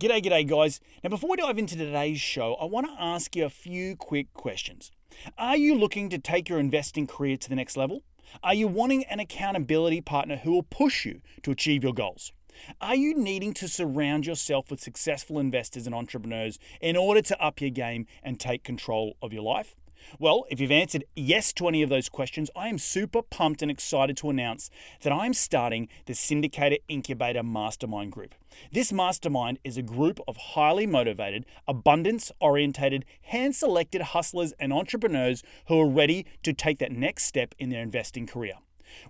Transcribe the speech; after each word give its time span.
G'day, 0.00 0.22
g'day, 0.22 0.48
guys. 0.48 0.80
Now, 1.04 1.10
before 1.10 1.28
we 1.28 1.36
dive 1.36 1.58
into 1.58 1.76
today's 1.76 2.18
show, 2.18 2.54
I 2.54 2.64
want 2.64 2.86
to 2.86 2.94
ask 2.98 3.36
you 3.36 3.44
a 3.44 3.50
few 3.50 3.96
quick 3.96 4.32
questions. 4.32 4.90
Are 5.36 5.58
you 5.58 5.74
looking 5.74 6.08
to 6.08 6.18
take 6.18 6.48
your 6.48 6.58
investing 6.58 7.06
career 7.06 7.36
to 7.36 7.48
the 7.50 7.54
next 7.54 7.76
level? 7.76 8.02
Are 8.42 8.54
you 8.54 8.66
wanting 8.66 9.04
an 9.04 9.20
accountability 9.20 10.00
partner 10.00 10.36
who 10.36 10.52
will 10.52 10.62
push 10.62 11.04
you 11.04 11.20
to 11.42 11.50
achieve 11.50 11.84
your 11.84 11.92
goals? 11.92 12.32
Are 12.80 12.94
you 12.94 13.14
needing 13.14 13.52
to 13.52 13.68
surround 13.68 14.24
yourself 14.24 14.70
with 14.70 14.80
successful 14.80 15.38
investors 15.38 15.84
and 15.84 15.94
entrepreneurs 15.94 16.58
in 16.80 16.96
order 16.96 17.20
to 17.20 17.38
up 17.38 17.60
your 17.60 17.68
game 17.68 18.06
and 18.22 18.40
take 18.40 18.64
control 18.64 19.18
of 19.20 19.34
your 19.34 19.42
life? 19.42 19.76
Well, 20.18 20.44
if 20.50 20.60
you've 20.60 20.70
answered 20.70 21.04
yes 21.14 21.52
to 21.54 21.68
any 21.68 21.82
of 21.82 21.90
those 21.90 22.08
questions, 22.08 22.50
I 22.56 22.68
am 22.68 22.78
super 22.78 23.22
pumped 23.22 23.62
and 23.62 23.70
excited 23.70 24.16
to 24.18 24.30
announce 24.30 24.70
that 25.02 25.12
I'm 25.12 25.34
starting 25.34 25.88
the 26.06 26.12
Syndicator 26.12 26.78
Incubator 26.88 27.42
Mastermind 27.42 28.12
Group. 28.12 28.34
This 28.72 28.92
mastermind 28.92 29.58
is 29.64 29.76
a 29.76 29.82
group 29.82 30.20
of 30.26 30.36
highly 30.36 30.86
motivated, 30.86 31.46
abundance 31.68 32.32
orientated, 32.40 33.04
hand 33.22 33.54
selected 33.54 34.02
hustlers 34.02 34.52
and 34.58 34.72
entrepreneurs 34.72 35.42
who 35.68 35.80
are 35.80 35.88
ready 35.88 36.26
to 36.42 36.52
take 36.52 36.78
that 36.78 36.92
next 36.92 37.24
step 37.24 37.54
in 37.58 37.70
their 37.70 37.82
investing 37.82 38.26
career. 38.26 38.54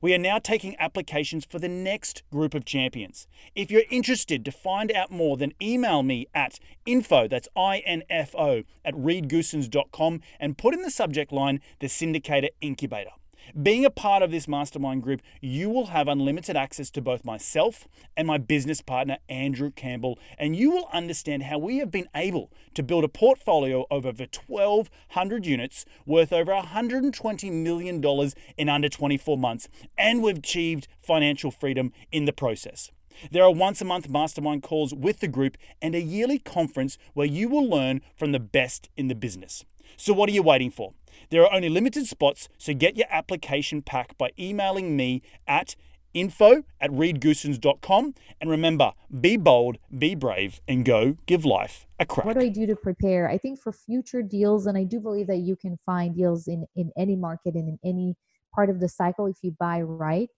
We 0.01 0.15
are 0.15 0.19
now 0.19 0.39
taking 0.39 0.77
applications 0.79 1.45
for 1.45 1.59
the 1.59 1.69
next 1.69 2.23
group 2.31 2.55
of 2.55 2.65
champions. 2.65 3.27
If 3.55 3.71
you're 3.71 3.83
interested 3.91 4.45
to 4.45 4.53
find 4.53 4.91
out 4.93 5.11
more, 5.11 5.37
then 5.37 5.53
email 5.61 6.03
me 6.03 6.27
at 6.35 6.59
info, 6.87 7.29
that's 7.29 7.49
I-N-F-O, 7.57 8.63
at 8.85 8.95
reedgoosens.com 8.95 10.21
and 10.39 10.59
put 10.59 10.75
in 10.75 10.83
the 10.83 10.91
subject 10.91 11.33
line, 11.33 11.61
the 11.79 11.87
Syndicator 11.87 12.49
Incubator. 12.61 13.11
Being 13.61 13.85
a 13.85 13.91
part 13.91 14.23
of 14.23 14.31
this 14.31 14.47
mastermind 14.47 15.03
group, 15.03 15.23
you 15.41 15.71
will 15.71 15.87
have 15.87 16.07
unlimited 16.07 16.57
access 16.57 16.89
to 16.91 17.03
both 17.03 17.25
myself 17.25 17.89
and 18.17 18.27
my 18.27 18.39
business 18.39 18.81
partner, 18.81 19.19
Andrew 19.29 19.71
Campbell, 19.71 20.19
and 20.39 20.55
you 20.55 20.71
will 20.71 20.89
understand 20.93 21.45
how 21.45 21.59
we 21.59 21.79
have 21.79 21.91
been 21.91 22.09
able 22.15 22.53
to 22.75 22.83
build 22.83 23.03
a 23.03 23.09
portfolio 23.09 23.87
of 23.91 24.07
over 24.07 24.25
1,200 24.25 25.47
units 25.47 25.85
worth 26.07 26.33
over 26.33 26.53
$120 26.53 27.53
million 27.53 28.33
in 28.57 28.69
under 28.69 28.89
24 28.89 29.37
months, 29.37 29.69
and 29.99 30.23
we've 30.23 30.39
achieved 30.39 30.87
financial 31.03 31.51
freedom 31.51 31.93
in 32.13 32.27
the 32.27 32.33
process. 32.33 32.93
There 33.31 33.43
are 33.43 33.53
once 33.53 33.81
a 33.81 33.85
month 33.85 34.09
mastermind 34.09 34.63
calls 34.63 34.95
with 34.95 35.21
the 35.21 35.29
group 35.29 35.57
and 35.83 35.95
a 35.95 36.01
yearly 36.01 36.39
conference 36.39 36.99
where 37.15 37.27
you 37.27 37.49
will 37.49 37.69
learn 37.69 38.01
from 38.17 38.33
the 38.33 38.41
best 38.41 38.89
in 38.97 39.09
the 39.09 39.15
business. 39.15 39.65
So, 39.97 40.13
what 40.13 40.29
are 40.29 40.33
you 40.33 40.43
waiting 40.43 40.71
for? 40.71 40.93
There 41.31 41.43
are 41.43 41.53
only 41.53 41.69
limited 41.69 42.07
spots, 42.07 42.49
so 42.59 42.75
get 42.75 42.97
your 42.97 43.07
application 43.11 43.83
pack 43.83 44.17
by 44.19 44.31
emailing 44.39 44.97
me 44.97 45.23
at 45.47 45.77
info 46.15 46.65
at 46.81 46.91
reedgoosens.com. 46.91 48.15
And 48.41 48.51
remember, 48.51 48.93
be 49.21 49.37
bold, 49.37 49.79
be 49.97 50.15
brave, 50.15 50.61
and 50.67 50.85
go 50.85 51.17
give 51.27 51.45
life 51.45 51.87
a 51.99 52.07
crack. 52.07 52.27
What 52.27 52.39
do 52.39 52.45
I 52.45 52.49
do 52.49 52.67
to 52.67 52.77
prepare? 52.77 53.29
I 53.29 53.39
think 53.39 53.61
for 53.61 53.73
future 53.73 54.23
deals, 54.23 54.67
and 54.67 54.77
I 54.77 54.85
do 54.85 55.01
believe 55.01 55.27
that 55.29 55.39
you 55.39 55.57
can 55.57 55.79
find 55.87 56.15
deals 56.15 56.49
in, 56.49 56.67
in 56.75 56.91
any 56.97 57.17
market 57.17 57.55
and 57.55 57.69
in 57.69 57.79
any 57.85 58.17
part 58.55 58.71
of 58.71 58.81
the 58.81 58.89
cycle 58.89 59.27
if 59.27 59.37
you 59.43 59.55
buy 59.59 59.83
right. 59.83 60.29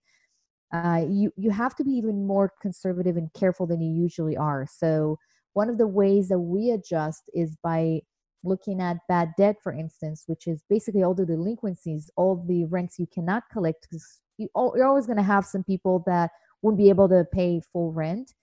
Uh, 0.72 1.04
you 1.06 1.30
you 1.36 1.50
have 1.50 1.74
to 1.76 1.84
be 1.84 1.90
even 1.90 2.26
more 2.26 2.50
conservative 2.62 3.18
and 3.18 3.30
careful 3.34 3.66
than 3.66 3.80
you 3.82 3.92
usually 3.92 4.36
are. 4.36 4.66
So 4.66 5.18
one 5.52 5.68
of 5.68 5.76
the 5.76 5.86
ways 5.86 6.28
that 6.28 6.38
we 6.38 6.70
adjust 6.70 7.24
is 7.34 7.56
by 7.62 8.00
looking 8.44 8.80
at 8.80 8.98
bad 9.08 9.32
debt, 9.36 9.56
for 9.62 9.72
instance, 9.72 10.24
which 10.26 10.46
is 10.46 10.62
basically 10.68 11.02
all 11.02 11.14
the 11.14 11.26
delinquencies, 11.26 12.10
all 12.16 12.44
the 12.46 12.64
rents 12.66 12.98
you 12.98 13.06
cannot 13.06 13.44
collect, 13.52 13.86
because 13.88 14.20
you, 14.38 14.48
you're 14.54 14.86
always 14.86 15.06
going 15.06 15.18
to 15.18 15.22
have 15.22 15.44
some 15.44 15.64
people 15.64 16.02
that 16.06 16.30
won't 16.62 16.78
be 16.78 16.88
able 16.88 17.08
to 17.08 17.24
pay 17.32 17.60
full 17.72 17.92
rent. 17.92 18.34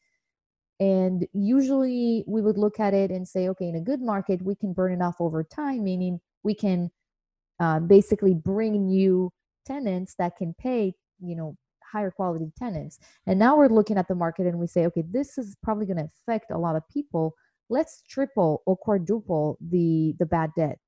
And 0.80 1.28
usually 1.34 2.24
we 2.28 2.42
would 2.42 2.58
look 2.58 2.80
at 2.80 2.94
it 2.94 3.12
and 3.12 3.28
say, 3.28 3.50
okay, 3.50 3.68
in 3.68 3.76
a 3.76 3.82
good 3.82 4.02
market, 4.02 4.42
we 4.42 4.56
can 4.56 4.74
burn 4.74 4.94
it 4.94 5.02
off 5.02 5.16
over 5.20 5.44
time, 5.44 5.84
meaning 5.84 6.22
we 6.44 6.54
can 6.54 6.90
uh, 7.60 7.80
basically 7.80 8.34
bring 8.34 8.88
new 8.88 9.32
tenants 9.66 10.16
that 10.20 10.38
can 10.38 10.54
pay, 10.54 10.94
you 11.20 11.36
know, 11.36 11.58
higher 11.92 12.12
quality 12.12 12.52
tenants. 12.58 13.00
And 13.28 13.40
now 13.40 13.58
we're 13.58 13.68
looking 13.68 13.98
at 13.98 14.08
the 14.08 14.16
market 14.16 14.46
and 14.46 14.60
we 14.60 14.68
say, 14.68 14.86
okay, 14.86 15.04
this 15.10 15.38
is 15.38 15.58
probably 15.62 15.86
going 15.86 15.98
to 15.98 16.10
affect 16.22 16.52
a 16.52 16.58
lot 16.58 16.76
of 16.76 16.88
people 16.90 17.36
let's 17.70 18.02
triple 18.10 18.64
or 18.66 18.76
quadruple 18.76 19.58
the 19.70 20.16
the 20.20 20.26
bad 20.26 20.50
debt 20.58 20.80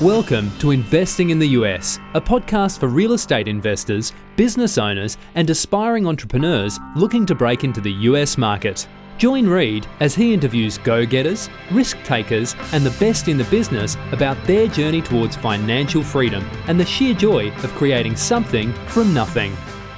Welcome 0.00 0.50
to 0.60 0.70
Investing 0.70 1.28
in 1.28 1.38
the 1.38 1.48
US, 1.48 1.98
a 2.14 2.20
podcast 2.22 2.80
for 2.80 2.86
real 2.86 3.12
estate 3.12 3.48
investors, 3.48 4.14
business 4.34 4.78
owners, 4.78 5.18
and 5.34 5.50
aspiring 5.50 6.06
entrepreneurs 6.06 6.78
looking 6.96 7.26
to 7.26 7.34
break 7.34 7.64
into 7.64 7.82
the 7.82 7.92
US 7.92 8.38
market. 8.38 8.88
Join 9.20 9.46
Reed 9.46 9.86
as 10.00 10.14
he 10.14 10.32
interviews 10.32 10.78
go 10.78 11.04
getters, 11.04 11.50
risk 11.70 12.02
takers, 12.04 12.56
and 12.72 12.86
the 12.86 12.98
best 12.98 13.28
in 13.28 13.36
the 13.36 13.44
business 13.44 13.98
about 14.12 14.42
their 14.46 14.66
journey 14.66 15.02
towards 15.02 15.36
financial 15.36 16.02
freedom 16.02 16.42
and 16.68 16.80
the 16.80 16.86
sheer 16.86 17.12
joy 17.12 17.52
of 17.56 17.70
creating 17.74 18.16
something 18.16 18.72
from 18.86 19.12
nothing. 19.12 19.54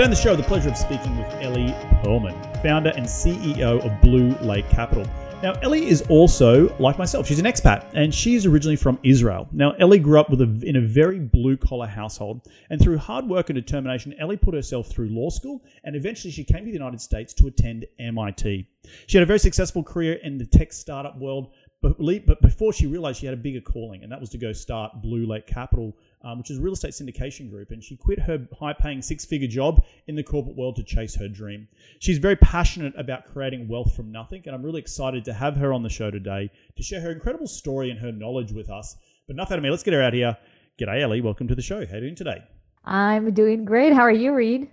On 0.00 0.08
the 0.08 0.16
show, 0.16 0.34
the 0.34 0.42
pleasure 0.42 0.70
of 0.70 0.78
speaking 0.78 1.14
with 1.18 1.30
Ellie 1.42 1.74
Perlman, 2.02 2.62
founder 2.62 2.90
and 2.96 3.04
CEO 3.04 3.84
of 3.84 4.00
Blue 4.00 4.30
Lake 4.40 4.66
Capital. 4.70 5.04
Now, 5.42 5.52
Ellie 5.60 5.88
is 5.88 6.00
also, 6.08 6.74
like 6.78 6.96
myself, 6.96 7.26
she's 7.26 7.38
an 7.38 7.44
expat 7.44 7.84
and 7.92 8.12
she 8.12 8.34
is 8.34 8.46
originally 8.46 8.76
from 8.76 8.98
Israel. 9.02 9.46
Now, 9.52 9.72
Ellie 9.72 9.98
grew 9.98 10.18
up 10.18 10.32
a, 10.32 10.42
in 10.62 10.76
a 10.76 10.80
very 10.80 11.18
blue 11.18 11.58
collar 11.58 11.86
household, 11.86 12.48
and 12.70 12.80
through 12.80 12.96
hard 12.96 13.28
work 13.28 13.50
and 13.50 13.56
determination, 13.56 14.14
Ellie 14.18 14.38
put 14.38 14.54
herself 14.54 14.88
through 14.88 15.10
law 15.10 15.28
school 15.28 15.62
and 15.84 15.94
eventually 15.94 16.32
she 16.32 16.44
came 16.44 16.60
to 16.60 16.64
the 16.64 16.72
United 16.72 17.02
States 17.02 17.34
to 17.34 17.46
attend 17.48 17.84
MIT. 17.98 18.66
She 19.06 19.18
had 19.18 19.22
a 19.22 19.26
very 19.26 19.38
successful 19.38 19.82
career 19.82 20.14
in 20.22 20.38
the 20.38 20.46
tech 20.46 20.72
startup 20.72 21.18
world, 21.18 21.52
but, 21.82 21.98
but 22.26 22.40
before 22.40 22.72
she 22.72 22.86
realized 22.86 23.20
she 23.20 23.26
had 23.26 23.34
a 23.34 23.38
bigger 23.38 23.60
calling, 23.60 24.02
and 24.02 24.10
that 24.10 24.20
was 24.20 24.30
to 24.30 24.38
go 24.38 24.54
start 24.54 25.02
Blue 25.02 25.26
Lake 25.26 25.46
Capital, 25.46 25.94
um, 26.22 26.38
which 26.38 26.50
is 26.50 26.58
a 26.58 26.60
real 26.60 26.72
estate 26.72 26.92
syndication 26.92 27.50
group. 27.50 27.70
And 27.70 27.82
she 27.82 27.96
quit 27.96 28.18
her 28.20 28.46
high 28.58 28.72
paying 28.72 29.02
six 29.02 29.24
figure 29.24 29.48
job 29.48 29.84
in 30.06 30.14
the 30.14 30.22
corporate 30.22 30.56
world 30.56 30.76
to 30.76 30.82
chase 30.82 31.14
her 31.16 31.28
dream. 31.28 31.68
She's 31.98 32.18
very 32.18 32.36
passionate 32.36 32.94
about 32.96 33.26
creating 33.26 33.68
wealth 33.68 33.94
from 33.94 34.12
nothing, 34.12 34.42
and 34.46 34.54
I'm 34.54 34.62
really 34.62 34.80
excited 34.80 35.24
to 35.26 35.32
have 35.32 35.56
her 35.56 35.72
on 35.72 35.82
the 35.82 35.88
show 35.88 36.10
today 36.10 36.50
to 36.76 36.82
share 36.82 37.00
her 37.00 37.12
incredible 37.12 37.46
story 37.46 37.90
and 37.90 37.98
her 38.00 38.12
knowledge 38.12 38.52
with 38.52 38.70
us. 38.70 38.96
But 39.26 39.34
enough 39.34 39.50
out 39.50 39.58
of 39.58 39.64
me, 39.64 39.70
let's 39.70 39.82
get 39.82 39.94
her 39.94 40.02
out 40.02 40.14
here. 40.14 40.36
G'day, 40.78 41.02
Ellie. 41.02 41.20
Welcome 41.20 41.48
to 41.48 41.54
the 41.54 41.62
show. 41.62 41.84
How 41.86 41.92
are 41.92 41.96
you 41.96 42.00
doing 42.02 42.14
today? 42.16 42.42
I'm 42.84 43.32
doing 43.32 43.64
great. 43.64 43.92
How 43.92 44.02
are 44.02 44.10
you, 44.10 44.32
Reed? 44.32 44.70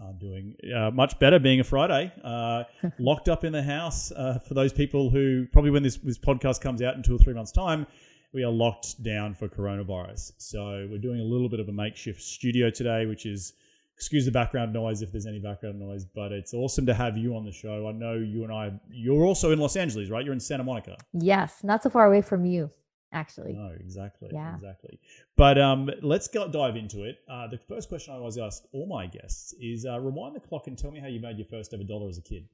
I'm 0.00 0.18
doing 0.18 0.56
uh, 0.74 0.90
much 0.90 1.18
better 1.18 1.38
being 1.38 1.60
a 1.60 1.64
Friday. 1.64 2.10
Uh, 2.24 2.64
locked 2.98 3.28
up 3.28 3.44
in 3.44 3.52
the 3.52 3.62
house. 3.62 4.10
Uh, 4.10 4.38
for 4.46 4.54
those 4.54 4.72
people 4.72 5.10
who 5.10 5.46
probably 5.52 5.70
when 5.70 5.82
this, 5.82 5.96
this 5.98 6.18
podcast 6.18 6.60
comes 6.60 6.82
out 6.82 6.96
in 6.96 7.02
two 7.02 7.14
or 7.14 7.18
three 7.18 7.34
months' 7.34 7.52
time, 7.52 7.86
we 8.32 8.44
are 8.44 8.50
locked 8.50 9.02
down 9.02 9.34
for 9.34 9.48
coronavirus. 9.48 10.32
So 10.38 10.88
we're 10.90 10.98
doing 10.98 11.20
a 11.20 11.24
little 11.24 11.48
bit 11.48 11.60
of 11.60 11.68
a 11.68 11.72
makeshift 11.72 12.20
studio 12.22 12.70
today, 12.70 13.06
which 13.06 13.26
is 13.26 13.54
excuse 13.94 14.24
the 14.24 14.32
background 14.32 14.72
noise 14.72 15.02
if 15.02 15.12
there's 15.12 15.26
any 15.26 15.38
background 15.38 15.78
noise, 15.78 16.04
but 16.04 16.32
it's 16.32 16.54
awesome 16.54 16.86
to 16.86 16.94
have 16.94 17.16
you 17.16 17.36
on 17.36 17.44
the 17.44 17.52
show. 17.52 17.86
I 17.88 17.92
know 17.92 18.14
you 18.14 18.44
and 18.44 18.52
I. 18.52 18.72
You're 18.90 19.24
also 19.24 19.52
in 19.52 19.58
Los 19.58 19.76
Angeles, 19.76 20.10
right? 20.10 20.24
You're 20.24 20.34
in 20.34 20.40
Santa 20.40 20.64
Monica. 20.64 20.96
Yes, 21.12 21.62
not 21.62 21.82
so 21.82 21.90
far 21.90 22.06
away 22.06 22.22
from 22.22 22.44
you 22.44 22.70
actually. 23.12 23.52
No, 23.52 23.72
exactly. 23.78 24.30
Yeah. 24.32 24.54
Exactly. 24.54 24.98
But 25.36 25.58
um, 25.58 25.90
let's 26.02 26.28
go 26.28 26.48
dive 26.48 26.76
into 26.76 27.04
it. 27.04 27.18
Uh, 27.30 27.46
the 27.46 27.58
first 27.58 27.88
question 27.88 28.14
I 28.14 28.16
always 28.16 28.38
ask 28.38 28.64
all 28.72 28.86
my 28.86 29.06
guests 29.06 29.54
is 29.60 29.84
uh, 29.86 30.00
rewind 30.00 30.34
the 30.34 30.40
clock 30.40 30.66
and 30.66 30.76
tell 30.76 30.90
me 30.90 31.00
how 31.00 31.08
you 31.08 31.20
made 31.20 31.36
your 31.36 31.46
first 31.46 31.72
ever 31.74 31.84
dollar 31.84 32.08
as 32.08 32.18
a 32.18 32.22
kid. 32.22 32.48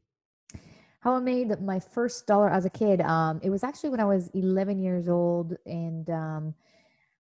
How 1.01 1.15
I 1.15 1.21
made 1.21 1.61
my 1.61 1.79
first 1.79 2.27
dollar 2.27 2.51
as 2.51 2.65
a 2.65 2.71
kid. 2.71 3.01
Um, 3.01 3.41
it 3.43 3.51
was 3.51 3.63
actually 3.63 3.91
when 3.91 4.01
I 4.01 4.05
was 4.05 4.29
11 4.35 4.79
years 4.81 5.09
old. 5.09 5.57
And, 5.65 6.09
um, 6.11 6.55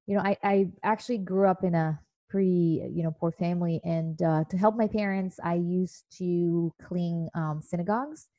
you 0.08 0.16
know, 0.16 0.22
I, 0.24 0.38
I 0.44 0.72
actually 0.84 1.20
grew 1.20 1.48
up 1.48 1.64
in 1.64 1.76
a 1.76 2.00
pretty, 2.30 2.90
you 2.94 3.04
know, 3.04 3.12
poor 3.12 3.32
family. 3.32 3.82
And 3.84 4.22
uh, 4.22 4.46
to 4.50 4.58
help 4.58 4.76
my 4.78 4.88
parents, 4.88 5.40
I 5.44 5.56
used 5.56 6.06
to 6.20 6.74
clean 6.82 7.30
um, 7.36 7.62
synagogues 7.62 8.30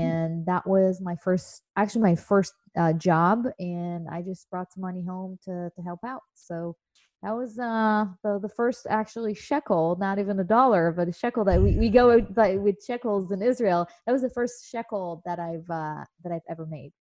Hmm. 0.00 0.12
and 0.12 0.46
that 0.46 0.66
was 0.66 1.00
my 1.00 1.16
first 1.16 1.62
actually 1.76 2.02
my 2.02 2.14
first 2.14 2.54
uh, 2.78 2.92
job 2.92 3.46
and 3.58 4.08
i 4.08 4.22
just 4.22 4.48
brought 4.50 4.72
some 4.72 4.80
money 4.82 5.04
home 5.04 5.38
to 5.44 5.70
to 5.74 5.82
help 5.82 6.00
out 6.06 6.22
so 6.34 6.76
that 7.22 7.32
was 7.32 7.58
uh 7.58 8.06
the, 8.22 8.38
the 8.40 8.48
first 8.48 8.86
actually 8.88 9.34
shekel 9.34 9.96
not 10.00 10.18
even 10.18 10.38
a 10.40 10.44
dollar 10.44 10.92
but 10.92 11.08
a 11.08 11.12
shekel 11.12 11.44
that 11.44 11.60
we, 11.60 11.76
we 11.76 11.88
go 11.88 12.16
with, 12.16 12.60
with 12.60 12.84
shekels 12.84 13.30
in 13.32 13.42
israel 13.42 13.86
that 14.06 14.12
was 14.12 14.22
the 14.22 14.30
first 14.30 14.70
shekel 14.70 15.22
that 15.24 15.38
i've 15.38 15.68
uh 15.70 16.04
that 16.22 16.32
i've 16.32 16.42
ever 16.48 16.66
made 16.66 16.92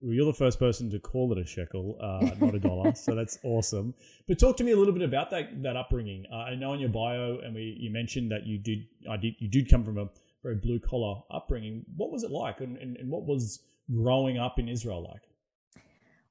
well, 0.00 0.12
you're 0.12 0.26
the 0.26 0.34
first 0.34 0.58
person 0.58 0.90
to 0.90 0.98
call 0.98 1.32
it 1.32 1.38
a 1.38 1.46
shekel, 1.46 1.96
uh, 2.00 2.28
not 2.38 2.54
a 2.54 2.58
dollar. 2.58 2.94
so 2.94 3.14
that's 3.16 3.38
awesome. 3.42 3.94
But 4.28 4.38
talk 4.38 4.56
to 4.58 4.64
me 4.64 4.72
a 4.72 4.76
little 4.76 4.92
bit 4.92 5.02
about 5.02 5.30
that 5.30 5.62
that 5.62 5.76
upbringing. 5.76 6.26
Uh, 6.30 6.36
I 6.36 6.54
know 6.54 6.74
in 6.74 6.80
your 6.80 6.90
bio, 6.90 7.38
and 7.38 7.54
we 7.54 7.76
you 7.80 7.90
mentioned 7.90 8.30
that 8.30 8.46
you 8.46 8.58
did 8.58 8.86
I 9.10 9.16
did 9.16 9.34
you 9.38 9.48
did 9.48 9.70
come 9.70 9.84
from 9.84 9.96
a 9.96 10.08
very 10.42 10.56
blue 10.56 10.78
collar 10.78 11.22
upbringing. 11.30 11.84
What 11.96 12.12
was 12.12 12.24
it 12.24 12.30
like, 12.30 12.60
and, 12.60 12.76
and, 12.76 12.96
and 12.98 13.10
what 13.10 13.24
was 13.24 13.60
growing 13.90 14.38
up 14.38 14.58
in 14.58 14.68
Israel 14.68 15.02
like? 15.02 15.22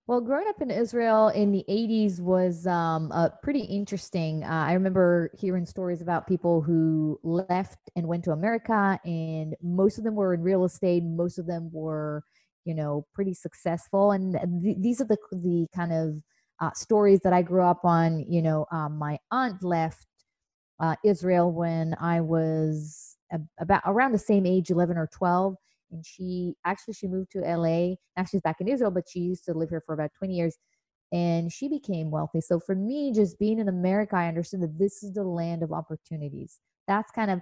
Well, 0.07 0.21
growing 0.21 0.47
up 0.47 0.61
in 0.61 0.69
Israel 0.69 1.29
in 1.29 1.51
the 1.51 1.65
80s 1.67 2.19
was 2.19 2.67
um, 2.67 3.11
pretty 3.41 3.61
interesting. 3.61 4.43
Uh, 4.43 4.65
I 4.67 4.73
remember 4.73 5.31
hearing 5.35 5.65
stories 5.65 5.99
about 6.03 6.27
people 6.27 6.61
who 6.61 7.19
left 7.23 7.79
and 7.95 8.07
went 8.07 8.23
to 8.25 8.31
America, 8.31 8.99
and 9.03 9.55
most 9.63 9.97
of 9.97 10.03
them 10.03 10.13
were 10.13 10.35
in 10.35 10.43
real 10.43 10.63
estate. 10.63 11.03
Most 11.03 11.39
of 11.39 11.47
them 11.47 11.71
were, 11.73 12.23
you 12.65 12.75
know, 12.75 13.07
pretty 13.15 13.33
successful. 13.33 14.11
And 14.11 14.37
th- 14.63 14.77
these 14.79 15.01
are 15.01 15.05
the, 15.05 15.17
the 15.31 15.65
kind 15.75 15.91
of 15.91 16.21
uh, 16.61 16.71
stories 16.75 17.21
that 17.23 17.33
I 17.33 17.41
grew 17.41 17.63
up 17.63 17.83
on. 17.83 18.19
You 18.31 18.43
know, 18.43 18.67
um, 18.71 18.99
my 18.99 19.17
aunt 19.31 19.63
left 19.63 20.05
uh, 20.79 20.97
Israel 21.03 21.51
when 21.51 21.95
I 21.99 22.21
was 22.21 23.17
about 23.59 23.81
around 23.87 24.11
the 24.11 24.19
same 24.19 24.45
age 24.45 24.69
11 24.69 24.97
or 24.97 25.09
12 25.11 25.55
and 25.95 26.05
she 26.05 26.53
actually 26.65 26.93
she 26.93 27.07
moved 27.07 27.31
to 27.31 27.39
la 27.39 27.95
now 28.17 28.23
she's 28.29 28.41
back 28.41 28.57
in 28.59 28.67
israel 28.67 28.91
but 28.91 29.05
she 29.09 29.19
used 29.19 29.45
to 29.45 29.53
live 29.53 29.69
here 29.69 29.81
for 29.85 29.93
about 29.95 30.11
20 30.19 30.33
years 30.33 30.57
and 31.11 31.51
she 31.51 31.69
became 31.69 32.11
wealthy. 32.11 32.41
So 32.41 32.59
for 32.59 32.75
me 32.75 33.13
just 33.13 33.39
being 33.39 33.59
in 33.59 33.69
america 33.69 34.15
i 34.15 34.27
understood 34.27 34.61
that 34.61 34.77
this 34.77 35.03
is 35.03 35.13
the 35.13 35.23
land 35.23 35.63
of 35.63 35.71
opportunities. 35.71 36.59
That's 36.87 37.11
kind 37.11 37.31
of 37.31 37.41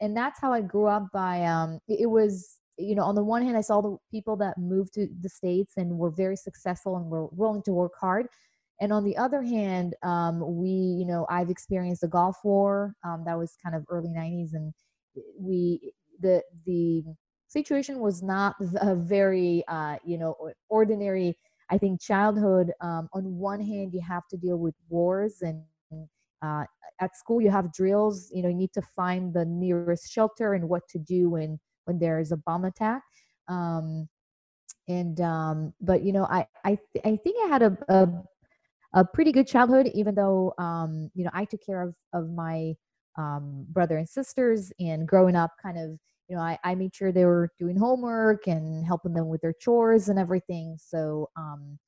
and 0.00 0.16
that's 0.16 0.40
how 0.40 0.52
i 0.52 0.60
grew 0.60 0.86
up 0.86 1.06
by 1.12 1.44
um 1.44 1.78
it 1.88 2.10
was 2.10 2.58
you 2.78 2.94
know 2.94 3.04
on 3.04 3.14
the 3.14 3.24
one 3.24 3.42
hand 3.42 3.56
i 3.56 3.62
saw 3.62 3.80
the 3.80 3.96
people 4.10 4.36
that 4.36 4.58
moved 4.58 4.92
to 4.94 5.08
the 5.22 5.30
states 5.30 5.74
and 5.78 5.98
were 5.98 6.10
very 6.10 6.36
successful 6.36 6.96
and 6.96 7.06
were 7.06 7.28
willing 7.28 7.62
to 7.62 7.72
work 7.72 7.92
hard. 7.98 8.26
And 8.80 8.92
on 8.92 9.04
the 9.04 9.16
other 9.16 9.42
hand 9.42 9.94
um, 10.02 10.34
we 10.60 10.68
you 10.68 11.06
know 11.06 11.26
i've 11.30 11.50
experienced 11.50 12.02
the 12.02 12.08
gulf 12.08 12.36
war 12.44 12.94
um, 13.04 13.22
that 13.26 13.38
was 13.38 13.56
kind 13.62 13.74
of 13.74 13.84
early 13.88 14.10
90s 14.10 14.52
and 14.52 14.74
we 15.38 15.92
the 16.20 16.42
the 16.66 17.02
situation 17.48 18.00
was 18.00 18.22
not 18.22 18.56
a 18.80 18.94
very 18.94 19.64
uh, 19.68 19.96
you 20.04 20.18
know 20.18 20.34
ordinary 20.68 21.36
i 21.70 21.78
think 21.78 22.00
childhood. 22.00 22.72
Um, 22.80 23.08
on 23.12 23.24
one 23.38 23.60
hand 23.60 23.92
you 23.92 24.00
have 24.00 24.26
to 24.28 24.36
deal 24.36 24.56
with 24.58 24.74
wars 24.88 25.42
and 25.42 25.62
uh, 26.42 26.64
at 27.00 27.16
school 27.16 27.40
you 27.40 27.50
have 27.50 27.72
drills 27.72 28.30
you 28.32 28.42
know 28.42 28.48
you 28.48 28.54
need 28.54 28.72
to 28.72 28.82
find 28.94 29.32
the 29.32 29.44
nearest 29.44 30.10
shelter 30.10 30.54
and 30.54 30.68
what 30.68 30.82
to 30.88 30.98
do 30.98 31.30
when 31.30 31.58
when 31.84 31.98
there 31.98 32.18
is 32.18 32.32
a 32.32 32.36
bomb 32.36 32.64
attack. 32.64 33.02
Um, 33.48 34.08
and 34.88 35.20
um, 35.20 35.72
but 35.80 36.02
you 36.02 36.12
know 36.12 36.24
i 36.30 36.46
i, 36.64 36.78
th- 36.92 37.04
I 37.04 37.16
think 37.16 37.36
i 37.44 37.48
had 37.48 37.62
a, 37.62 37.78
a, 37.88 38.08
a 38.94 39.04
pretty 39.04 39.32
good 39.32 39.46
childhood 39.46 39.90
even 39.94 40.14
though 40.14 40.54
um, 40.58 41.10
you 41.14 41.24
know 41.24 41.30
i 41.32 41.44
took 41.44 41.64
care 41.64 41.82
of 41.82 41.94
of 42.12 42.30
my 42.30 42.74
um, 43.18 43.66
brother 43.70 43.96
and 43.96 44.08
sisters 44.08 44.72
and 44.78 45.08
growing 45.08 45.36
up 45.36 45.52
kind 45.62 45.78
of 45.78 45.98
you 46.28 46.36
know 46.36 46.42
I, 46.42 46.58
I 46.64 46.74
made 46.74 46.94
sure 46.94 47.12
they 47.12 47.24
were 47.24 47.50
doing 47.58 47.76
homework 47.76 48.46
and 48.46 48.84
helping 48.86 49.14
them 49.14 49.28
with 49.28 49.40
their 49.40 49.54
chores 49.54 50.08
and 50.08 50.18
everything. 50.18 50.76
So 50.78 51.30
um, 51.36 51.78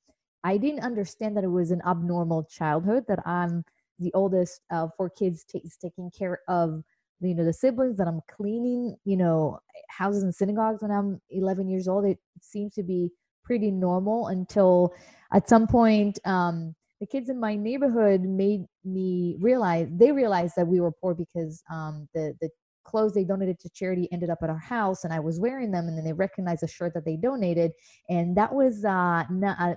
i 0.45 0.57
didn't 0.57 0.85
understand 0.85 1.37
that 1.37 1.45
it 1.45 1.49
was 1.49 1.71
an 1.71 1.83
abnormal 1.87 2.45
childhood 2.45 3.05
that 3.09 3.19
i'm 3.27 3.65
the 3.99 4.13
oldest 4.15 4.61
of 4.71 4.91
four 4.97 5.11
kids 5.11 5.45
t- 5.45 5.63
taking 5.83 6.11
care 6.11 6.41
of 6.49 6.83
you 7.21 7.35
know 7.35 7.45
the 7.45 7.53
siblings 7.53 7.97
that 7.97 8.07
i'm 8.07 8.21
cleaning 8.31 8.97
you 9.05 9.17
know 9.17 9.59
houses 9.89 10.23
and 10.23 10.35
synagogues 10.35 10.83
when 10.83 10.91
i'm 10.91 11.21
11 11.31 11.69
years 11.69 11.89
old. 11.89 12.05
It 12.05 12.19
seems 12.41 12.75
to 12.75 12.83
be 12.83 13.11
pretty 13.45 13.71
normal 13.71 14.29
until 14.29 14.93
at 15.33 15.49
some 15.49 15.67
point 15.67 16.19
um, 16.25 16.75
the 17.01 17.07
kids 17.07 17.29
in 17.31 17.41
my 17.41 17.57
neighborhood 17.57 18.23
made 18.23 18.65
me 18.85 19.37
realize 19.41 19.89
they 19.91 20.13
realized 20.13 20.55
that 20.57 20.67
we 20.67 20.81
were 20.81 20.93
poor 20.93 21.15
because 21.15 21.63
um, 21.73 22.09
the 22.15 22.35
the 22.41 22.51
clothes 22.89 23.13
they 23.15 23.25
donated 23.25 23.59
to 23.61 23.69
charity 23.71 24.09
ended 24.13 24.31
up 24.31 24.39
at 24.43 24.51
our 24.51 24.59
house 24.59 25.05
and 25.05 25.13
I 25.13 25.21
was 25.21 25.39
wearing 25.39 25.71
them 25.71 25.87
and 25.89 25.97
then 25.97 26.05
they 26.05 26.13
recognized 26.13 26.63
the 26.63 26.69
shirt 26.69 26.95
that 26.95 27.05
they 27.05 27.17
donated 27.17 27.73
and 28.09 28.37
that 28.37 28.55
was 28.55 28.85
uh, 28.85 29.25
not, 29.31 29.57
uh, 29.61 29.75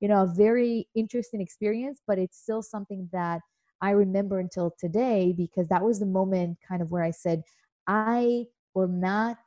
you 0.00 0.08
know 0.08 0.22
a 0.22 0.34
very 0.34 0.86
interesting 0.94 1.40
experience 1.40 2.00
but 2.06 2.18
it's 2.18 2.38
still 2.38 2.62
something 2.62 3.08
that 3.12 3.40
I 3.80 3.90
remember 3.90 4.38
until 4.38 4.74
today 4.78 5.34
because 5.36 5.68
that 5.68 5.82
was 5.82 6.00
the 6.00 6.06
moment 6.06 6.58
kind 6.68 6.82
of 6.82 6.90
where 6.90 7.02
I 7.02 7.10
said 7.10 7.42
I 7.86 8.44
will 8.74 8.88
not 8.88 9.38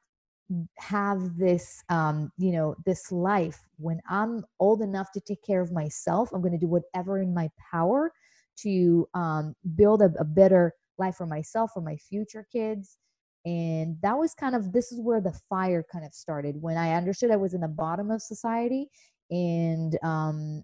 have 0.79 1.37
this 1.37 1.83
um, 1.89 2.31
you 2.37 2.51
know 2.51 2.75
this 2.85 3.11
life. 3.11 3.59
When 3.77 3.99
i'm 4.09 4.45
old 4.59 4.81
enough 4.81 5.11
to 5.13 5.19
take 5.19 5.43
care 5.43 5.61
of 5.61 5.71
myself 5.71 6.29
i'm 6.33 6.41
going 6.41 6.53
to 6.59 6.65
do 6.65 6.67
whatever 6.67 7.19
in 7.19 7.33
my 7.33 7.49
power 7.71 8.11
to 8.55 9.07
um, 9.13 9.55
build 9.75 10.01
a, 10.01 10.11
a 10.19 10.23
better 10.23 10.73
life 10.97 11.15
for 11.15 11.25
myself 11.25 11.71
for 11.73 11.81
my 11.81 11.95
future 11.97 12.45
kids 12.51 12.97
and 13.45 13.97
that 14.01 14.17
was 14.17 14.33
kind 14.33 14.55
of 14.55 14.71
this 14.71 14.91
is 14.91 15.01
where 15.01 15.19
the 15.19 15.37
fire 15.49 15.83
kind 15.91 16.05
of 16.05 16.13
started 16.13 16.55
when 16.61 16.77
i 16.77 16.93
understood 16.93 17.31
i 17.31 17.35
was 17.35 17.53
in 17.53 17.61
the 17.61 17.67
bottom 17.67 18.11
of 18.11 18.21
society 18.21 18.87
and 19.31 19.97
um, 20.03 20.63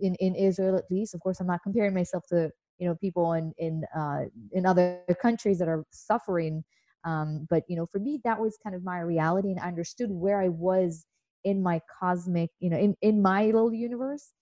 in, 0.00 0.14
in 0.16 0.34
israel 0.34 0.76
at 0.76 0.90
least 0.90 1.14
of 1.14 1.20
course 1.20 1.40
i'm 1.40 1.46
not 1.46 1.62
comparing 1.62 1.94
myself 1.94 2.24
to 2.28 2.50
you 2.78 2.88
know 2.88 2.94
people 2.96 3.32
in 3.32 3.52
in 3.58 3.84
uh, 3.96 4.22
in 4.52 4.66
other 4.66 5.00
countries 5.20 5.58
that 5.58 5.68
are 5.68 5.84
suffering 5.90 6.62
um, 7.04 7.46
but 7.50 7.64
you 7.68 7.76
know, 7.76 7.86
for 7.86 7.98
me, 7.98 8.20
that 8.24 8.40
was 8.40 8.58
kind 8.62 8.76
of 8.76 8.84
my 8.84 9.00
reality, 9.00 9.50
and 9.50 9.60
I 9.60 9.68
understood 9.68 10.10
where 10.10 10.40
I 10.40 10.48
was 10.48 11.04
in 11.44 11.62
my 11.62 11.80
cosmic, 12.00 12.50
you 12.60 12.70
know, 12.70 12.78
in 12.78 12.94
in 13.02 13.20
my 13.20 13.46
little 13.46 13.72
universe, 13.72 14.32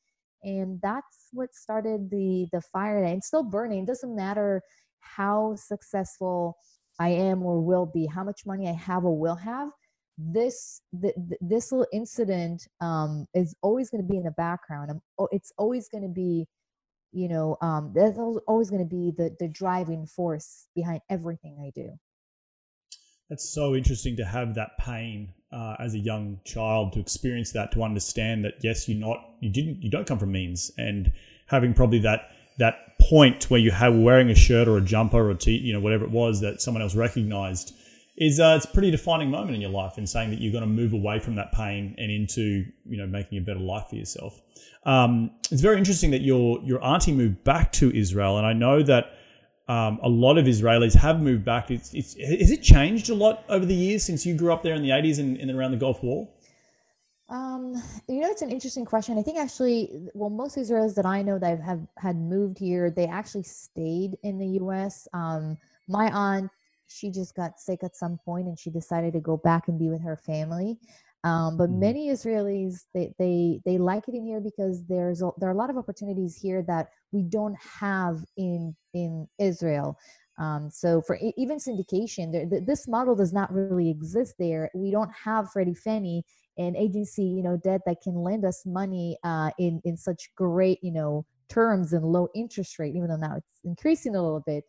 and 0.43 0.79
that's 0.83 1.29
what 1.33 1.55
started 1.55 2.11
the 2.11 2.49
the 2.53 2.61
fire. 2.61 3.03
And 3.03 3.19
it's 3.19 3.29
still 3.29 3.43
burning. 3.43 3.85
It 3.85 3.87
doesn't 3.87 4.15
matter 4.15 4.63
how 5.01 5.55
successful 5.57 6.57
I 6.99 7.09
am 7.11 7.43
or 7.43 7.61
will 7.61 7.87
be, 7.87 8.07
how 8.07 8.25
much 8.25 8.47
money 8.47 8.69
I 8.69 8.73
have 8.73 9.05
or 9.05 9.19
will 9.19 9.37
have. 9.37 9.71
This 10.19 10.83
this 10.93 11.73
little 11.73 11.87
incident 11.93 12.69
um, 12.83 13.27
is 13.35 13.55
always 13.63 13.89
going 13.89 14.03
to 14.03 14.09
be 14.09 14.19
in 14.19 14.25
the 14.25 14.33
background. 14.33 14.91
I'm, 14.91 15.01
it's 15.33 15.51
always 15.57 15.89
going 15.89 16.03
to 16.03 16.11
be 16.11 16.47
you 17.13 17.29
know 17.29 17.57
um, 17.61 17.93
that's 17.95 18.19
always 18.19 18.71
going 18.71 18.83
to 18.83 18.89
be 18.89 19.13
the 19.17 19.35
the 19.41 19.49
driving 19.49 20.07
force 20.07 20.67
behind 20.77 21.01
everything 21.11 21.57
i 21.61 21.71
do 21.75 21.91
That's 23.29 23.49
so 23.49 23.75
interesting 23.77 24.17
to 24.17 24.25
have 24.25 24.55
that 24.55 24.77
pain 24.79 25.33
uh, 25.53 25.77
as 25.79 25.95
a 25.95 25.99
young 25.99 26.41
child 26.45 26.93
to 26.95 27.01
experience 27.01 27.53
that, 27.53 27.71
to 27.73 27.83
understand 27.83 28.45
that 28.45 28.55
yes, 28.61 28.89
you're 28.89 28.99
not, 28.99 29.19
you 29.41 29.51
didn't, 29.51 29.83
you 29.83 29.91
don't 29.91 30.07
come 30.07 30.19
from 30.19 30.33
means, 30.33 30.73
and 30.79 31.13
having 31.47 31.75
probably 31.75 32.01
that 32.01 32.31
that 32.59 32.90
point 33.09 33.51
where 33.51 33.61
you 33.61 33.71
have 33.71 33.95
wearing 33.95 34.31
a 34.31 34.35
shirt 34.35 34.69
or 34.69 34.77
a 34.77 34.81
jumper 34.81 35.19
or 35.19 35.31
a 35.31 35.37
t, 35.37 35.53
you 35.53 35.73
know, 35.73 35.81
whatever 35.81 36.05
it 36.05 36.11
was 36.11 36.41
that 36.41 36.61
someone 36.61 36.83
else 36.83 36.95
recognized 36.95 37.75
is 38.17 38.39
uh, 38.39 38.55
it's 38.57 38.67
a 38.67 38.69
pretty 38.69 38.91
defining 38.91 39.31
moment 39.31 39.55
in 39.55 39.61
your 39.61 39.71
life 39.71 39.97
in 39.97 40.07
saying 40.07 40.31
that 40.31 40.41
you're 40.41 40.53
going 40.53 40.63
to 40.63 40.69
move 40.69 40.93
away 40.93 41.19
from 41.19 41.37
that 41.37 41.53
pain 41.53 41.95
and 41.99 42.11
into 42.11 42.67
you 42.85 42.97
know 42.97 43.07
making 43.07 43.39
a 43.39 43.41
better 43.41 43.61
life 43.61 43.89
for 43.89 43.97
yourself. 43.97 44.41
Um, 44.85 45.31
it's 45.51 45.63
very 45.63 45.79
interesting 45.79 46.11
that 46.11 46.21
your 46.21 46.61
your 46.63 46.85
auntie 46.85 47.13
moved 47.13 47.43
back 47.45 47.73
to 47.75 47.91
Israel, 47.97 48.37
and 48.37 48.47
I 48.47 48.53
know 48.53 48.83
that 48.83 49.15
um, 49.69 50.01
a 50.03 50.09
lot 50.09 50.37
of 50.37 50.47
Israelis 50.47 50.95
have 50.95 51.21
moved 51.21 51.45
back. 51.45 51.71
It's, 51.71 51.95
it's, 51.95 52.15
has 52.15 52.51
it 52.51 52.61
changed 52.61 53.09
a 53.09 53.15
lot 53.15 53.45
over 53.49 53.65
the 53.65 53.75
years 53.75 54.03
since 54.03 54.27
you 54.27 54.35
grew 54.35 54.53
up 54.53 54.65
there 54.65 54.75
in 54.75 54.83
the 54.83 54.89
80s 54.89 55.21
and, 55.21 55.37
and 55.37 55.49
around 55.49 55.71
the 55.71 55.77
Gulf 55.77 56.03
War? 56.03 56.29
Um, 57.31 57.81
you 58.09 58.21
know, 58.21 58.29
it's 58.29 58.43
an 58.43 58.51
interesting 58.51 58.85
question. 58.85 59.17
I 59.17 59.23
think 59.23 59.39
actually, 59.39 59.91
well, 60.15 60.31
most 60.31 60.57
Israelis 60.57 60.95
that 60.97 61.07
I 61.07 61.23
know 61.23 61.39
that 61.39 61.61
have 61.61 61.87
had 61.97 62.17
moved 62.17 62.59
here, 62.59 62.91
they 62.91 63.07
actually 63.07 63.45
stayed 63.45 64.17
in 64.25 64.39
the 64.39 64.49
U.S. 64.59 65.07
Um, 65.15 65.57
my 65.89 66.11
aunt 66.11 66.51
she 66.91 67.11
just 67.11 67.35
got 67.35 67.59
sick 67.59 67.83
at 67.83 67.97
some 67.97 68.19
point 68.25 68.49
and 68.49 68.59
she 68.59 68.71
decided 68.71 69.13
to 69.13 69.21
go 69.21 69.37
back 69.37 69.69
and 69.69 69.79
be 69.79 69.89
with 69.89 70.03
her 70.03 70.17
family. 70.17 70.77
Um, 71.23 71.57
but 71.57 71.69
mm 71.69 71.79
many 71.81 72.09
Israelis 72.09 72.87
they, 72.95 73.13
they 73.19 73.61
they 73.67 73.79
like 73.79 74.09
it 74.09 74.15
in 74.15 74.25
here 74.25 74.41
because 74.41 74.85
there's 74.87 75.23
a, 75.23 75.31
there 75.39 75.49
are 75.51 75.53
a 75.53 75.57
lot 75.57 75.71
of 75.71 75.77
opportunities 75.77 76.35
here 76.37 76.63
that 76.67 76.89
we 77.13 77.23
don't 77.23 77.57
have 77.59 78.25
in 78.37 78.75
in 78.95 79.29
Israel. 79.39 79.99
Um, 80.39 80.71
so 80.71 81.03
for 81.03 81.19
even 81.37 81.59
syndication, 81.59 82.33
there, 82.33 82.61
this 82.63 82.89
model 82.89 83.15
does 83.15 83.35
not 83.35 83.53
really 83.53 83.91
exist 83.91 84.35
there. 84.39 84.71
We 84.75 84.91
don't 84.91 85.13
have 85.13 85.53
Freddie 85.53 85.75
Fannie, 85.75 86.25
an 86.59 86.77
agency, 86.77 87.25
you 87.25 87.43
know, 87.43 87.57
debt 87.57 87.83
that 87.87 88.03
can 88.03 88.15
lend 88.15 88.45
us 88.45 88.63
money 88.67 89.17
uh, 89.25 89.51
in 89.59 89.81
in 89.85 89.97
such 89.97 90.31
great, 90.37 90.79
you 90.83 90.93
know, 90.93 91.25
terms 91.49 91.93
and 91.93 92.05
low 92.05 92.29
interest 92.35 92.79
rate. 92.79 92.95
Even 92.95 93.09
though 93.09 93.17
now 93.17 93.37
it's 93.37 93.61
increasing 93.65 94.15
a 94.15 94.23
little 94.23 94.43
bit, 94.47 94.65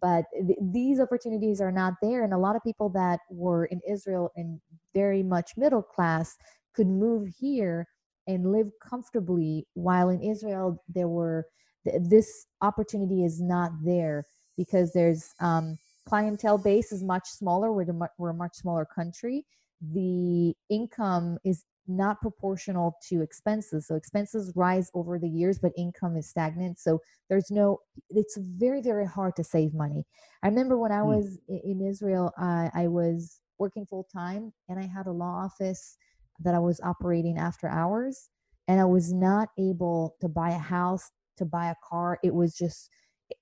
but 0.00 0.24
th- 0.34 0.58
these 0.60 1.00
opportunities 1.00 1.60
are 1.60 1.72
not 1.72 1.94
there 2.02 2.24
and 2.24 2.32
a 2.32 2.38
lot 2.38 2.56
of 2.56 2.62
people 2.62 2.88
that 2.90 3.20
were 3.30 3.66
in 3.66 3.80
israel 3.88 4.30
and 4.36 4.60
very 4.94 5.22
much 5.22 5.52
middle 5.56 5.82
class 5.82 6.36
could 6.74 6.86
move 6.86 7.28
here 7.38 7.86
and 8.26 8.52
live 8.52 8.68
comfortably 8.82 9.66
while 9.74 10.08
in 10.08 10.20
israel 10.20 10.82
there 10.88 11.08
were 11.08 11.46
th- 11.84 12.00
this 12.08 12.46
opportunity 12.62 13.24
is 13.24 13.40
not 13.40 13.70
there 13.84 14.24
because 14.56 14.92
there's 14.92 15.30
um, 15.40 15.78
clientele 16.06 16.58
base 16.58 16.92
is 16.92 17.02
much 17.02 17.28
smaller 17.28 17.72
we're, 17.72 17.86
we're 18.18 18.30
a 18.30 18.34
much 18.34 18.54
smaller 18.54 18.84
country 18.84 19.44
the 19.80 20.54
income 20.70 21.38
is 21.44 21.64
not 21.88 22.20
proportional 22.20 22.96
to 23.08 23.22
expenses. 23.22 23.86
So 23.86 23.94
expenses 23.94 24.52
rise 24.54 24.90
over 24.94 25.18
the 25.18 25.28
years, 25.28 25.58
but 25.58 25.72
income 25.76 26.16
is 26.16 26.28
stagnant. 26.28 26.78
So 26.78 27.00
there's 27.28 27.50
no, 27.50 27.78
it's 28.10 28.36
very, 28.38 28.82
very 28.82 29.06
hard 29.06 29.34
to 29.36 29.44
save 29.44 29.72
money. 29.74 30.04
I 30.42 30.48
remember 30.48 30.76
when 30.76 30.92
I 30.92 31.00
hmm. 31.00 31.08
was 31.08 31.38
in 31.48 31.80
Israel, 31.86 32.32
uh, 32.40 32.68
I 32.74 32.88
was 32.88 33.40
working 33.58 33.86
full 33.86 34.06
time 34.12 34.52
and 34.68 34.78
I 34.78 34.86
had 34.86 35.06
a 35.06 35.12
law 35.12 35.44
office 35.44 35.96
that 36.40 36.54
I 36.54 36.58
was 36.58 36.80
operating 36.82 37.38
after 37.38 37.68
hours. 37.68 38.28
And 38.68 38.78
I 38.78 38.84
was 38.84 39.12
not 39.14 39.48
able 39.58 40.14
to 40.20 40.28
buy 40.28 40.50
a 40.50 40.58
house, 40.58 41.10
to 41.38 41.46
buy 41.46 41.70
a 41.70 41.74
car. 41.88 42.18
It 42.22 42.34
was 42.34 42.54
just, 42.54 42.90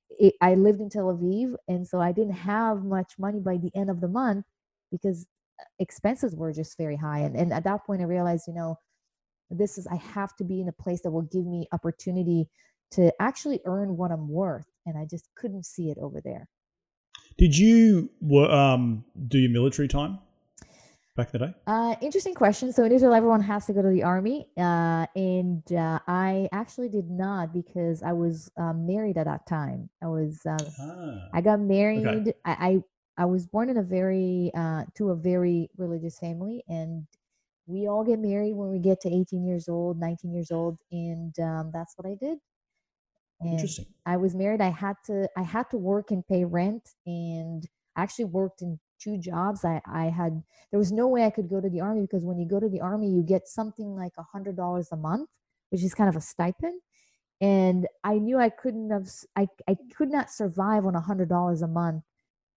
it, 0.09 0.35
I 0.41 0.55
lived 0.55 0.81
in 0.81 0.89
Tel 0.89 1.07
Aviv. 1.07 1.57
And 1.67 1.87
so 1.87 2.01
I 2.01 2.13
didn't 2.13 2.35
have 2.35 2.85
much 2.85 3.15
money 3.19 3.41
by 3.41 3.57
the 3.57 3.73
end 3.75 3.91
of 3.91 4.01
the 4.01 4.07
month 4.07 4.47
because 4.93 5.27
expenses 5.79 6.35
were 6.35 6.53
just 6.53 6.77
very 6.77 6.97
high 6.97 7.21
and, 7.21 7.37
and 7.37 7.53
at 7.53 7.65
that 7.65 7.85
point 7.85 8.01
i 8.01 8.05
realized 8.05 8.45
you 8.47 8.55
know 8.55 8.79
this 9.51 9.79
is 9.79 9.87
i 9.87 9.97
have 9.97 10.35
to 10.37 10.45
be 10.45 10.61
in 10.61 10.69
a 10.69 10.73
place 10.73 11.01
that 11.03 11.11
will 11.11 11.29
give 11.33 11.47
me 11.47 11.67
opportunity 11.73 12.49
to 12.91 13.13
actually 13.21 13.61
earn 13.65 13.97
what 13.97 14.11
i'm 14.11 14.29
worth 14.29 14.67
and 14.87 14.99
i 14.99 15.07
just 15.09 15.29
couldn't 15.37 15.65
see 15.65 15.91
it 15.91 15.99
over 16.01 16.21
there 16.23 16.49
did 17.39 17.57
you 17.57 18.11
um, 18.51 19.05
do 19.29 19.39
your 19.39 19.51
military 19.51 19.89
time 19.89 20.19
back 21.17 21.35
in 21.35 21.41
the 21.41 21.47
day? 21.47 21.55
Uh, 21.67 21.95
interesting 22.01 22.35
question. 22.35 22.73
So 22.73 22.85
in 22.85 22.93
Israel, 22.93 23.15
everyone 23.15 23.41
has 23.43 23.67
to 23.67 23.73
go 23.73 23.83
to 23.83 23.89
the 23.89 24.03
army, 24.03 24.49
uh, 24.57 25.07
and 25.15 25.63
uh, 25.73 25.99
I 26.07 26.49
actually 26.53 26.89
did 26.89 27.11
not 27.11 27.53
because 27.53 28.03
I 28.03 28.13
was 28.13 28.51
uh, 28.57 28.73
married 28.73 29.19
at 29.19 29.25
that 29.25 29.47
time. 29.47 29.91
I 30.03 30.07
was, 30.07 30.41
uh, 30.47 30.57
ah, 30.81 31.29
I 31.35 31.41
got 31.41 31.61
married. 31.61 32.07
Okay. 32.07 32.33
I, 32.45 32.53
I, 32.53 32.83
I 33.19 33.25
was 33.27 33.47
born 33.47 33.71
in 33.71 33.77
a 33.79 33.83
very 33.83 34.51
uh, 34.55 34.85
to 34.97 35.11
a 35.11 35.17
very 35.17 35.71
religious 35.77 36.19
family, 36.19 36.63
and 36.69 37.07
we 37.67 37.89
all 37.89 38.05
get 38.05 38.19
married 38.21 38.55
when 38.55 38.71
we 38.71 38.79
get 38.79 39.01
to 39.03 39.09
18 39.09 39.45
years 39.47 39.69
old, 39.69 39.99
19 39.99 40.33
years 40.35 40.51
old, 40.51 40.79
and 40.93 41.39
um, 41.41 41.71
that's 41.73 41.95
what 41.97 42.07
I 42.09 42.15
did. 42.15 42.39
And 43.41 43.53
Interesting. 43.53 43.87
I 44.07 44.17
was 44.17 44.35
married. 44.35 44.61
I 44.61 44.71
had 44.71 44.97
to 45.07 45.29
I 45.37 45.43
had 45.43 45.69
to 45.71 45.77
work 45.79 46.11
and 46.11 46.27
pay 46.27 46.45
rent, 46.45 46.95
and 47.07 47.67
I 47.97 48.03
actually 48.03 48.27
worked 48.27 48.63
in 48.63 48.79
two 48.99 49.19
jobs. 49.19 49.65
I 49.65 49.81
I 49.87 50.07
had 50.07 50.43
there 50.71 50.79
was 50.79 50.93
no 50.93 51.07
way 51.09 51.25
I 51.25 51.31
could 51.31 51.49
go 51.49 51.61
to 51.61 51.69
the 51.69 51.81
army 51.81 52.03
because 52.03 52.25
when 52.25 52.39
you 52.39 52.47
go 52.49 52.61
to 52.61 52.69
the 52.69 52.81
army, 52.81 53.11
you 53.11 53.23
get 53.23 53.49
something 53.49 53.95
like 53.95 54.13
a 54.19 54.23
hundred 54.23 54.57
dollars 54.57 54.89
a 54.93 54.97
month, 54.97 55.29
which 55.71 55.83
is 55.85 55.95
kind 55.95 56.09
of 56.09 56.17
a 56.17 56.21
stipend. 56.21 56.81
And 57.41 57.89
I 58.05 58.19
knew 58.19 58.39
I 58.39 58.51
couldn't 58.51 58.91
have 58.91 59.09
I 59.37 59.49
I 59.69 59.77
could 59.97 60.11
not 60.11 60.31
survive 60.31 60.87
on 60.87 60.95
a 60.97 61.01
hundred 61.03 61.29
dollars 61.31 61.63
a 61.63 61.69
month 61.69 62.05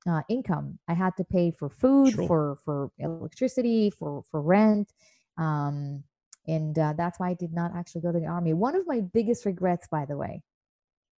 uh, 0.07 0.23
income. 0.29 0.79
I 0.89 0.95
had 0.95 1.17
to 1.17 1.25
pay 1.25 1.51
for 1.51 1.69
food, 1.69 2.15
sure. 2.15 2.27
for 2.27 2.59
for 2.65 2.91
electricity, 2.99 3.91
for 3.91 4.23
for 4.31 4.41
rent, 4.41 4.93
um, 5.39 6.05
and 6.47 6.79
uh, 6.79 6.95
that's 6.97 7.19
why 7.19 7.31
I 7.31 7.35
did 7.35 7.53
not 7.53 7.73
actually 7.77 8.03
go 8.03 8.13
to 8.13 8.19
the 8.19 8.27
army. 8.27 8.53
One 8.55 8.75
of 8.75 8.87
my 8.87 9.01
biggest 9.01 9.45
regrets, 9.45 9.87
by 9.89 10.05
the 10.05 10.17
way. 10.17 10.43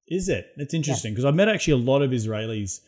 Is 0.08 0.28
it? 0.28 0.48
It's 0.58 0.74
interesting 0.74 1.14
because 1.14 1.24
yes. 1.24 1.30
I've 1.30 1.36
met 1.36 1.50
actually 1.50 1.74
a 1.74 1.86
lot 1.86 2.02
of 2.02 2.12
Israelis 2.12 2.80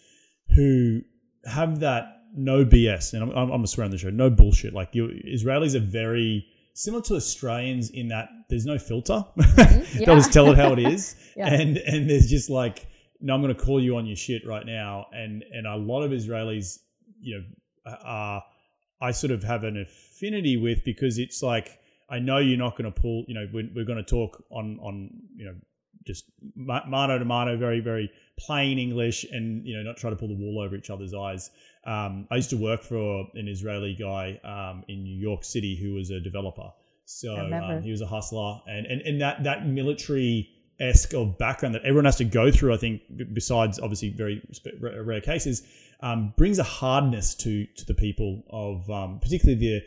who 0.56 1.02
have 1.46 1.80
that 1.82 2.22
no 2.36 2.66
BS, 2.66 3.14
and 3.14 3.24
I'm, 3.24 3.52
I'm 3.52 3.62
to 3.62 3.68
swear 3.68 3.86
on 3.86 3.92
the 3.92 3.98
show, 3.98 4.10
no 4.10 4.30
bullshit. 4.30 4.74
Like 4.74 4.96
you, 4.96 5.08
Israelis 5.08 5.76
are 5.76 5.80
very 5.80 6.46
similar 6.74 7.04
to 7.04 7.16
Australians 7.16 7.90
in 7.90 8.08
that 8.08 8.30
there's 8.50 8.66
no 8.66 8.78
filter. 8.78 9.24
Mm-hmm. 9.38 10.00
Yeah. 10.00 10.06
They'll 10.06 10.16
just 10.16 10.32
tell 10.32 10.50
it 10.52 10.58
how 10.58 10.74
it 10.74 10.80
is, 10.80 11.16
yeah. 11.36 11.48
and 11.54 11.78
and 11.78 12.10
there's 12.10 12.30
just 12.30 12.50
like 12.50 12.88
no, 13.22 13.34
I'm 13.34 13.42
going 13.42 13.56
to 13.56 13.62
call 13.62 13.82
you 13.82 13.98
on 13.98 14.06
your 14.06 14.16
shit 14.16 14.46
right 14.46 14.66
now. 14.66 15.08
And 15.14 15.44
and 15.52 15.68
a 15.68 15.76
lot 15.76 16.04
of 16.04 16.12
Israelis, 16.12 16.80
you 17.20 17.38
know, 17.38 17.94
are 18.04 18.44
I 19.02 19.12
sort 19.12 19.32
of 19.32 19.44
have 19.44 19.64
an 19.64 19.78
affinity 19.78 20.58
with 20.58 20.84
because 20.84 21.18
it's 21.18 21.42
like 21.42 21.80
I 22.10 22.20
know 22.20 22.40
you're 22.40 22.58
not 22.58 22.78
going 22.78 22.92
to 22.92 23.02
pull. 23.02 23.26
You 23.28 23.36
know, 23.36 23.48
we're, 23.54 23.70
we're 23.76 23.86
going 23.86 24.04
to 24.04 24.10
talk 24.10 24.44
on 24.52 24.80
on 24.82 25.10
you 25.36 25.46
know 25.46 25.56
just 26.06 26.26
mano 26.56 27.20
to 27.20 27.26
mano, 27.26 27.58
very 27.58 27.80
very 27.80 28.12
plain 28.38 28.80
English, 28.80 29.26
and 29.32 29.66
you 29.66 29.78
know 29.78 29.84
not 29.84 29.98
try 29.98 30.10
to 30.10 30.16
pull 30.16 30.28
the 30.28 30.36
wool 30.36 30.60
over 30.60 30.76
each 30.76 30.90
other's 30.90 31.14
eyes. 31.14 31.52
Um, 31.86 32.28
I 32.30 32.36
used 32.36 32.50
to 32.52 32.58
work 32.58 32.84
for 32.84 33.28
an 33.34 33.48
Israeli 33.48 33.96
guy 33.96 34.40
um, 34.44 34.84
in 34.88 35.04
New 35.04 35.18
York 35.18 35.44
City 35.44 35.76
who 35.76 35.94
was 35.94 36.12
a 36.12 36.20
developer. 36.20 36.72
So 37.06 37.36
um, 37.36 37.82
he 37.82 37.92
was 37.92 38.02
a 38.02 38.08
hustler, 38.08 38.62
and 38.68 38.86
and 38.86 39.02
and 39.02 39.22
that 39.22 39.44
that 39.44 39.68
military 39.68 40.50
esque 40.82 41.14
of 41.14 41.38
background 41.38 41.76
that 41.76 41.84
everyone 41.84 42.06
has 42.06 42.18
to 42.18 42.26
go 42.26 42.52
through. 42.52 42.74
I 42.74 42.78
think, 42.78 43.02
besides 43.34 43.80
obviously 43.80 44.10
very 44.10 44.42
rare 44.80 45.22
cases, 45.22 45.64
um, 46.02 46.34
brings 46.38 46.60
a 46.60 46.64
hardness 46.64 47.36
to 47.36 47.66
to 47.66 47.86
the 47.86 47.94
people 47.94 48.44
of 48.50 48.90
um, 48.90 49.20
particularly 49.20 49.60
the 49.60 49.84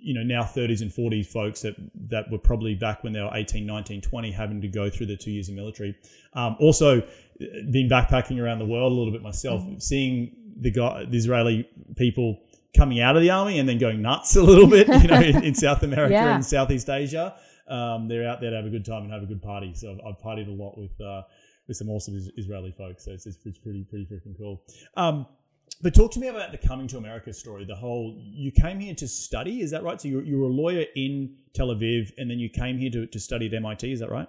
you 0.00 0.14
know 0.14 0.22
now 0.22 0.42
30s 0.42 0.80
and 0.80 0.90
40s 0.90 1.26
folks 1.26 1.62
that 1.62 1.74
that 2.08 2.30
were 2.30 2.38
probably 2.38 2.74
back 2.74 3.02
when 3.02 3.12
they 3.12 3.20
were 3.20 3.30
18 3.32 3.66
19 3.66 4.00
20 4.00 4.30
having 4.30 4.60
to 4.60 4.68
go 4.68 4.88
through 4.88 5.06
the 5.06 5.16
two 5.16 5.30
years 5.30 5.48
of 5.48 5.54
military 5.54 5.96
um, 6.34 6.56
also 6.60 7.02
been 7.38 7.88
backpacking 7.88 8.40
around 8.40 8.58
the 8.58 8.66
world 8.66 8.92
a 8.92 8.94
little 8.94 9.12
bit 9.12 9.22
myself 9.22 9.60
mm-hmm. 9.62 9.78
seeing 9.78 10.32
the 10.60 10.70
guy 10.70 11.04
the 11.04 11.16
israeli 11.16 11.68
people 11.96 12.38
coming 12.76 13.00
out 13.00 13.16
of 13.16 13.22
the 13.22 13.30
army 13.30 13.58
and 13.58 13.68
then 13.68 13.78
going 13.78 14.00
nuts 14.00 14.36
a 14.36 14.42
little 14.42 14.66
bit 14.66 14.86
you 14.86 15.08
know 15.08 15.20
in, 15.20 15.42
in 15.42 15.54
south 15.54 15.82
america 15.82 16.12
yeah. 16.12 16.34
and 16.34 16.44
southeast 16.44 16.88
asia 16.88 17.34
um, 17.70 18.08
they're 18.08 18.28
out 18.28 18.40
there 18.40 18.50
to 18.50 18.56
have 18.56 18.66
a 18.66 18.70
good 18.70 18.84
time 18.84 19.02
and 19.02 19.12
have 19.12 19.22
a 19.22 19.26
good 19.26 19.42
party. 19.42 19.72
So 19.74 19.92
I've, 19.92 20.00
I've 20.06 20.18
partied 20.18 20.48
a 20.48 20.62
lot 20.62 20.76
with 20.78 20.98
uh, 21.00 21.22
with 21.66 21.76
some 21.76 21.90
awesome 21.90 22.18
Israeli 22.36 22.72
folks. 22.72 23.04
So 23.04 23.12
it's, 23.12 23.26
it's, 23.26 23.36
pretty 23.36 23.84
pretty 23.84 24.06
freaking 24.06 24.36
cool. 24.36 24.62
Um, 24.96 25.26
but 25.82 25.94
talk 25.94 26.10
to 26.12 26.20
me 26.20 26.28
about 26.28 26.50
the 26.50 26.58
coming 26.58 26.88
to 26.88 26.96
America 26.96 27.32
story. 27.32 27.64
The 27.64 27.76
whole 27.76 28.16
you 28.18 28.50
came 28.50 28.80
here 28.80 28.94
to 28.94 29.06
study, 29.06 29.60
is 29.60 29.70
that 29.70 29.84
right? 29.84 30.00
So 30.00 30.08
you, 30.08 30.20
you 30.22 30.38
were 30.38 30.46
a 30.46 30.52
lawyer 30.52 30.84
in 30.96 31.36
Tel 31.52 31.68
Aviv, 31.68 32.10
and 32.16 32.30
then 32.30 32.38
you 32.38 32.48
came 32.48 32.78
here 32.78 32.90
to, 32.90 33.06
to 33.06 33.20
study 33.20 33.46
at 33.46 33.54
MIT. 33.54 33.92
Is 33.92 34.00
that 34.00 34.10
right? 34.10 34.28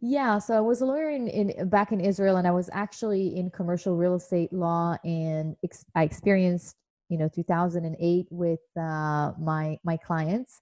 Yeah, 0.00 0.38
so 0.38 0.56
I 0.56 0.60
was 0.60 0.80
a 0.80 0.86
lawyer 0.86 1.10
in, 1.10 1.28
in 1.28 1.68
back 1.68 1.92
in 1.92 2.00
Israel, 2.00 2.36
and 2.36 2.46
I 2.46 2.52
was 2.52 2.70
actually 2.72 3.36
in 3.36 3.50
commercial 3.50 3.96
real 3.96 4.14
estate 4.14 4.52
law, 4.52 4.96
and 5.04 5.56
ex- 5.62 5.84
I 5.94 6.04
experienced 6.04 6.76
you 7.08 7.18
know 7.18 7.28
2008 7.28 8.26
with 8.30 8.60
uh, 8.76 9.32
my 9.38 9.78
my 9.84 9.96
clients 9.96 10.60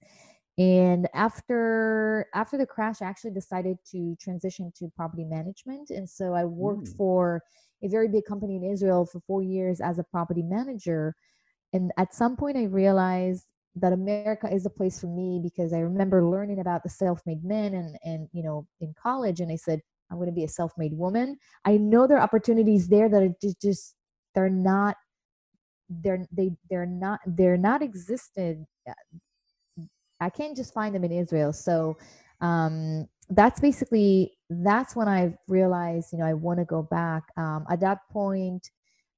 and 0.57 1.07
after 1.13 2.27
after 2.33 2.57
the 2.57 2.65
crash 2.65 3.01
i 3.01 3.05
actually 3.05 3.31
decided 3.31 3.77
to 3.91 4.15
transition 4.19 4.71
to 4.75 4.91
property 4.95 5.23
management. 5.23 5.89
And 5.89 6.09
so 6.09 6.33
i 6.33 6.45
worked 6.45 6.87
mm. 6.87 6.97
for 6.97 7.41
a 7.83 7.87
very 7.87 8.07
big 8.07 8.25
company 8.25 8.55
in 8.55 8.63
israel 8.63 9.05
for 9.05 9.21
four 9.27 9.43
years 9.43 9.79
as 9.81 9.99
a 9.99 10.03
property 10.03 10.41
manager. 10.41 11.15
And 11.73 11.91
at 11.97 12.13
some 12.13 12.35
point 12.35 12.57
i 12.57 12.63
realized 12.63 13.45
that 13.75 13.93
america 13.93 14.51
is 14.51 14.65
a 14.65 14.71
place 14.71 14.99
for 14.99 15.07
me 15.07 15.39
because 15.41 15.73
i 15.73 15.79
remember 15.79 16.27
learning 16.27 16.59
about 16.59 16.81
the 16.81 16.89
self-made 16.89 17.43
men 17.43 17.75
and 17.75 17.95
and 18.03 18.27
you 18.31 18.41
know 18.41 18.65
in 18.81 18.91
college 18.99 19.39
and 19.39 19.51
i 19.51 19.55
said 19.55 19.79
i'm 20.09 20.17
going 20.17 20.29
to 20.29 20.33
be 20.33 20.45
a 20.45 20.49
self-made 20.49 20.93
woman. 20.93 21.37
I 21.65 21.77
know 21.77 22.07
there 22.07 22.17
are 22.17 22.23
opportunities 22.23 22.87
there 22.87 23.09
that 23.09 23.21
are 23.21 23.33
just, 23.41 23.61
just 23.61 23.95
they're 24.33 24.49
not 24.49 24.95
they're 25.89 26.25
they 26.31 26.51
they're 26.69 26.85
not 26.85 27.19
they're 27.25 27.57
not 27.57 27.81
existed 27.81 28.65
i 30.19 30.29
can't 30.29 30.55
just 30.55 30.73
find 30.73 30.93
them 30.93 31.03
in 31.03 31.11
israel 31.11 31.53
so 31.53 31.97
um 32.41 33.07
that's 33.31 33.59
basically 33.59 34.33
that's 34.49 34.95
when 34.95 35.07
i 35.07 35.35
realized 35.47 36.11
you 36.11 36.19
know 36.19 36.25
i 36.25 36.33
want 36.33 36.59
to 36.59 36.65
go 36.65 36.81
back 36.83 37.23
um 37.37 37.65
at 37.69 37.79
that 37.79 37.99
point 38.09 38.69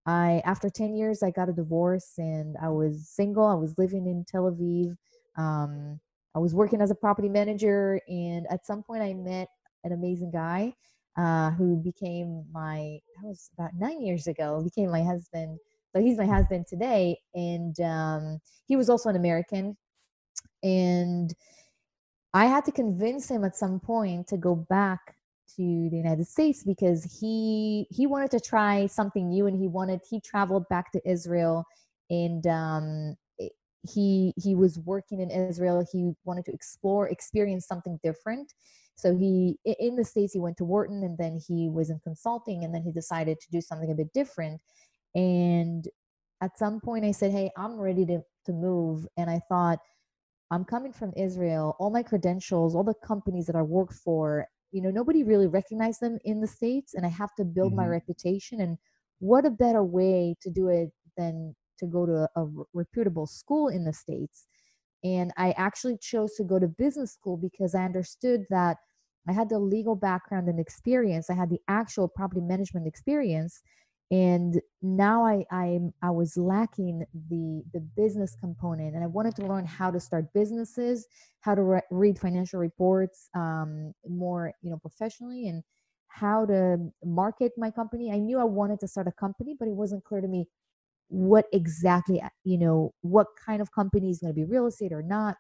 I 0.06 0.42
after 0.44 0.70
10 0.72 0.96
years 0.96 1.22
I 1.22 1.30
got 1.30 1.50
a 1.50 1.54
divorce 1.54 2.14
and 2.18 2.56
I 2.60 2.70
was 2.70 3.08
single. 3.10 3.46
I 3.46 3.54
was 3.54 3.78
living 3.78 4.08
in 4.08 4.26
Tel 4.28 4.50
Aviv. 4.52 4.96
Um, 5.38 6.00
I 6.36 6.40
was 6.40 6.56
working 6.56 6.82
as 6.82 6.90
a 6.90 6.96
property 6.96 7.30
manager 7.30 8.02
and 8.08 8.48
at 8.50 8.66
some 8.66 8.82
point 8.82 9.04
I 9.04 9.14
met 9.14 9.50
an 9.84 9.92
amazing 9.92 10.32
guy 10.32 10.74
uh, 11.18 11.52
who 11.52 11.76
became 11.78 12.46
my 12.52 13.00
that 13.16 13.28
was 13.28 13.50
about 13.58 13.72
nine 13.78 14.02
years 14.02 14.28
ago 14.28 14.62
became 14.64 14.92
my 14.92 15.04
husband 15.04 15.58
so 15.94 16.02
he's 16.02 16.18
my 16.18 16.26
husband 16.26 16.66
today 16.68 17.18
and 17.34 17.80
um, 17.82 18.40
he 18.68 18.76
was 18.76 18.90
also 18.90 19.10
an 19.10 19.16
american 19.16 19.76
and 20.64 21.34
i 22.34 22.46
had 22.46 22.66
to 22.66 22.72
convince 22.72 23.30
him 23.30 23.44
at 23.44 23.56
some 23.56 23.80
point 23.80 24.28
to 24.28 24.38
go 24.38 24.56
back 24.56 25.16
to 25.56 25.90
the 25.90 25.98
United 25.98 26.28
States 26.28 26.64
because 26.64 27.04
he 27.20 27.88
he 27.90 28.06
wanted 28.06 28.30
to 28.30 28.40
try 28.40 28.86
something 28.86 29.30
new 29.30 29.48
and 29.48 29.58
he 29.58 29.68
wanted 29.68 30.00
he 30.08 30.22
traveled 30.22 30.70
back 30.70 30.92
to 30.92 31.02
Israel 31.10 31.66
and 32.12 32.46
um, 32.46 33.18
he 33.88 34.34
he 34.42 34.56
was 34.56 34.80
working 34.80 35.22
in 35.22 35.32
Israel. 35.32 35.86
He 35.92 36.12
wanted 36.26 36.46
to 36.46 36.54
explore, 36.54 37.08
experience 37.08 37.66
something 37.66 38.00
different. 38.04 38.54
So 38.96 39.16
he 39.16 39.58
in 39.66 39.96
the 39.96 40.04
states 40.04 40.34
he 40.34 40.40
went 40.40 40.58
to 40.58 40.66
Wharton 40.66 41.04
and 41.04 41.18
then 41.18 41.40
he 41.48 41.70
was 41.70 41.90
in 41.90 42.00
consulting 42.00 42.64
and 42.64 42.74
then 42.74 42.84
he 42.84 42.92
decided 42.92 43.40
to 43.40 43.52
do 43.52 43.62
something 43.62 43.92
a 43.92 43.96
bit 43.96 44.12
different. 44.14 44.62
And 45.16 45.88
at 46.42 46.58
some 46.58 46.80
point 46.82 47.06
I 47.06 47.12
said, 47.12 47.32
"Hey, 47.32 47.52
I'm 47.58 47.80
ready 47.80 48.06
to 48.08 48.22
to 48.46 48.54
move." 48.54 49.08
And 49.18 49.30
I 49.30 49.40
thought 49.50 49.80
I'm 50.52 50.66
coming 50.66 50.94
from 50.94 51.14
Israel. 51.16 51.76
All 51.80 51.92
my 51.92 52.04
credentials, 52.04 52.76
all 52.76 52.84
the 52.84 52.96
companies 53.06 53.46
that 53.46 53.56
I 53.56 53.62
worked 53.62 53.94
for, 53.94 54.48
you 54.72 54.82
know 54.82 54.92
nobody 54.92 55.24
really 55.24 55.48
recognized 55.48 56.02
them 56.02 56.18
in 56.26 56.42
the 56.42 56.48
states 56.48 56.94
and 56.94 57.06
i 57.06 57.10
have 57.10 57.34
to 57.36 57.44
build 57.44 57.72
mm-hmm. 57.72 57.82
my 57.82 57.88
reputation 57.88 58.62
and 58.62 58.78
what 59.20 59.46
a 59.46 59.50
better 59.50 59.84
way 59.84 60.36
to 60.42 60.50
do 60.50 60.70
it 60.70 60.90
than 61.18 61.56
to 61.78 61.88
go 61.88 62.06
to 62.06 62.28
a, 62.36 62.44
a 62.44 62.48
reputable 62.74 63.26
school 63.26 63.68
in 63.68 63.84
the 63.84 63.94
states 63.94 64.48
and 65.04 65.32
i 65.38 65.52
actually 65.52 65.98
chose 66.02 66.36
to 66.36 66.44
go 66.44 66.60
to 66.60 66.68
business 66.68 67.14
school 67.14 67.38
because 67.38 67.74
i 67.74 67.84
understood 67.84 68.42
that 68.50 68.78
i 69.28 69.32
had 69.32 69.50
the 69.50 69.60
legal 69.60 69.96
background 69.96 70.48
and 70.48 70.60
experience 70.60 71.30
i 71.30 71.34
had 71.34 71.50
the 71.50 71.62
actual 71.68 72.08
property 72.08 72.42
management 72.42 72.88
experience 72.88 73.62
and 74.12 74.60
now 74.82 75.24
I, 75.26 75.46
I 75.52 75.80
i 76.02 76.10
was 76.10 76.36
lacking 76.36 77.06
the 77.30 77.64
the 77.74 77.80
business 77.80 78.36
component 78.40 78.96
and 78.96 79.04
i 79.04 79.08
wanted 79.08 79.36
to 79.38 79.46
learn 79.46 79.66
how 79.66 79.92
to 79.92 80.00
start 80.00 80.34
businesses 80.34 81.08
how 81.42 81.56
to 81.56 81.62
re- 81.62 81.82
read 81.92 82.18
financial 82.20 82.60
reports 82.60 83.30
um, 83.36 83.94
more 84.08 84.54
you 84.62 84.70
know 84.72 84.78
professionally 84.78 85.48
and 85.48 85.64
how 86.12 86.44
to 86.44 86.92
market 87.06 87.52
my 87.56 87.70
company. 87.70 88.12
I 88.12 88.18
knew 88.18 88.40
i 88.40 88.44
wanted 88.44 88.80
to 88.82 88.88
start 88.88 89.08
a 89.08 89.12
company 89.12 89.56
but 89.58 89.68
it 89.68 89.76
wasn't 89.76 90.04
clear 90.04 90.22
to 90.22 90.28
me 90.28 90.48
what 91.08 91.46
exactly 91.54 92.22
uh, 92.22 92.30
you 92.44 92.58
know 92.58 92.94
what 93.02 93.28
kind 93.46 93.62
of 93.62 93.72
company 93.72 94.10
is 94.10 94.20
going 94.20 94.34
to 94.34 94.36
be 94.36 94.46
real 94.46 94.68
estate 94.68 94.92
or 94.92 95.04
not. 95.04 95.38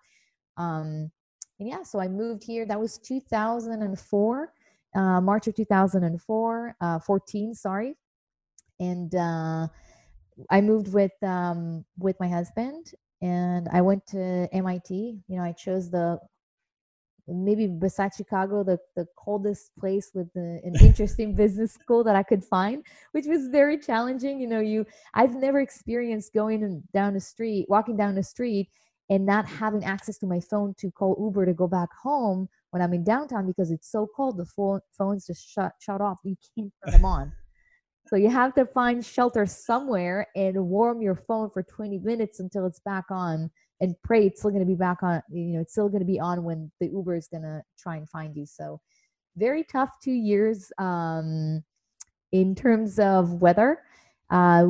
Um, 0.57 1.11
and 1.59 1.67
yeah 1.67 1.83
so 1.83 1.99
i 1.99 2.07
moved 2.07 2.43
here. 2.43 2.65
That 2.65 2.79
was 2.79 2.99
2004 2.99 4.53
uh, 4.95 5.21
march 5.21 5.47
of 5.47 5.55
2004 5.55 6.75
uh, 6.81 6.99
14 6.99 7.53
sorry 7.55 7.95
and 8.79 9.13
uh, 9.15 9.67
I 10.50 10.62
moved 10.62 10.93
with 10.93 11.12
um, 11.24 11.86
with 11.98 12.15
my 12.19 12.27
husband, 12.27 12.91
and 13.21 13.67
I 13.71 13.81
went 13.81 14.05
to 14.07 14.48
MIT. 14.51 15.19
You 15.27 15.38
know, 15.38 15.43
I 15.43 15.51
chose 15.51 15.89
the 15.91 16.19
maybe 17.27 17.67
besides 17.67 18.15
Chicago, 18.15 18.63
the 18.63 18.79
the 18.95 19.05
coldest 19.17 19.71
place 19.79 20.12
with 20.13 20.31
the, 20.33 20.61
an 20.63 20.75
interesting 20.81 21.35
business 21.35 21.74
school 21.74 22.03
that 22.03 22.15
I 22.15 22.24
could 22.24 22.44
find, 22.44 22.83
which 23.11 23.25
was 23.27 23.48
very 23.50 23.77
challenging. 23.77 24.39
You 24.39 24.48
know, 24.48 24.59
you 24.59 24.85
I've 25.13 25.35
never 25.35 25.59
experienced 25.59 26.33
going 26.33 26.83
down 26.94 27.13
the 27.13 27.20
street, 27.20 27.65
walking 27.70 27.98
down 27.98 28.15
the 28.15 28.24
street, 28.24 28.70
and 29.09 29.25
not 29.25 29.48
having 29.48 29.83
access 29.83 30.18
to 30.20 30.27
my 30.27 30.39
phone 30.39 30.74
to 30.79 30.92
call 30.92 31.18
Uber 31.20 31.46
to 31.46 31.53
go 31.53 31.68
back 31.68 31.89
home 32.03 32.50
when 32.72 32.81
I'm 32.81 32.94
in 32.94 33.03
downtown 33.03 33.48
because 33.48 33.72
it's 33.72 33.92
so 33.92 34.07
cold. 34.15 34.37
The 34.37 34.46
phone 34.46 34.81
phones 34.98 35.27
just 35.27 35.48
shut 35.48 35.74
shut 35.79 36.01
off. 36.01 36.20
You 36.24 36.37
can't 36.55 36.72
turn 36.83 36.94
them 36.94 37.05
on. 37.05 37.33
So 38.09 38.15
you 38.15 38.31
have 38.31 38.55
to 38.55 38.65
find 38.65 39.05
shelter 39.05 39.45
somewhere 39.45 40.25
and 40.35 40.57
warm 40.65 41.00
your 41.00 41.13
phone 41.13 41.51
for 41.51 41.61
20 41.61 42.00
minutes 42.00 42.39
until 42.39 42.65
it's 42.65 42.79
back 42.79 43.05
on 43.11 43.51
and 43.81 43.95
pray 44.03 44.25
it's 44.25 44.39
still 44.39 44.50
going 44.50 44.63
to 44.63 44.67
be 44.67 44.74
back 44.74 45.03
on, 45.03 45.22
you 45.29 45.53
know, 45.53 45.59
it's 45.59 45.74
still 45.74 45.89
going 45.89 46.01
to 46.01 46.07
be 46.07 46.19
on 46.19 46.43
when 46.43 46.72
the 46.79 46.87
Uber 46.87 47.15
is 47.15 47.27
going 47.27 47.43
to 47.43 47.61
try 47.77 47.98
and 47.98 48.09
find 48.09 48.35
you. 48.35 48.48
So 48.48 48.81
very 49.37 49.63
tough 49.63 49.91
two 50.03 50.11
years 50.11 50.72
um, 50.79 51.63
in 52.31 52.55
terms 52.55 52.98
of 52.98 53.43
weather. 53.43 53.83
Uh, 54.31 54.65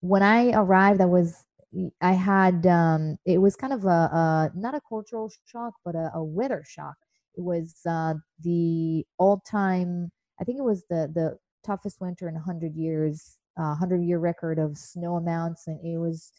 when 0.00 0.22
I 0.22 0.52
arrived, 0.52 1.02
I 1.02 1.06
was 1.06 1.44
I 2.00 2.12
had 2.12 2.66
um, 2.66 3.18
it 3.26 3.36
was 3.36 3.54
kind 3.54 3.74
of 3.74 3.84
a, 3.84 3.88
a, 3.88 4.50
not 4.54 4.74
a 4.74 4.80
cultural 4.88 5.30
shock, 5.44 5.74
but 5.84 5.94
a, 5.94 6.10
a 6.14 6.24
weather 6.24 6.64
shock. 6.66 6.94
It 7.36 7.42
was 7.42 7.74
uh, 7.86 8.14
the 8.42 9.04
all 9.18 9.42
time. 9.46 10.10
I 10.40 10.44
think 10.44 10.58
it 10.58 10.64
was 10.64 10.84
the 10.88 11.12
the 11.14 11.36
toughest 11.64 12.00
winter 12.00 12.28
in 12.28 12.34
100 12.34 12.74
years, 12.74 13.38
uh, 13.58 13.74
100 13.78 14.02
year 14.02 14.18
record 14.18 14.58
of 14.58 14.76
snow 14.76 15.16
amounts. 15.16 15.66
And 15.66 15.78
it 15.84 15.98
was, 15.98 16.32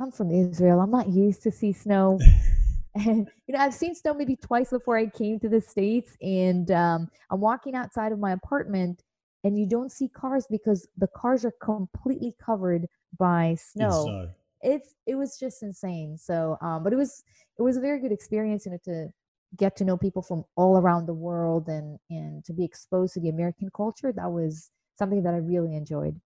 I'm 0.00 0.10
from 0.10 0.30
Israel. 0.30 0.80
I'm 0.80 0.90
not 0.90 1.08
used 1.08 1.42
to 1.42 1.50
see 1.50 1.72
snow. 1.72 2.18
and, 2.94 3.28
you 3.46 3.54
know, 3.54 3.60
I've 3.60 3.74
seen 3.74 3.94
snow 3.94 4.14
maybe 4.14 4.36
twice 4.36 4.70
before 4.70 4.96
I 4.96 5.06
came 5.06 5.38
to 5.40 5.48
the 5.48 5.60
States. 5.60 6.16
And 6.22 6.70
um, 6.70 7.08
I'm 7.30 7.40
walking 7.40 7.74
outside 7.74 8.12
of 8.12 8.18
my 8.18 8.32
apartment 8.32 9.02
and 9.44 9.58
you 9.58 9.66
don't 9.66 9.92
see 9.92 10.08
cars 10.08 10.46
because 10.50 10.88
the 10.96 11.08
cars 11.08 11.44
are 11.44 11.52
completely 11.60 12.34
covered 12.44 12.86
by 13.18 13.56
snow. 13.60 14.28
It's, 14.62 14.94
it 15.06 15.14
was 15.14 15.38
just 15.38 15.62
insane. 15.62 16.16
So, 16.16 16.56
um, 16.62 16.82
but 16.82 16.94
it 16.94 16.96
was, 16.96 17.22
it 17.58 17.62
was 17.62 17.76
a 17.76 17.80
very 17.80 18.00
good 18.00 18.12
experience, 18.12 18.64
you 18.64 18.72
know, 18.72 18.78
to, 18.84 19.08
get 19.56 19.76
to 19.76 19.84
know 19.84 19.96
people 19.96 20.22
from 20.22 20.44
all 20.56 20.78
around 20.78 21.06
the 21.06 21.14
world 21.14 21.68
and 21.68 21.98
and 22.10 22.44
to 22.44 22.52
be 22.52 22.64
exposed 22.64 23.14
to 23.14 23.20
the 23.20 23.28
American 23.28 23.70
culture, 23.74 24.12
that 24.12 24.30
was 24.30 24.70
something 24.98 25.22
that 25.22 25.34
I 25.34 25.38
really 25.38 25.74
enjoyed. 25.74 26.20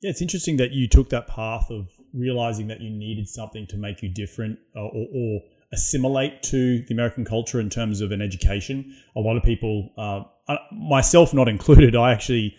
Yeah, 0.00 0.10
it's 0.10 0.22
interesting 0.22 0.56
that 0.58 0.72
you 0.72 0.88
took 0.88 1.10
that 1.10 1.26
path 1.26 1.70
of 1.70 1.90
realizing 2.12 2.68
that 2.68 2.80
you 2.80 2.90
needed 2.90 3.28
something 3.28 3.66
to 3.68 3.76
make 3.76 4.02
you 4.02 4.08
different 4.08 4.58
uh, 4.76 4.80
or, 4.80 5.06
or, 5.14 5.40
assimilate 5.72 6.40
to 6.40 6.84
the 6.86 6.94
American 6.94 7.24
culture 7.24 7.58
in 7.58 7.68
terms 7.68 8.00
of 8.00 8.12
an 8.12 8.22
education. 8.22 8.94
A 9.16 9.20
lot 9.20 9.36
of 9.36 9.42
people, 9.42 9.90
uh, 9.98 10.22
uh, 10.46 10.56
myself 10.70 11.34
not 11.34 11.48
included, 11.48 11.96
I 11.96 12.12
actually 12.12 12.54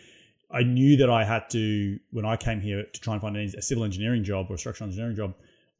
I 0.51 0.63
knew 0.63 0.97
that 0.97 1.09
I 1.09 1.23
had 1.23 1.49
to 1.51 1.99
when 2.11 2.25
I 2.25 2.38
came 2.38 2.61
here 2.61 2.83
to 2.83 3.01
try 3.01 3.13
and 3.13 3.21
find 3.21 3.38
a 3.38 3.61
civil 3.61 3.83
engineering 3.83 4.23
job 4.23 4.47
or 4.49 4.55
a 4.55 4.57
structural 4.57 4.89
engineering 4.89 5.15
job. 5.15 5.33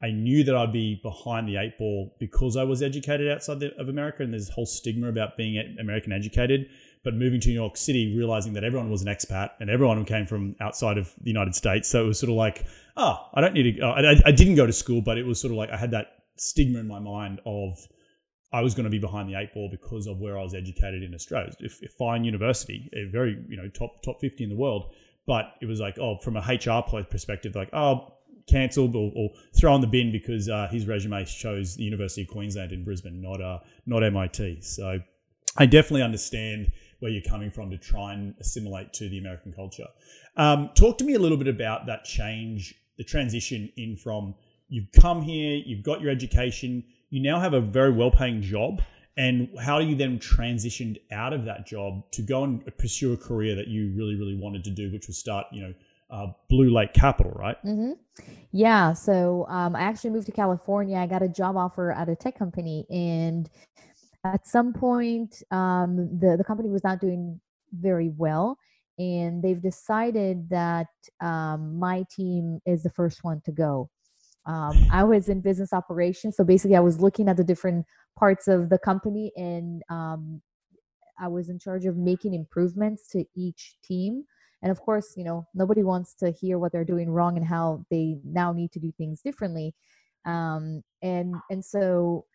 I 0.06 0.12
knew 0.12 0.44
that 0.44 0.56
I'd 0.56 0.72
be 0.72 1.00
behind 1.02 1.48
the 1.48 1.58
eight 1.58 1.80
ball 1.80 2.15
because 2.20 2.56
I 2.56 2.63
was 2.63 2.84
educated 2.84 3.28
outside 3.28 3.63
of 3.63 3.89
America, 3.89 4.22
and 4.22 4.32
there's 4.32 4.50
a 4.50 4.52
whole 4.52 4.68
stigma 4.68 5.10
about 5.10 5.36
being 5.36 5.78
American 5.80 6.12
educated. 6.12 6.70
But 7.04 7.15
moving 7.15 7.39
to 7.39 7.50
New 7.50 7.56
York 7.56 7.76
City, 7.76 8.15
realizing 8.15 8.54
that 8.54 8.63
everyone 8.63 8.91
was 8.91 9.02
an 9.02 9.08
expat 9.08 9.52
and 9.60 9.70
everyone 9.70 10.04
came 10.06 10.28
from 10.28 10.56
outside 10.60 11.00
of 11.00 11.12
the 11.22 11.30
United 11.30 11.56
States, 11.56 11.89
so 11.89 12.04
it 12.04 12.08
was 12.08 12.20
sort 12.20 12.30
of 12.30 12.36
like, 12.36 12.68
oh, 12.98 13.30
I 13.34 13.41
don't 13.41 13.54
need 13.56 13.78
to. 13.78 13.84
I, 13.84 14.22
I 14.28 14.32
didn't 14.32 14.56
go 14.56 14.68
to 14.68 14.74
school, 14.74 15.02
but 15.02 15.18
it 15.18 15.26
was 15.26 15.41
sort 15.41 15.52
of 15.52 15.58
like 15.58 15.72
I 15.72 15.78
had 15.78 15.91
that 15.91 16.08
stigma 16.38 16.80
in 16.80 16.88
my 16.88 17.00
mind 17.00 17.41
of 17.48 17.80
I 18.54 18.62
was 18.62 18.76
going 18.76 18.84
to 18.84 18.91
be 18.91 19.00
behind 19.00 19.28
the 19.28 19.39
eight 19.39 19.56
ball 19.56 19.70
because 19.72 20.06
of 20.06 20.20
where 20.20 20.38
I 20.38 20.44
was 20.44 20.54
educated 20.54 21.02
in 21.02 21.15
Australia. 21.15 21.52
If, 21.60 21.82
if 21.82 21.94
fine 21.94 22.24
university, 22.24 22.91
a 22.94 23.10
very 23.12 23.44
you 23.50 23.58
know 23.58 23.70
top 23.70 24.04
top 24.04 24.22
fifty 24.22 24.44
in 24.44 24.52
the 24.52 24.56
world, 24.56 24.94
but 25.26 25.56
it 25.62 25.65
was 25.65 25.80
like 25.80 25.98
oh 25.98 26.18
from 26.20 26.38
a 26.38 26.41
HR 26.41 26.84
perspective, 27.04 27.56
like 27.56 27.70
oh 27.74 28.14
cancelled 28.47 28.95
or, 28.95 29.12
or 29.15 29.29
throw 29.58 29.75
in 29.75 29.81
the 29.81 29.88
bin 29.88 30.12
because 30.12 30.49
uh, 30.49 30.67
his 30.71 30.88
resume 30.88 31.25
shows 31.25 31.75
the 31.75 31.84
University 31.84 32.21
of 32.21 32.27
Queensland 32.27 32.71
in 32.71 32.84
Brisbane, 32.84 33.21
not 33.21 33.41
uh, 33.41 33.60
not 33.86 34.03
MIT. 34.03 34.62
So 34.62 34.99
I 35.58 35.65
definitely 35.65 36.03
understand 36.03 36.71
where 36.99 37.12
you're 37.12 37.21
coming 37.23 37.51
from 37.51 37.69
to 37.71 37.77
try 37.77 38.13
and 38.13 38.34
assimilate 38.39 38.93
to 38.93 39.10
the 39.10 39.17
American 39.17 39.53
culture. 39.53 39.88
Um, 40.38 40.69
talk 40.75 40.97
to 40.99 41.03
me 41.03 41.13
a 41.13 41.19
little 41.19 41.38
bit 41.38 41.47
about 41.47 41.86
that 41.88 42.03
change, 42.03 42.73
the 42.97 43.03
transition 43.03 43.71
in 43.77 43.97
from 43.97 44.36
you've 44.69 44.91
come 44.91 45.21
here, 45.21 45.62
you've 45.65 45.84
got 45.84 46.01
your 46.01 46.12
education, 46.12 46.84
you 47.10 47.21
now 47.21 47.39
have 47.39 47.53
a 47.53 47.62
very 47.62 47.91
well-paying 47.91 48.41
job 48.41 48.81
and 49.17 49.47
how 49.60 49.79
you 49.79 49.95
then 49.95 50.19
transitioned 50.19 50.97
out 51.12 51.34
of 51.34 51.45
that 51.45 51.65
job 51.65 52.03
to 52.12 52.21
go 52.21 52.43
and 52.43 52.65
pursue 52.77 53.13
a 53.13 53.17
career 53.17 53.55
that 53.55 53.67
you 53.67 53.93
really 53.95 54.15
really 54.15 54.36
wanted 54.36 54.63
to 54.63 54.69
do 54.69 54.91
which 54.91 55.08
was 55.08 55.17
start 55.17 55.45
you 55.51 55.62
know 55.62 55.73
uh, 56.15 56.28
Blue 56.49 56.73
Lake 56.73 56.93
Capital, 56.93 57.32
right? 57.34 57.58
Mm-hmm. 57.65 57.91
Yeah. 58.51 58.93
So 58.93 59.45
um, 59.49 59.75
I 59.75 59.82
actually 59.82 60.12
moved 60.12 60.28
to 60.28 60.32
California. 60.32 60.97
I 60.97 61.08
got 61.08 61.21
a 61.21 61.28
job 61.28 61.58
offer 61.58 61.91
at 61.91 62.08
a 62.08 62.15
tech 62.15 62.38
company, 62.38 62.86
and 62.89 63.49
at 64.23 64.47
some 64.47 64.73
point, 64.73 65.43
um, 65.51 65.95
the 66.19 66.36
the 66.38 66.43
company 66.43 66.69
was 66.69 66.84
not 66.84 67.01
doing 67.01 67.39
very 67.73 68.12
well, 68.17 68.58
and 68.97 69.43
they've 69.43 69.62
decided 69.62 70.49
that 70.49 70.88
um, 71.21 71.78
my 71.78 72.06
team 72.15 72.60
is 72.65 72.84
the 72.84 72.89
first 72.89 73.23
one 73.23 73.41
to 73.45 73.51
go. 73.51 73.89
Um, 74.45 74.88
I 74.91 75.04
was 75.04 75.28
in 75.28 75.41
business 75.41 75.73
operations, 75.73 76.38
so 76.38 76.43
basically, 76.43 76.78
I 76.78 76.82
was 76.82 77.01
looking 77.01 77.28
at 77.28 77.36
the 77.36 77.43
different 77.43 77.86
parts 78.17 78.47
of 78.47 78.69
the 78.69 78.78
company, 78.78 79.34
and 79.36 79.82
um, 79.89 80.41
I 81.19 81.28
was 81.28 81.49
in 81.49 81.60
charge 81.60 81.86
of 81.86 81.97
making 81.97 82.34
improvements 82.34 83.10
to 83.10 83.25
each 83.36 83.75
team. 83.84 84.23
And 84.65 84.71
of 84.71 84.82
course, 84.82 85.13
you 85.15 85.23
know, 85.23 85.47
nobody 85.54 85.84
wants 85.84 86.15
to 86.15 86.32
hear 86.32 86.58
what 86.58 86.71
they're 86.71 86.84
doing 86.84 87.12
wrong 87.12 87.38
and 87.38 87.45
how 87.45 87.86
they 87.91 88.17
now 88.25 88.51
need 88.51 88.71
to 88.73 88.80
do 88.80 88.91
things 88.97 89.21
differently. 89.21 89.75
Um, 90.25 90.82
and 91.04 91.36
and 91.51 91.63
so 91.63 92.25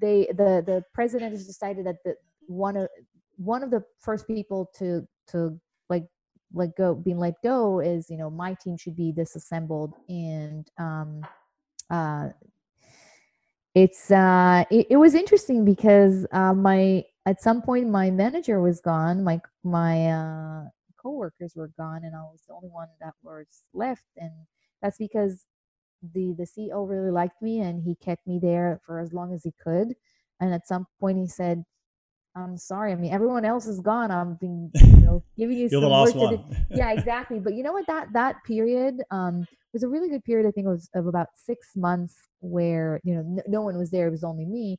they 0.00 0.26
the 0.30 0.64
the 0.66 0.84
president 0.92 1.32
has 1.32 1.46
decided 1.46 1.86
that 1.86 1.98
the 2.04 2.16
one 2.48 2.76
of 2.76 2.88
one 3.36 3.62
of 3.62 3.70
the 3.70 3.84
first 4.00 4.26
people 4.26 4.70
to 4.78 5.06
to 5.28 5.60
like 5.88 6.04
let 6.52 6.76
go 6.76 6.96
being 6.96 7.18
let 7.18 7.34
go 7.44 7.80
is 7.80 8.10
you 8.10 8.16
know 8.16 8.30
my 8.30 8.54
team 8.54 8.76
should 8.76 8.96
be 8.96 9.12
disassembled 9.12 9.94
and 10.08 10.68
um 10.78 11.22
uh 11.90 12.28
it's 13.74 14.10
uh 14.10 14.64
it, 14.70 14.86
it 14.90 14.96
was 14.96 15.14
interesting 15.14 15.64
because 15.64 16.26
uh 16.32 16.54
my 16.54 17.04
at 17.26 17.42
some 17.42 17.62
point 17.62 17.88
my 17.88 18.10
manager 18.10 18.60
was 18.60 18.80
gone 18.80 19.24
my 19.24 19.40
my 19.64 20.06
uh 20.10 20.64
coworkers 21.06 21.54
were 21.54 21.70
gone 21.78 22.02
and 22.04 22.14
i 22.16 22.20
was 22.20 22.42
the 22.48 22.54
only 22.54 22.68
one 22.68 22.88
that 23.00 23.14
was 23.22 23.46
left 23.72 24.04
and 24.16 24.32
that's 24.82 24.98
because 24.98 25.46
the 26.02 26.34
the 26.36 26.44
ceo 26.44 26.88
really 26.88 27.10
liked 27.10 27.40
me 27.40 27.60
and 27.60 27.82
he 27.84 27.94
kept 27.94 28.26
me 28.26 28.38
there 28.42 28.80
for 28.84 28.98
as 28.98 29.12
long 29.12 29.32
as 29.32 29.44
he 29.44 29.52
could 29.62 29.94
and 30.40 30.52
at 30.52 30.66
some 30.66 30.86
point 31.00 31.18
he 31.18 31.26
said 31.26 31.64
I'm 32.36 32.58
sorry. 32.58 32.92
I 32.92 32.96
mean, 32.96 33.12
everyone 33.12 33.46
else 33.46 33.66
is 33.66 33.80
gone. 33.80 34.10
I'm 34.10 34.34
being, 34.34 34.70
you 34.74 34.96
know, 35.06 35.24
giving 35.38 35.56
you 35.56 35.70
some 35.70 35.80
the 35.80 35.88
last 35.88 36.14
work 36.14 36.30
to 36.32 36.36
one. 36.36 36.66
Yeah, 36.70 36.92
exactly. 36.92 37.38
But 37.38 37.54
you 37.54 37.62
know 37.62 37.72
what? 37.72 37.86
That 37.86 38.12
that 38.12 38.44
period 38.44 38.96
um, 39.10 39.46
was 39.72 39.82
a 39.82 39.88
really 39.88 40.10
good 40.10 40.22
period. 40.22 40.46
I 40.46 40.50
think 40.50 40.66
it 40.66 40.70
was 40.70 40.90
of 40.94 41.06
about 41.06 41.28
six 41.34 41.68
months 41.74 42.14
where 42.40 43.00
you 43.04 43.14
know 43.14 43.22
no, 43.24 43.42
no 43.48 43.62
one 43.62 43.78
was 43.78 43.90
there. 43.90 44.08
It 44.08 44.10
was 44.10 44.22
only 44.22 44.44
me. 44.44 44.78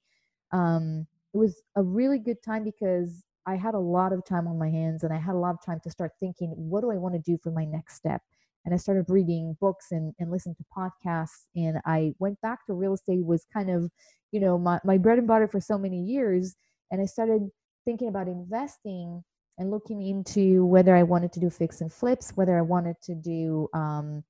Um, 0.51 1.07
it 1.33 1.37
was 1.37 1.63
a 1.75 1.81
really 1.81 2.19
good 2.19 2.37
time 2.43 2.63
because 2.63 3.23
I 3.47 3.55
had 3.55 3.73
a 3.73 3.79
lot 3.79 4.13
of 4.13 4.25
time 4.25 4.47
on 4.47 4.59
my 4.59 4.69
hands 4.69 5.03
and 5.03 5.13
I 5.13 5.17
had 5.17 5.35
a 5.35 5.39
lot 5.39 5.55
of 5.55 5.65
time 5.65 5.79
to 5.83 5.89
start 5.89 6.11
thinking, 6.19 6.49
what 6.49 6.81
do 6.81 6.91
I 6.91 6.97
want 6.97 7.15
to 7.15 7.19
do 7.19 7.37
for 7.41 7.51
my 7.51 7.65
next 7.65 7.95
step? 7.95 8.21
And 8.65 8.73
I 8.73 8.77
started 8.77 9.05
reading 9.07 9.57
books 9.61 9.87
and, 9.91 10.13
and 10.19 10.29
listening 10.29 10.55
to 10.55 10.65
podcasts. 10.77 11.45
And 11.55 11.79
I 11.85 12.13
went 12.19 12.39
back 12.41 12.65
to 12.65 12.73
real 12.73 12.93
estate 12.93 13.25
was 13.25 13.45
kind 13.53 13.69
of, 13.69 13.89
you 14.31 14.41
know, 14.41 14.57
my, 14.57 14.79
my 14.83 14.97
bread 14.97 15.17
and 15.17 15.27
butter 15.27 15.47
for 15.47 15.61
so 15.61 15.77
many 15.77 16.01
years 16.01 16.55
and 16.91 17.01
I 17.01 17.05
started 17.05 17.49
thinking 17.85 18.09
about 18.09 18.27
investing 18.27 19.23
and 19.57 19.71
looking 19.71 20.01
into 20.05 20.65
whether 20.65 20.95
I 20.95 21.03
wanted 21.03 21.31
to 21.33 21.39
do 21.39 21.49
fix 21.49 21.81
and 21.81 21.91
flips, 21.91 22.31
whether 22.35 22.57
I 22.57 22.61
wanted 22.61 22.95
to 23.03 23.15
do 23.15 23.67
um, 23.73 24.23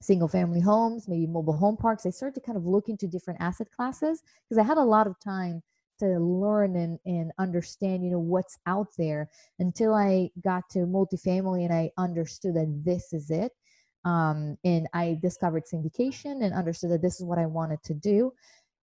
single 0.00 0.28
family 0.28 0.60
homes, 0.60 1.08
maybe 1.08 1.26
mobile 1.26 1.56
home 1.56 1.76
parks. 1.76 2.06
I 2.06 2.10
started 2.10 2.34
to 2.40 2.46
kind 2.46 2.56
of 2.56 2.66
look 2.66 2.88
into 2.88 3.06
different 3.06 3.40
asset 3.40 3.68
classes 3.70 4.22
because 4.48 4.58
I 4.58 4.66
had 4.66 4.78
a 4.78 4.82
lot 4.84 5.06
of 5.06 5.18
time 5.20 5.62
to 6.02 6.18
learn 6.18 6.76
and, 6.76 6.98
and 7.06 7.30
understand, 7.38 8.04
you 8.04 8.10
know, 8.10 8.18
what's 8.18 8.58
out 8.66 8.88
there 8.98 9.30
until 9.58 9.94
I 9.94 10.30
got 10.42 10.64
to 10.70 10.80
multifamily 10.80 11.64
and 11.64 11.72
I 11.72 11.90
understood 11.96 12.54
that 12.56 12.82
this 12.84 13.12
is 13.12 13.30
it. 13.30 13.52
Um, 14.04 14.56
and 14.64 14.88
I 14.92 15.18
discovered 15.22 15.62
syndication 15.72 16.42
and 16.42 16.52
understood 16.52 16.90
that 16.90 17.02
this 17.02 17.20
is 17.20 17.24
what 17.24 17.38
I 17.38 17.46
wanted 17.46 17.82
to 17.84 17.94
do. 17.94 18.32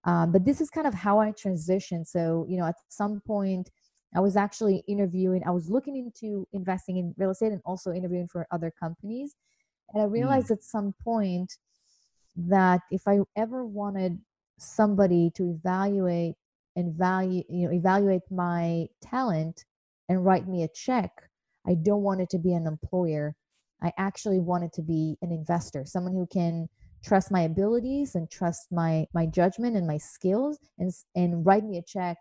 Um, 0.05 0.31
but 0.31 0.45
this 0.45 0.61
is 0.61 0.69
kind 0.69 0.87
of 0.87 0.93
how 0.93 1.19
I 1.19 1.31
transitioned. 1.31 2.07
So, 2.07 2.45
you 2.47 2.57
know, 2.57 2.65
at 2.65 2.75
some 2.87 3.21
point, 3.27 3.69
I 4.15 4.21
was 4.21 4.37
actually 4.37 4.83
interviewing, 4.87 5.43
I 5.45 5.51
was 5.51 5.69
looking 5.69 5.97
into 5.97 6.47
investing 6.53 6.97
in 6.97 7.13
real 7.17 7.31
estate 7.31 7.51
and 7.51 7.61
also 7.65 7.91
interviewing 7.91 8.27
for 8.27 8.47
other 8.49 8.71
companies. 8.79 9.35
And 9.93 10.01
I 10.01 10.05
realized 10.05 10.47
mm. 10.47 10.53
at 10.53 10.63
some 10.63 10.93
point 11.03 11.53
that 12.35 12.79
if 12.91 13.07
I 13.07 13.19
ever 13.35 13.65
wanted 13.65 14.19
somebody 14.57 15.31
to 15.35 15.51
evaluate 15.51 16.35
and 16.79 16.95
value, 16.95 17.43
you 17.49 17.67
know, 17.67 17.73
evaluate 17.73 18.21
my 18.31 18.87
talent 19.01 19.65
and 20.07 20.25
write 20.25 20.47
me 20.47 20.63
a 20.63 20.67
check, 20.69 21.11
I 21.67 21.75
don't 21.75 22.03
want 22.03 22.21
it 22.21 22.29
to 22.31 22.39
be 22.39 22.53
an 22.53 22.65
employer. 22.65 23.35
I 23.83 23.91
actually 23.97 24.39
want 24.39 24.63
it 24.63 24.73
to 24.73 24.81
be 24.81 25.17
an 25.21 25.31
investor, 25.31 25.83
someone 25.85 26.13
who 26.13 26.25
can 26.25 26.67
trust 27.03 27.31
my 27.31 27.41
abilities 27.41 28.15
and 28.15 28.29
trust 28.29 28.67
my 28.71 29.05
my 29.13 29.25
judgment 29.25 29.77
and 29.77 29.87
my 29.87 29.97
skills 29.97 30.57
and 30.79 30.91
and 31.15 31.45
write 31.45 31.63
me 31.63 31.77
a 31.77 31.81
check 31.81 32.17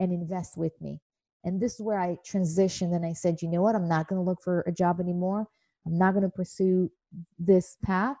and 0.00 0.12
invest 0.12 0.56
with 0.56 0.72
me. 0.80 1.00
And 1.44 1.60
this 1.60 1.74
is 1.74 1.80
where 1.80 1.98
i 1.98 2.16
transitioned 2.30 2.94
and 2.94 3.06
i 3.06 3.12
said 3.12 3.40
you 3.40 3.48
know 3.48 3.62
what? 3.62 3.74
I'm 3.74 3.88
not 3.88 4.08
going 4.08 4.20
to 4.20 4.28
look 4.28 4.42
for 4.42 4.60
a 4.66 4.72
job 4.72 5.00
anymore. 5.00 5.46
I'm 5.86 5.96
not 5.96 6.12
going 6.12 6.24
to 6.24 6.36
pursue 6.42 6.90
this 7.38 7.76
path. 7.82 8.16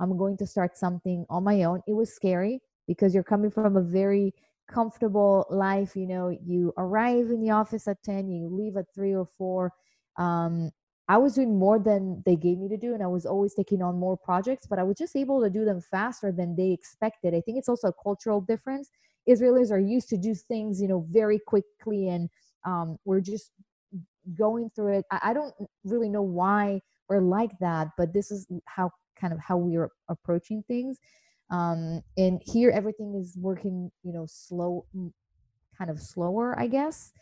I'm 0.00 0.16
going 0.16 0.36
to 0.38 0.46
start 0.46 0.76
something 0.76 1.24
on 1.30 1.44
my 1.44 1.62
own. 1.64 1.82
It 1.86 1.94
was 1.94 2.14
scary 2.14 2.60
because 2.86 3.14
you're 3.14 3.22
coming 3.22 3.50
from 3.50 3.76
a 3.76 3.82
very 3.82 4.34
comfortable 4.68 5.46
life 5.50 5.96
you 5.96 6.06
know 6.06 6.28
you 6.44 6.72
arrive 6.76 7.30
in 7.30 7.40
the 7.40 7.50
office 7.50 7.88
at 7.88 8.02
10 8.04 8.28
you 8.28 8.48
leave 8.48 8.76
at 8.76 8.86
3 8.94 9.14
or 9.14 9.26
4 9.38 9.72
um, 10.18 10.70
I 11.08 11.16
was 11.16 11.34
doing 11.34 11.58
more 11.58 11.78
than 11.78 12.22
they 12.26 12.36
gave 12.36 12.58
me 12.58 12.68
to 12.68 12.76
do, 12.76 12.92
and 12.92 13.02
I 13.02 13.06
was 13.06 13.24
always 13.24 13.54
taking 13.54 13.80
on 13.80 13.98
more 13.98 14.16
projects, 14.16 14.66
but 14.66 14.78
I 14.78 14.82
was 14.82 14.98
just 14.98 15.16
able 15.16 15.42
to 15.42 15.48
do 15.48 15.64
them 15.64 15.80
faster 15.80 16.30
than 16.30 16.54
they 16.54 16.70
expected. 16.70 17.34
I 17.34 17.40
think 17.40 17.56
it's 17.56 17.68
also 17.68 17.88
a 17.88 18.02
cultural 18.02 18.42
difference. 18.42 18.90
Israelis 19.26 19.70
are 19.70 19.78
used 19.78 20.10
to 20.10 20.18
do 20.18 20.34
things, 20.34 20.82
you 20.82 20.88
know, 20.88 21.06
very 21.10 21.38
quickly, 21.38 22.08
and 22.08 22.28
um, 22.66 22.98
we're 23.06 23.22
just 23.22 23.52
going 24.38 24.70
through 24.76 24.98
it. 24.98 25.06
I, 25.10 25.30
I 25.30 25.32
don't 25.32 25.54
really 25.84 26.10
know 26.10 26.22
why 26.22 26.82
we're 27.08 27.22
like 27.22 27.52
that, 27.60 27.88
but 27.96 28.12
this 28.12 28.30
is 28.30 28.46
how 28.66 28.90
kind 29.18 29.32
of 29.32 29.38
how 29.38 29.56
we 29.56 29.76
are 29.76 29.90
approaching 30.10 30.62
things. 30.68 30.98
Um, 31.50 32.02
and 32.16 32.40
here, 32.44 32.70
everything 32.70 33.14
is 33.14 33.36
working, 33.40 33.90
you 34.02 34.12
know, 34.12 34.26
slow, 34.28 34.84
kind 35.76 35.90
of 35.90 36.00
slower, 36.00 36.58
I 36.58 36.66
guess. 36.66 37.12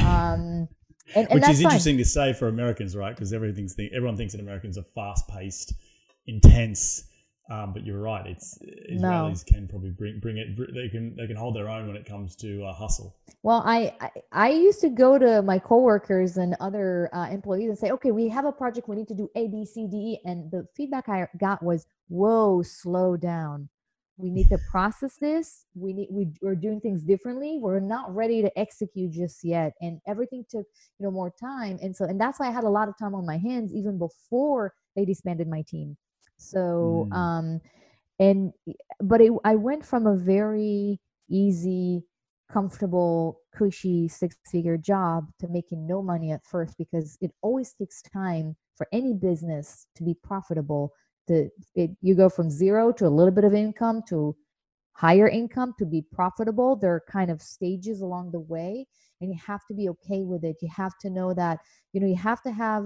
Um, 0.00 0.68
and, 1.14 1.28
and 1.30 1.40
Which 1.40 1.48
is 1.48 1.60
interesting 1.60 1.94
fine. 1.94 1.98
to 1.98 2.04
say 2.04 2.32
for 2.32 2.48
Americans, 2.48 2.96
right? 2.96 3.14
Because 3.14 3.32
everything's 3.32 3.76
th- 3.76 3.92
everyone 3.94 4.16
thinks 4.16 4.32
that 4.32 4.40
Americans 4.40 4.76
are 4.76 4.84
fast 4.94 5.28
paced, 5.28 5.74
intense. 6.26 7.04
Um, 7.48 7.72
but 7.72 7.84
you're 7.84 8.00
right. 8.00 8.26
It's 8.26 8.58
Israelis 8.92 9.00
no. 9.00 9.34
can 9.46 9.68
probably 9.68 9.90
bring 9.90 10.18
bring 10.18 10.38
it. 10.38 10.56
They 10.74 10.88
can 10.88 11.14
they 11.14 11.26
can 11.26 11.36
hold 11.36 11.54
their 11.54 11.68
own 11.68 11.86
when 11.86 11.96
it 11.96 12.04
comes 12.04 12.34
to 12.36 12.64
uh, 12.64 12.72
hustle. 12.72 13.14
Well, 13.42 13.62
I, 13.64 13.94
I, 14.00 14.10
I 14.32 14.48
used 14.50 14.80
to 14.80 14.88
go 14.88 15.18
to 15.18 15.42
my 15.42 15.60
coworkers 15.60 16.38
and 16.38 16.56
other 16.58 17.08
uh, 17.12 17.28
employees 17.30 17.68
and 17.68 17.78
say, 17.78 17.90
okay, 17.90 18.10
we 18.10 18.28
have 18.28 18.44
a 18.44 18.52
project. 18.52 18.88
We 18.88 18.96
need 18.96 19.08
to 19.08 19.14
do 19.14 19.30
A, 19.36 19.46
B, 19.46 19.64
C, 19.64 19.86
D, 19.86 19.96
E, 19.96 20.20
and 20.24 20.50
the 20.50 20.66
feedback 20.76 21.08
I 21.08 21.28
got 21.38 21.62
was, 21.62 21.86
whoa, 22.08 22.62
slow 22.62 23.16
down 23.16 23.68
we 24.18 24.30
need 24.30 24.48
to 24.48 24.58
process 24.70 25.16
this 25.20 25.66
we 25.74 25.92
need 25.92 26.08
we, 26.10 26.28
we're 26.40 26.54
doing 26.54 26.80
things 26.80 27.02
differently 27.02 27.58
we're 27.60 27.80
not 27.80 28.14
ready 28.14 28.42
to 28.42 28.58
execute 28.58 29.12
just 29.12 29.44
yet 29.44 29.74
and 29.80 30.00
everything 30.06 30.44
took 30.48 30.66
you 30.98 31.04
know 31.04 31.10
more 31.10 31.32
time 31.38 31.78
and 31.82 31.94
so 31.94 32.04
and 32.04 32.20
that's 32.20 32.40
why 32.40 32.48
i 32.48 32.50
had 32.50 32.64
a 32.64 32.68
lot 32.68 32.88
of 32.88 32.96
time 32.98 33.14
on 33.14 33.26
my 33.26 33.38
hands 33.38 33.72
even 33.74 33.98
before 33.98 34.72
they 34.94 35.04
disbanded 35.04 35.48
my 35.48 35.62
team 35.62 35.96
so 36.38 37.08
mm. 37.10 37.16
um 37.16 37.60
and 38.18 38.52
but 39.00 39.20
it, 39.20 39.32
i 39.44 39.54
went 39.54 39.84
from 39.84 40.06
a 40.06 40.16
very 40.16 41.00
easy 41.28 42.02
comfortable 42.50 43.40
cushy 43.54 44.06
six 44.08 44.36
figure 44.50 44.76
job 44.76 45.26
to 45.40 45.48
making 45.48 45.86
no 45.86 46.02
money 46.02 46.30
at 46.30 46.44
first 46.44 46.76
because 46.78 47.18
it 47.20 47.32
always 47.42 47.72
takes 47.72 48.02
time 48.02 48.54
for 48.76 48.86
any 48.92 49.12
business 49.12 49.86
to 49.96 50.04
be 50.04 50.14
profitable 50.22 50.92
To 51.28 51.48
it, 51.74 51.90
you 52.02 52.14
go 52.14 52.28
from 52.28 52.50
zero 52.50 52.92
to 52.92 53.06
a 53.06 53.16
little 53.18 53.32
bit 53.32 53.44
of 53.44 53.54
income 53.54 54.02
to 54.08 54.36
higher 54.92 55.28
income 55.28 55.74
to 55.78 55.84
be 55.84 56.02
profitable 56.12 56.76
there 56.76 56.94
are 56.94 57.02
kind 57.10 57.30
of 57.30 57.42
stages 57.42 58.00
along 58.00 58.30
the 58.30 58.40
way 58.40 58.86
and 59.20 59.30
you 59.30 59.38
have 59.44 59.60
to 59.66 59.74
be 59.74 59.88
okay 59.88 60.22
with 60.22 60.44
it 60.44 60.56
you 60.62 60.68
have 60.74 60.96
to 61.00 61.10
know 61.10 61.34
that 61.34 61.58
you 61.92 62.00
know 62.00 62.06
you 62.06 62.16
have 62.16 62.42
to 62.42 62.52
have 62.52 62.84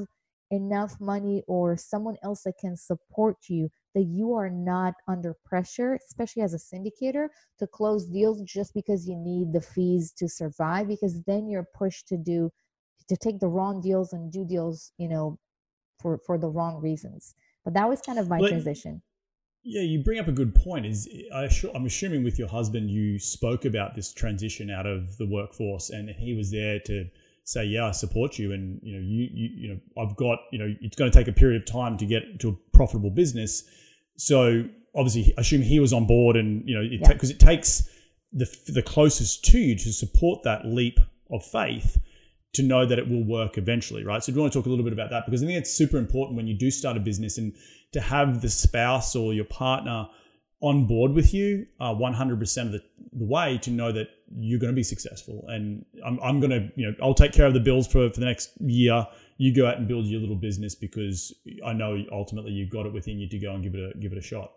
enough 0.51 1.01
money 1.01 1.43
or 1.47 1.77
someone 1.77 2.17
else 2.23 2.43
that 2.43 2.59
can 2.61 2.77
support 2.77 3.37
you 3.49 3.69
that 3.95 4.03
you 4.05 4.35
are 4.35 4.51
not 4.51 4.95
under 5.09 5.35
pressure 5.45 5.99
especially 6.09 6.43
as 6.43 6.55
a 6.55 6.59
syndicator 6.59 7.29
to 7.59 7.67
close 7.67 8.07
deals 8.07 8.43
just 8.43 8.75
because 8.75 9.09
you 9.09 9.17
need 9.17 9.53
the 9.53 9.61
fees 9.61 10.13
to 10.13 10.29
survive 10.29 10.89
because 10.89 11.23
then 11.25 11.49
you're 11.49 11.69
pushed 11.75 12.09
to 12.09 12.17
do 12.17 12.51
to 13.09 13.17
take 13.17 13.39
the 13.39 13.49
wrong 13.49 13.81
deals 13.81 14.13
and 14.13 14.33
do 14.33 14.45
deals 14.45 14.93
you 14.99 15.09
know 15.09 15.39
for 16.01 16.19
for 16.27 16.37
the 16.39 16.49
wrong 16.49 16.81
reasons 16.81 17.35
but 17.65 17.75
that 17.75 17.89
was 17.89 18.01
kind 18.01 18.19
of 18.19 18.29
my 18.29 18.41
transition. 18.41 19.03
Yeah, 19.63 19.83
you 19.83 20.03
bring 20.03 20.19
up 20.19 20.29
a 20.29 20.33
good 20.33 20.55
point. 20.55 20.87
Is 20.87 21.09
I 21.35 21.49
am 21.75 21.85
assuming 21.85 22.25
with 22.25 22.39
your 22.39 22.49
husband 22.49 22.91
you 22.91 23.19
spoke 23.19 23.65
about 23.65 23.95
this 23.95 24.13
transition 24.13 24.71
out 24.71 24.87
of 24.87 25.19
the 25.19 25.27
workforce, 25.27 25.91
and 25.91 26.09
he 26.09 26.35
was 26.35 26.51
there 26.51 26.81
to 26.87 27.07
say, 27.51 27.65
yeah, 27.65 27.87
I 27.87 27.91
support 27.91 28.39
you, 28.39 28.53
and 28.53 28.79
you 28.81 28.95
know, 28.95 29.01
you 29.01 29.29
you 29.33 29.49
you 29.57 29.69
know, 29.69 30.03
I've 30.03 30.15
got 30.17 30.39
you 30.53 30.59
know, 30.59 30.73
it's 30.81 30.97
going 30.97 31.11
to 31.11 31.17
take 31.17 31.27
a 31.27 31.33
period 31.33 31.61
of 31.61 31.67
time 31.67 31.97
to 31.99 32.07
get 32.07 32.39
to 32.41 32.51
a 32.51 32.77
profitable 32.77 33.11
business. 33.11 33.65
So 34.17 34.65
obviously, 34.95 35.35
I 35.37 35.41
assume 35.41 35.63
he 35.63 35.81
was 35.81 35.93
on 35.93 36.07
board, 36.07 36.37
and 36.37 36.67
you 36.69 36.77
know, 36.77 36.89
because 37.09 37.31
it, 37.31 37.39
yeah. 37.41 37.47
ta- 37.47 37.53
it 37.53 37.57
takes 37.59 37.91
the 38.33 38.47
the 38.69 38.83
closest 38.83 39.45
to 39.47 39.59
you 39.59 39.75
to 39.77 39.93
support 39.93 40.45
that 40.45 40.65
leap 40.65 41.01
of 41.31 41.45
faith 41.45 41.99
to 42.53 42.63
know 42.63 42.87
that 42.87 42.99
it 42.99 43.09
will 43.09 43.25
work 43.25 43.59
eventually, 43.59 44.05
right? 44.05 44.23
So, 44.23 44.33
do 44.33 44.37
you 44.37 44.43
want 44.43 44.53
to 44.53 44.59
talk 44.59 44.67
a 44.67 44.71
little 44.71 44.85
bit 44.85 44.93
about 44.93 45.11
that? 45.11 45.27
Because 45.27 45.43
I 45.43 45.47
think 45.47 45.59
it's 45.59 45.73
super 45.73 45.97
important 45.97 46.37
when 46.37 46.47
you 46.47 46.55
do 46.55 46.71
start 46.71 46.97
a 46.97 47.01
business 47.01 47.37
and 47.37 47.53
to 47.93 48.01
have 48.01 48.43
the 48.43 48.49
spouse 48.49 49.17
or 49.17 49.35
your 49.35 49.45
partner 49.45 50.09
on 50.61 50.87
board 50.87 51.13
with 51.13 51.33
you 51.33 51.67
uh, 51.81 51.95
100% 51.95 52.67
of 52.67 52.73
the, 52.73 52.83
the 53.13 53.25
way 53.25 53.59
to 53.59 53.71
know 53.71 53.93
that 53.93 54.09
you're 54.39 54.61
going 54.61 54.73
to 54.73 54.77
be 54.77 54.83
successful. 54.83 55.45
And 55.49 55.85
I'm, 56.05 56.21
I'm 56.23 56.39
going 56.39 56.51
to, 56.51 56.71
you 56.77 56.87
know, 56.87 56.95
I'll 57.03 57.15
take 57.15 57.33
care 57.33 57.47
of 57.47 57.55
the 57.55 57.61
bills 57.61 57.87
for, 57.87 58.11
for 58.11 58.21
the 58.21 58.27
next 58.27 58.51
year. 58.61 59.07
You 59.39 59.55
go 59.55 59.67
out 59.67 59.79
and 59.79 59.89
build 59.89 60.07
your 60.07 60.21
little 60.21 60.37
business 60.37 60.75
because 60.75 61.35
I 61.65 61.73
know 61.73 62.05
ultimately 62.13 62.53
you've 62.53 62.71
got 62.71 62.85
it 62.87 62.93
within 62.93 63.19
you 63.19 63.29
to 63.29 63.39
go 63.39 63.55
and 63.55 63.63
give 63.63 63.75
it 63.75 63.97
a, 63.97 63.99
give 63.99 64.13
it 64.13 64.19
a 64.19 64.23
shot. 64.23 64.53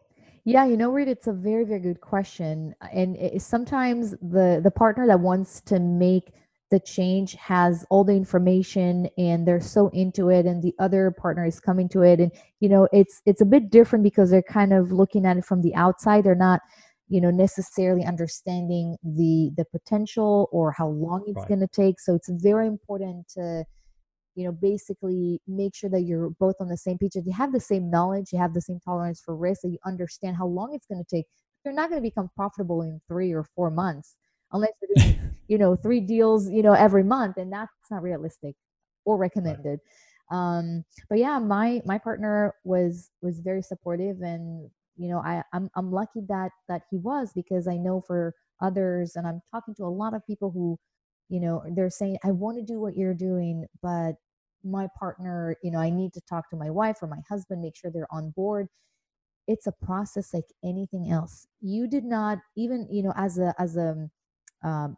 Yeah, 0.46 0.66
you 0.66 0.76
know, 0.76 0.92
Reed, 0.92 1.08
it's 1.08 1.28
a 1.28 1.34
very, 1.34 1.63
very 1.63 1.80
good 1.80 2.02
question. 2.02 2.76
And 2.92 3.16
it, 3.16 3.42
sometimes 3.42 4.12
the, 4.22 4.60
the 4.62 4.72
partner 4.72 5.08
that 5.08 5.22
wants 5.22 5.62
to 5.62 5.80
make 5.80 6.34
the 6.74 6.80
change 6.80 7.36
has 7.36 7.86
all 7.92 8.04
the 8.04 8.16
information 8.16 9.08
and 9.16 9.48
they're 9.48 9.62
so 9.62 9.90
into 9.90 10.30
it 10.30 10.48
and 10.48 10.64
the 10.64 10.74
other 10.80 11.12
partner 11.12 11.46
is 11.46 11.60
coming 11.60 11.88
to 11.88 12.02
it. 12.02 12.20
And 12.20 12.32
you 12.62 12.68
know 12.68 12.88
it's 12.92 13.22
it's 13.28 13.42
a 13.42 13.46
bit 13.46 13.70
different 13.70 14.04
because 14.04 14.32
they're 14.32 14.42
kind 14.42 14.74
of 14.74 14.92
looking 14.92 15.24
at 15.24 15.38
it 15.38 15.46
from 15.46 15.62
the 15.62 15.76
outside. 15.76 16.24
They're 16.24 16.34
not 16.34 16.62
you 17.10 17.22
know 17.22 17.30
necessarily 17.30 18.04
understanding 18.04 18.98
the 19.04 19.52
the 19.56 19.66
potential 19.66 20.50
or 20.52 20.72
how 20.72 20.88
long 20.88 21.24
it's 21.28 21.38
right. 21.38 21.48
going 21.48 21.60
to 21.60 21.68
take. 21.68 22.00
So 22.00 22.16
it's 22.16 22.32
very 22.32 22.66
important 22.66 23.28
to 23.36 23.66
you 24.34 24.46
know 24.46 24.52
basically 24.52 25.40
make 25.48 25.76
sure 25.76 25.92
that 25.92 26.02
you're 26.02 26.32
both 26.40 26.56
on 26.60 26.70
the 26.70 26.78
same 26.78 26.98
page. 26.98 27.12
That 27.14 27.28
you 27.28 27.34
have 27.34 27.54
the 27.54 27.60
same 27.60 27.92
knowledge 27.92 28.34
you 28.34 28.40
have 28.40 28.56
the 28.56 28.62
same 28.62 28.80
tolerance 28.84 29.22
for 29.24 29.36
risk 29.36 29.62
that 29.62 29.70
you 29.70 29.78
understand 29.86 30.38
how 30.38 30.48
long 30.48 30.74
it's 30.74 30.88
going 30.88 31.04
to 31.04 31.16
take 31.16 31.28
you're 31.64 31.74
not 31.74 31.90
going 31.90 32.02
to 32.02 32.10
become 32.10 32.30
profitable 32.36 32.82
in 32.82 33.00
three 33.08 33.32
or 33.32 33.46
four 33.56 33.70
months 33.70 34.16
unless 34.54 34.72
you're 34.82 34.96
doing 34.96 35.20
you 35.48 35.58
know 35.58 35.76
three 35.76 36.00
deals 36.00 36.50
you 36.50 36.63
know 36.63 36.74
every 36.74 37.04
month 37.04 37.38
and 37.38 37.52
that's 37.52 37.72
not 37.92 38.02
realistic 38.04 38.56
or 39.06 39.18
recommended. 39.18 39.80
Right. 40.32 40.38
um 40.58 40.84
but 41.10 41.20
yeah 41.20 41.39
my 41.39 41.82
my 41.86 41.98
partner 41.98 42.54
was 42.63 43.12
was 43.22 43.39
very 43.39 43.62
supportive 43.62 44.22
and 44.22 44.70
you 44.98 45.10
know 45.10 45.20
i 45.20 45.44
I'm, 45.54 45.70
I'm 45.76 45.92
lucky 45.92 46.22
that 46.30 46.52
that 46.70 46.84
he 46.89 46.98
was 46.98 47.32
because 47.36 47.68
i 47.68 47.76
know 47.78 48.02
for 48.02 48.34
others 48.62 49.16
and 49.16 49.28
i'm 49.28 49.42
talking 49.52 49.76
to 49.76 49.84
a 49.84 49.88
lot 49.89 50.13
of 50.13 50.26
people 50.26 50.52
who 50.52 50.80
you 51.30 51.39
know 51.39 51.63
they're 51.76 51.89
saying 51.89 52.18
i 52.24 52.32
want 52.32 52.58
to 52.58 52.63
do 52.63 52.80
what 52.80 52.96
you're 52.96 53.13
doing 53.13 53.66
but 53.82 54.13
my 54.63 54.88
partner 54.98 55.56
you 55.63 55.72
know 55.72 55.80
i 55.80 55.89
need 55.89 56.13
to 56.13 56.22
talk 56.30 56.50
to 56.50 56.56
my 56.56 56.70
wife 56.70 56.98
or 57.02 57.08
my 57.08 57.20
husband 57.30 57.62
make 57.62 57.76
sure 57.76 57.92
they're 57.92 58.08
on 58.12 58.32
board. 58.32 58.68
It's 59.48 59.68
a 59.68 59.74
process 59.74 60.34
like 60.34 60.46
anything 60.63 61.12
else. 61.12 61.48
You 61.62 61.88
did 61.88 62.06
not 62.06 62.39
even 62.56 62.88
you 62.89 63.04
know 63.04 63.13
as 63.18 63.38
a 63.39 63.54
as 63.60 63.76
a 63.78 64.10
um, 64.63 64.97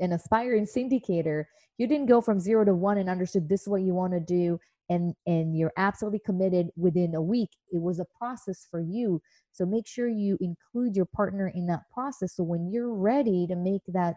an 0.00 0.12
aspiring 0.12 0.66
syndicator 0.66 1.44
you 1.78 1.86
didn't 1.86 2.06
go 2.06 2.20
from 2.20 2.38
zero 2.40 2.64
to 2.64 2.74
one 2.74 2.98
and 2.98 3.08
understood 3.08 3.48
this 3.48 3.62
is 3.62 3.68
what 3.68 3.82
you 3.82 3.94
want 3.94 4.12
to 4.12 4.20
do 4.20 4.58
and 4.90 5.14
and 5.26 5.56
you're 5.56 5.72
absolutely 5.76 6.20
committed 6.26 6.68
within 6.76 7.14
a 7.14 7.22
week. 7.22 7.48
It 7.72 7.80
was 7.80 8.00
a 8.00 8.06
process 8.18 8.66
for 8.70 8.80
you. 8.80 9.20
So 9.50 9.64
make 9.64 9.86
sure 9.86 10.08
you 10.08 10.36
include 10.42 10.94
your 10.94 11.06
partner 11.06 11.48
in 11.54 11.66
that 11.68 11.84
process. 11.92 12.36
So 12.36 12.42
when 12.42 12.70
you're 12.70 12.92
ready 12.92 13.46
to 13.46 13.56
make 13.56 13.80
that 13.88 14.14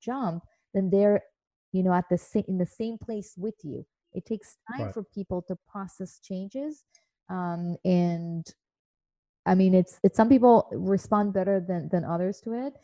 jump 0.00 0.42
then 0.74 0.90
they're 0.90 1.22
you 1.72 1.82
know 1.82 1.92
at 1.92 2.04
the 2.10 2.18
same 2.18 2.44
in 2.48 2.58
the 2.58 2.66
same 2.66 2.98
place 2.98 3.34
with 3.36 3.54
you. 3.62 3.84
It 4.12 4.24
takes 4.24 4.56
time 4.72 4.86
right. 4.86 4.94
for 4.94 5.04
people 5.14 5.42
to 5.48 5.56
process 5.70 6.18
changes 6.22 6.84
um, 7.28 7.76
and 7.84 8.46
i 9.46 9.54
mean 9.54 9.74
it's 9.74 9.98
it's 10.02 10.16
some 10.16 10.28
people 10.28 10.68
respond 10.72 11.32
better 11.32 11.60
than 11.60 11.88
than 11.90 12.04
others 12.04 12.40
to 12.40 12.52
it 12.52 12.74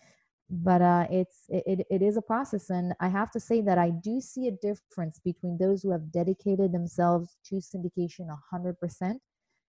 but 0.52 0.82
uh, 0.82 1.06
it's 1.10 1.46
it, 1.48 1.86
it 1.90 2.02
is 2.02 2.18
a 2.18 2.22
process 2.22 2.68
and 2.68 2.92
i 3.00 3.08
have 3.08 3.30
to 3.30 3.40
say 3.40 3.62
that 3.62 3.78
i 3.78 3.88
do 3.88 4.20
see 4.20 4.48
a 4.48 4.50
difference 4.50 5.18
between 5.24 5.56
those 5.56 5.82
who 5.82 5.90
have 5.90 6.12
dedicated 6.12 6.72
themselves 6.72 7.38
to 7.42 7.54
syndication 7.54 8.28
100% 8.52 9.18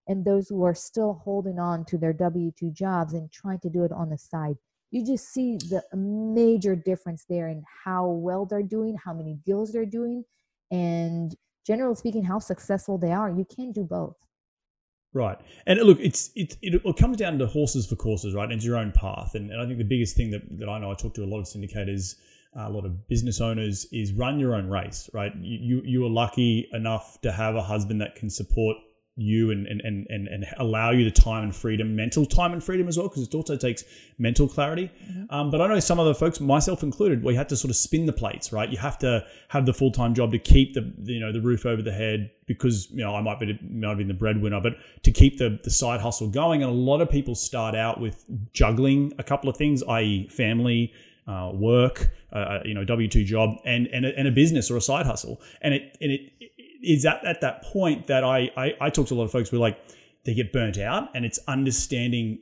and 0.08 0.26
those 0.26 0.50
who 0.50 0.63
are 0.63 0.76
still 0.76 1.22
holding 1.24 1.58
on 1.58 1.86
to 1.86 1.98
their 1.98 2.13
w2 2.13 2.74
jobs 2.74 3.13
and 3.13 3.32
trying 3.32 3.60
to 3.60 3.69
do 3.69 3.84
it 3.84 3.91
on 3.91 4.10
the 4.10 4.17
side. 4.17 4.56
You 4.91 5.06
just 5.06 5.34
see 5.34 5.58
the 5.58 5.84
major 5.96 6.76
difference 6.76 7.26
there 7.28 7.48
in 7.48 7.63
how 7.86 8.08
well 8.10 8.46
they're 8.46 8.62
doing 8.62 8.98
how 9.04 9.13
many 9.13 9.36
deals 9.46 9.72
they're 9.72 9.86
doing 9.86 10.24
and 10.69 11.34
generally 11.65 11.96
speaking 11.96 12.24
how 12.24 12.39
successful 12.39 12.98
they 12.98 13.12
are. 13.12 13.30
You 13.30 13.46
can 13.46 13.72
do 13.72 13.84
both 13.84 14.17
Right, 15.15 15.38
and 15.67 15.80
look, 15.82 15.99
it's 15.99 16.32
it, 16.36 16.58
it, 16.63 16.97
comes 16.97 17.17
down 17.17 17.38
to 17.38 17.45
horses 17.45 17.86
for 17.86 17.95
courses, 17.95 18.34
right? 18.34 18.45
And 18.45 18.54
it's 18.54 18.65
your 18.65 18.78
own 18.78 18.91
path, 18.91 19.36
and, 19.36 19.52
and 19.52 19.62
I 19.62 19.65
think 19.65 19.78
the 19.78 19.84
biggest 19.84 20.17
thing 20.17 20.32
that, 20.32 20.41
that 20.58 20.67
I 20.67 20.80
know, 20.80 20.91
I 20.91 20.95
talk 20.95 21.13
to 21.15 21.23
a 21.23 21.26
lot 21.26 21.39
of 21.39 21.45
syndicators, 21.45 22.15
uh, 22.58 22.67
a 22.67 22.69
lot 22.69 22.84
of 22.84 23.08
business 23.08 23.39
owners, 23.39 23.86
is 23.91 24.12
run 24.13 24.39
your 24.39 24.56
own 24.56 24.67
race, 24.69 25.12
right? 25.13 25.32
You 25.36 25.60
you, 25.60 25.82
you 25.86 26.06
are 26.06 26.10
lucky 26.10 26.67
enough 26.73 27.21
to 27.21 27.32
have 27.32 27.56
a 27.56 27.62
husband 27.62 28.02
that 28.02 28.15
can 28.15 28.32
support 28.32 28.78
you 29.15 29.52
and, 29.52 29.67
and, 29.67 29.80
and, 29.82 30.08
and, 30.10 30.28
and 30.28 30.45
allow 30.58 30.89
you 30.89 31.04
the 31.04 31.12
time 31.12 31.43
and 31.43 31.56
freedom, 31.56 31.95
mental 31.95 32.26
time 32.26 32.52
and 32.52 32.63
freedom 32.63 32.88
as 32.88 32.97
well, 32.97 33.08
because 33.08 33.28
it 33.28 33.36
also 33.36 33.56
takes 33.56 33.84
mental 34.17 34.47
clarity. 34.47 34.89
Mm-hmm. 35.06 35.34
Um, 35.34 35.52
but 35.52 35.62
I 35.62 35.67
know 35.67 35.80
some 35.80 35.99
other 35.99 36.15
folks, 36.15 36.39
myself 36.39 36.82
included, 36.82 37.23
we 37.23 37.36
had 37.36 37.47
to 37.49 37.56
sort 37.56 37.69
of 37.69 37.76
spin 37.76 38.08
the 38.08 38.13
plates, 38.13 38.52
right? 38.52 38.67
You 38.67 38.80
have 38.80 38.97
to 38.99 39.23
have 39.49 39.67
the 39.67 39.73
full 39.73 39.91
time 39.91 40.15
job 40.15 40.32
to 40.32 40.39
keep 40.39 40.73
the 40.73 40.91
you 41.04 41.19
know 41.19 41.32
the 41.32 41.41
roof 41.41 41.65
over 41.65 41.82
the 41.82 41.91
head 41.91 42.32
because 42.47 42.89
you 42.89 43.04
know 43.04 43.15
I 43.15 43.21
might 43.21 43.39
be 43.39 43.60
might 43.69 43.95
be 43.95 44.04
the 44.04 44.15
breadwinner, 44.15 44.62
but 44.62 44.73
to 45.04 45.12
keep 45.12 45.38
the 45.38 45.60
the 45.63 45.71
side 45.71 46.02
hustle 46.02 46.30
going. 46.30 46.63
And 46.63 46.71
a 46.71 46.76
lot 46.76 47.02
of 47.02 47.10
people 47.10 47.36
start 47.36 47.76
out 47.76 48.02
with 48.02 48.26
juggling 48.52 49.13
a 49.19 49.23
couple 49.23 49.49
of 49.49 49.58
things, 49.58 49.84
i.e., 49.84 50.28
family. 50.30 50.91
Uh, 51.26 51.49
work, 51.54 52.10
uh, 52.34 52.36
uh 52.36 52.60
you 52.65 52.73
know, 52.73 52.84
W 52.84 53.08
two 53.08 53.23
job, 53.23 53.56
and 53.63 53.88
and 53.88 54.06
a, 54.06 54.10
and 54.19 54.28
a 54.28 54.32
business 54.32 54.69
or 54.69 54.76
a 54.76 54.82
side 54.82 55.06
hustle, 55.06 55.39
and 55.62 55.73
it 55.73 55.97
and 56.02 56.12
it 56.12 56.42
is 56.84 57.06
at, 57.06 57.26
at 57.26 57.41
that 57.41 57.63
point 57.63 58.08
that 58.08 58.24
I, 58.24 58.52
I, 58.58 58.74
I 58.82 58.89
talk 58.89 59.08
to 59.08 59.13
a 59.13 59.15
lot 59.15 59.24
of 59.24 59.32
folks 59.32 59.50
who 59.50 59.58
are 59.58 59.62
like, 59.62 59.80
they 60.26 60.34
get 60.34 60.54
burnt 60.54 60.78
out 60.78 61.10
and 61.15 61.26
it's 61.26 61.39
understanding 61.48 62.39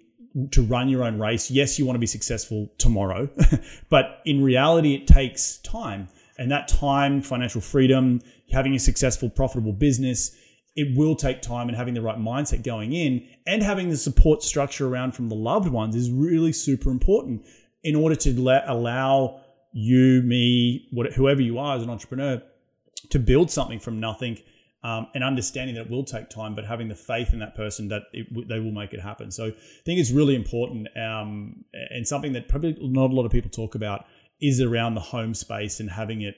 to 0.51 0.61
run 0.63 0.89
your 0.89 1.03
own 1.03 1.19
race. 1.19 1.51
Yes, 1.51 1.77
you 1.77 1.85
want 1.85 1.95
to 1.95 1.99
be 1.99 2.07
successful 2.07 2.71
tomorrow, 2.77 3.29
but 3.89 4.21
in 4.25 4.43
reality, 4.43 4.95
it 4.95 5.07
takes 5.07 5.57
time. 5.59 6.07
And 6.37 6.49
that 6.51 6.67
time, 6.67 7.21
financial 7.21 7.61
freedom, 7.61 8.21
having 8.51 8.73
a 8.73 8.79
successful, 8.79 9.29
profitable 9.29 9.73
business, 9.73 10.35
it 10.75 10.95
will 10.97 11.15
take 11.15 11.41
time 11.41 11.67
and 11.67 11.77
having 11.77 11.93
the 11.93 12.01
right 12.01 12.17
mindset 12.17 12.63
going 12.63 12.93
in 12.93 13.27
and 13.45 13.61
having 13.61 13.89
the 13.89 13.97
support 13.97 14.41
structure 14.41 14.87
around 14.87 15.11
from 15.11 15.27
the 15.27 15.35
loved 15.35 15.67
ones 15.67 15.95
is 15.95 16.09
really 16.09 16.53
super 16.53 16.89
important 16.89 17.45
in 17.83 17.95
order 17.95 18.15
to 18.15 18.39
let, 18.39 18.63
allow 18.67 19.41
you, 19.73 20.21
me, 20.23 20.87
whoever 21.15 21.41
you 21.41 21.57
are 21.57 21.75
as 21.75 21.83
an 21.83 21.89
entrepreneur 21.89 22.41
to 23.11 23.19
build 23.19 23.51
something 23.51 23.79
from 23.79 23.99
nothing 23.99 24.37
um, 24.83 25.07
and 25.13 25.23
understanding 25.23 25.75
that 25.75 25.81
it 25.81 25.89
will 25.91 26.03
take 26.03 26.29
time, 26.29 26.55
but 26.55 26.65
having 26.65 26.87
the 26.87 26.95
faith 26.95 27.33
in 27.33 27.39
that 27.39 27.55
person 27.55 27.87
that 27.89 28.03
it, 28.13 28.47
they 28.47 28.59
will 28.59 28.71
make 28.71 28.93
it 28.93 28.99
happen. 28.99 29.29
So 29.29 29.47
I 29.47 29.53
think 29.85 29.99
it's 29.99 30.11
really 30.11 30.35
important 30.35 30.87
um, 30.97 31.63
and 31.73 32.07
something 32.07 32.33
that 32.33 32.47
probably 32.47 32.75
not 32.81 33.11
a 33.11 33.13
lot 33.13 33.25
of 33.25 33.31
people 33.31 33.51
talk 33.51 33.75
about 33.75 34.05
is 34.41 34.59
around 34.59 34.95
the 34.95 35.01
home 35.01 35.33
space 35.33 35.79
and 35.79 35.89
having 35.89 36.21
it 36.21 36.35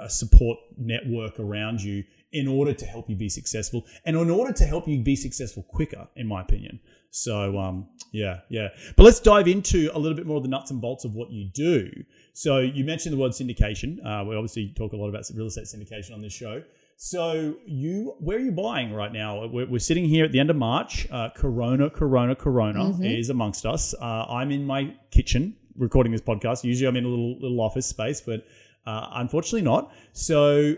a 0.00 0.08
support 0.08 0.58
network 0.78 1.38
around 1.38 1.82
you 1.82 2.04
in 2.32 2.48
order 2.48 2.72
to 2.72 2.86
help 2.86 3.08
you 3.08 3.16
be 3.16 3.28
successful 3.28 3.84
and 4.04 4.16
in 4.16 4.30
order 4.30 4.52
to 4.52 4.64
help 4.64 4.88
you 4.88 5.00
be 5.00 5.14
successful 5.16 5.62
quicker, 5.64 6.08
in 6.16 6.26
my 6.26 6.40
opinion. 6.40 6.80
So, 7.10 7.58
um, 7.58 7.88
yeah, 8.12 8.40
yeah. 8.48 8.68
But 8.96 9.04
let's 9.04 9.20
dive 9.20 9.46
into 9.46 9.90
a 9.94 9.98
little 9.98 10.16
bit 10.16 10.26
more 10.26 10.38
of 10.38 10.42
the 10.42 10.48
nuts 10.48 10.70
and 10.70 10.80
bolts 10.80 11.04
of 11.04 11.14
what 11.14 11.30
you 11.30 11.48
do. 11.54 11.90
So, 12.36 12.58
you 12.58 12.84
mentioned 12.84 13.12
the 13.12 13.18
word 13.18 13.30
syndication. 13.30 14.04
Uh, 14.04 14.24
we 14.24 14.34
obviously 14.34 14.72
talk 14.76 14.92
a 14.92 14.96
lot 14.96 15.08
about 15.08 15.24
real 15.34 15.46
estate 15.46 15.66
syndication 15.66 16.12
on 16.12 16.20
this 16.20 16.32
show. 16.32 16.64
So, 16.96 17.54
you 17.64 18.16
where 18.18 18.38
are 18.38 18.40
you 18.40 18.50
buying 18.50 18.92
right 18.92 19.12
now? 19.12 19.46
We're, 19.46 19.66
we're 19.66 19.78
sitting 19.78 20.04
here 20.04 20.24
at 20.24 20.32
the 20.32 20.40
end 20.40 20.50
of 20.50 20.56
March. 20.56 21.08
Uh, 21.12 21.28
corona, 21.30 21.88
Corona, 21.90 22.34
Corona 22.34 22.86
mm-hmm. 22.86 23.04
is 23.04 23.30
amongst 23.30 23.64
us. 23.64 23.94
Uh, 23.94 24.26
I'm 24.28 24.50
in 24.50 24.66
my 24.66 24.92
kitchen 25.12 25.56
recording 25.78 26.10
this 26.10 26.20
podcast. 26.20 26.64
Usually, 26.64 26.88
I'm 26.88 26.96
in 26.96 27.04
a 27.04 27.08
little 27.08 27.38
little 27.38 27.60
office 27.60 27.86
space, 27.86 28.20
but 28.20 28.44
uh, 28.84 29.10
unfortunately, 29.12 29.62
not. 29.62 29.92
So, 30.12 30.74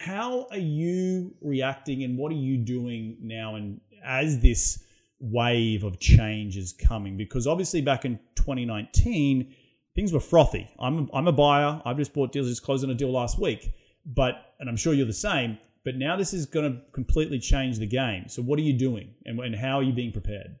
how 0.00 0.46
are 0.50 0.56
you 0.56 1.34
reacting, 1.42 2.02
and 2.04 2.16
what 2.16 2.32
are 2.32 2.36
you 2.36 2.56
doing 2.56 3.18
now? 3.20 3.56
And 3.56 3.78
as 4.02 4.40
this 4.40 4.82
wave 5.20 5.84
of 5.84 5.98
change 5.98 6.56
is 6.56 6.72
coming 6.72 7.16
because 7.16 7.46
obviously 7.46 7.80
back 7.80 8.04
in 8.04 8.18
2019 8.36 9.54
things 9.94 10.12
were 10.12 10.20
frothy. 10.20 10.68
I'm 10.78 11.08
I'm 11.12 11.28
a 11.28 11.32
buyer. 11.32 11.80
I've 11.84 11.96
just 11.96 12.12
bought 12.12 12.32
deals, 12.32 12.48
just 12.48 12.62
closed 12.62 12.84
on 12.84 12.90
a 12.90 12.94
deal 12.94 13.12
last 13.12 13.38
week. 13.38 13.72
But 14.06 14.34
and 14.60 14.68
I'm 14.68 14.76
sure 14.76 14.94
you're 14.94 15.06
the 15.06 15.12
same. 15.12 15.58
But 15.84 15.96
now 15.96 16.16
this 16.16 16.32
is 16.32 16.46
going 16.46 16.72
to 16.72 16.80
completely 16.92 17.38
change 17.38 17.78
the 17.78 17.86
game. 17.86 18.28
So 18.28 18.42
what 18.42 18.58
are 18.58 18.62
you 18.62 18.72
doing, 18.72 19.14
and, 19.26 19.38
and 19.40 19.54
how 19.54 19.78
are 19.78 19.82
you 19.82 19.92
being 19.92 20.12
prepared? 20.12 20.56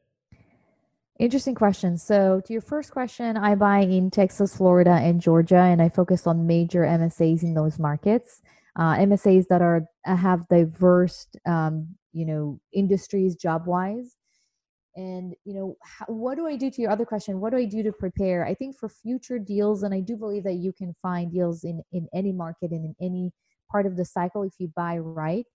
Interesting 1.18 1.54
question. 1.54 1.96
So, 1.96 2.42
to 2.44 2.52
your 2.52 2.60
first 2.60 2.90
question, 2.90 3.36
I 3.36 3.54
buy 3.54 3.80
in 3.82 4.10
Texas, 4.10 4.56
Florida, 4.56 4.90
and 4.90 5.20
Georgia, 5.20 5.60
and 5.60 5.80
I 5.80 5.88
focus 5.88 6.26
on 6.26 6.46
major 6.46 6.82
MSAs 6.82 7.44
in 7.44 7.54
those 7.54 7.78
markets. 7.78 8.42
Uh, 8.76 8.96
MSAs 8.96 9.46
that 9.48 9.62
are 9.62 9.86
have 10.04 10.48
diverse, 10.48 11.28
um, 11.46 11.94
you 12.12 12.26
know, 12.26 12.58
industries 12.72 13.36
job 13.36 13.66
wise. 13.66 14.16
And 14.96 15.34
you 15.44 15.54
know, 15.54 15.76
how, 15.82 16.06
what 16.06 16.36
do 16.36 16.46
I 16.46 16.56
do 16.56 16.70
to 16.70 16.82
your 16.82 16.90
other 16.90 17.04
question? 17.04 17.40
What 17.40 17.50
do 17.50 17.56
I 17.56 17.64
do 17.64 17.82
to 17.82 17.92
prepare? 17.92 18.46
I 18.46 18.54
think 18.54 18.76
for 18.78 18.88
future 18.88 19.38
deals, 19.38 19.82
and 19.82 19.92
I 19.92 20.00
do 20.00 20.16
believe 20.16 20.44
that 20.44 20.54
you 20.54 20.72
can 20.72 20.94
find 21.02 21.32
deals 21.32 21.64
in 21.64 21.82
in 21.92 22.08
any 22.14 22.32
market 22.32 22.70
and 22.70 22.84
in 22.84 22.94
any 23.00 23.32
part 23.70 23.86
of 23.86 23.96
the 23.96 24.04
cycle 24.04 24.42
if 24.44 24.54
you 24.58 24.72
buy 24.76 24.98
right. 24.98 25.46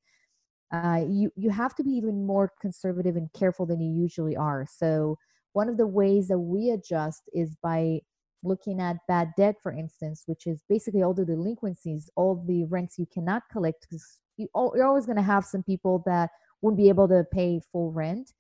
Uh, 0.72 1.04
you 1.08 1.32
you 1.36 1.50
have 1.50 1.74
to 1.76 1.84
be 1.84 1.92
even 1.92 2.26
more 2.26 2.52
conservative 2.62 3.16
and 3.16 3.32
careful 3.34 3.66
than 3.66 3.80
you 3.80 4.02
usually 4.02 4.36
are. 4.36 4.68
So 4.70 5.18
one 5.54 5.70
of 5.70 5.78
the 5.78 5.88
ways 5.88 6.28
that 6.28 6.40
we 6.40 6.72
adjust 6.72 7.24
is 7.34 7.56
by 7.64 8.02
looking 8.44 8.80
at 8.80 8.98
bad 9.08 9.32
debt, 9.38 9.56
for 9.62 9.72
instance, 9.72 10.24
which 10.26 10.48
is 10.48 10.64
basically 10.70 11.02
all 11.02 11.14
the 11.14 11.26
delinquencies, 11.26 12.10
all 12.16 12.44
the 12.48 12.66
rents 12.66 12.98
you 12.98 13.08
cannot 13.12 13.44
collect, 13.52 13.82
because 13.82 14.20
you, 14.38 14.48
you're 14.54 14.86
always 14.86 15.06
going 15.06 15.18
to 15.18 15.22
have 15.24 15.44
some 15.46 15.64
people 15.64 16.04
that 16.06 16.30
won't 16.62 16.78
be 16.78 16.90
able 16.90 17.08
to 17.08 17.26
pay 17.32 17.60
full 17.72 17.92
rent. 17.92 18.32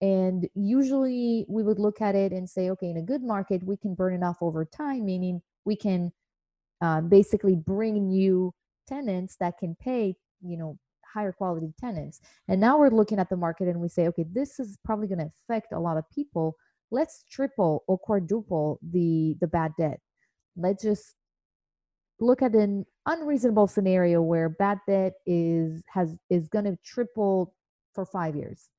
And 0.00 0.48
usually 0.54 1.44
we 1.48 1.62
would 1.62 1.78
look 1.78 2.00
at 2.00 2.14
it 2.14 2.32
and 2.32 2.48
say, 2.48 2.70
okay, 2.70 2.90
in 2.90 2.98
a 2.98 3.02
good 3.02 3.22
market, 3.22 3.64
we 3.64 3.76
can 3.76 3.94
burn 3.94 4.14
it 4.14 4.22
off 4.22 4.36
over 4.40 4.64
time, 4.64 5.04
meaning 5.04 5.42
we 5.64 5.74
can 5.74 6.12
uh, 6.80 7.00
basically 7.00 7.56
bring 7.56 8.08
new 8.08 8.54
tenants 8.86 9.36
that 9.40 9.58
can 9.58 9.76
pay, 9.80 10.14
you 10.40 10.56
know, 10.56 10.78
higher 11.12 11.32
quality 11.32 11.72
tenants. 11.80 12.20
And 12.46 12.60
now 12.60 12.78
we're 12.78 12.90
looking 12.90 13.18
at 13.18 13.28
the 13.28 13.36
market 13.36 13.68
and 13.68 13.80
we 13.80 13.88
say, 13.88 14.06
okay, 14.08 14.24
this 14.30 14.60
is 14.60 14.78
probably 14.84 15.08
going 15.08 15.18
to 15.18 15.30
affect 15.44 15.72
a 15.72 15.80
lot 15.80 15.96
of 15.96 16.04
people. 16.10 16.54
Let's 16.90 17.24
triple 17.30 17.84
or 17.86 17.98
quadruple 17.98 18.78
the 18.82 19.36
the 19.40 19.46
bad 19.46 19.72
debt. 19.78 20.00
Let's 20.56 20.82
just 20.82 21.14
look 22.20 22.42
at 22.42 22.54
an 22.54 22.86
unreasonable 23.06 23.66
scenario 23.66 24.22
where 24.22 24.48
bad 24.48 24.78
debt 24.86 25.14
is 25.26 25.82
has 25.92 26.16
is 26.30 26.48
going 26.48 26.64
to 26.64 26.78
triple 26.84 27.54
for 27.94 28.06
five 28.06 28.36
years. 28.36 28.70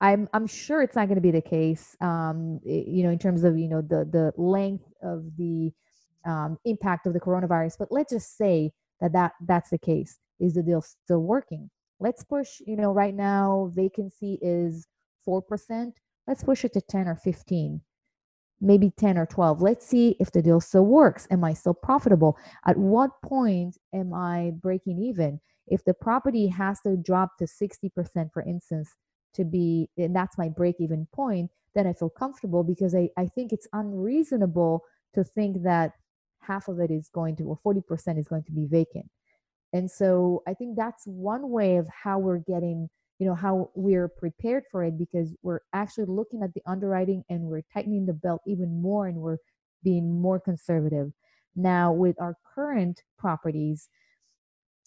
I'm 0.00 0.28
I'm 0.32 0.46
sure 0.46 0.82
it's 0.82 0.96
not 0.96 1.08
going 1.08 1.16
to 1.16 1.22
be 1.22 1.30
the 1.30 1.42
case. 1.42 1.96
Um, 2.00 2.60
you 2.64 3.02
know, 3.02 3.10
in 3.10 3.18
terms 3.18 3.44
of 3.44 3.58
you 3.58 3.68
know 3.68 3.82
the 3.82 4.04
the 4.04 4.32
length 4.40 4.84
of 5.02 5.24
the 5.36 5.72
um, 6.26 6.58
impact 6.64 7.06
of 7.06 7.12
the 7.12 7.20
coronavirus, 7.20 7.76
but 7.78 7.88
let's 7.90 8.12
just 8.12 8.36
say 8.36 8.72
that 9.00 9.12
that 9.12 9.32
that's 9.46 9.70
the 9.70 9.78
case. 9.78 10.18
Is 10.38 10.54
the 10.54 10.62
deal 10.62 10.82
still 10.82 11.22
working? 11.22 11.70
Let's 11.98 12.24
push 12.24 12.60
you 12.66 12.76
know 12.76 12.92
right 12.92 13.14
now 13.14 13.70
vacancy 13.74 14.38
is 14.40 14.86
4% 15.26 15.92
let's 16.26 16.44
push 16.44 16.64
it 16.64 16.72
to 16.74 16.80
10 16.80 17.08
or 17.08 17.16
15 17.16 17.80
maybe 18.60 18.92
10 18.96 19.18
or 19.18 19.26
12 19.26 19.62
let's 19.62 19.86
see 19.86 20.16
if 20.20 20.30
the 20.32 20.42
deal 20.42 20.60
still 20.60 20.84
works. 20.84 21.26
Am 21.30 21.44
i 21.44 21.54
still 21.54 21.74
profitable? 21.74 22.36
At 22.66 22.76
what 22.76 23.10
point 23.22 23.76
am 23.94 24.12
i 24.12 24.52
breaking 24.60 24.98
even? 24.98 25.40
If 25.66 25.84
the 25.84 25.94
property 25.94 26.48
has 26.48 26.80
to 26.82 26.96
drop 26.96 27.38
to 27.38 27.44
60% 27.44 28.32
for 28.32 28.42
instance 28.42 28.94
to 29.34 29.44
be 29.44 29.88
and 29.96 30.14
that's 30.14 30.38
my 30.38 30.48
break 30.48 30.76
even 30.80 31.06
point 31.12 31.50
then 31.74 31.86
i 31.86 31.92
feel 31.92 32.10
comfortable 32.10 32.62
because 32.62 32.94
I, 32.94 33.08
I 33.16 33.26
think 33.26 33.52
it's 33.52 33.68
unreasonable 33.72 34.84
to 35.14 35.24
think 35.24 35.62
that 35.62 35.92
half 36.40 36.68
of 36.68 36.80
it 36.80 36.90
is 36.90 37.08
going 37.12 37.36
to 37.36 37.44
or 37.44 37.58
40% 37.74 38.18
is 38.18 38.28
going 38.28 38.44
to 38.44 38.52
be 38.52 38.66
vacant. 38.66 39.08
And 39.72 39.90
so 39.90 40.42
i 40.46 40.54
think 40.54 40.76
that's 40.76 41.06
one 41.06 41.50
way 41.50 41.76
of 41.76 41.86
how 41.88 42.18
we're 42.18 42.38
getting 42.38 42.88
you 43.18 43.26
know 43.26 43.34
how 43.34 43.70
we're 43.74 44.08
prepared 44.08 44.64
for 44.70 44.82
it 44.82 44.98
because 44.98 45.34
we're 45.42 45.60
actually 45.74 46.06
looking 46.06 46.42
at 46.42 46.54
the 46.54 46.62
underwriting 46.66 47.22
and 47.28 47.42
we're 47.42 47.62
tightening 47.72 48.06
the 48.06 48.14
belt 48.14 48.40
even 48.46 48.80
more 48.80 49.06
and 49.06 49.18
we're 49.18 49.36
being 49.82 50.20
more 50.20 50.40
conservative. 50.40 51.12
Now 51.54 51.92
with 51.92 52.20
our 52.20 52.36
current 52.54 53.02
properties 53.18 53.88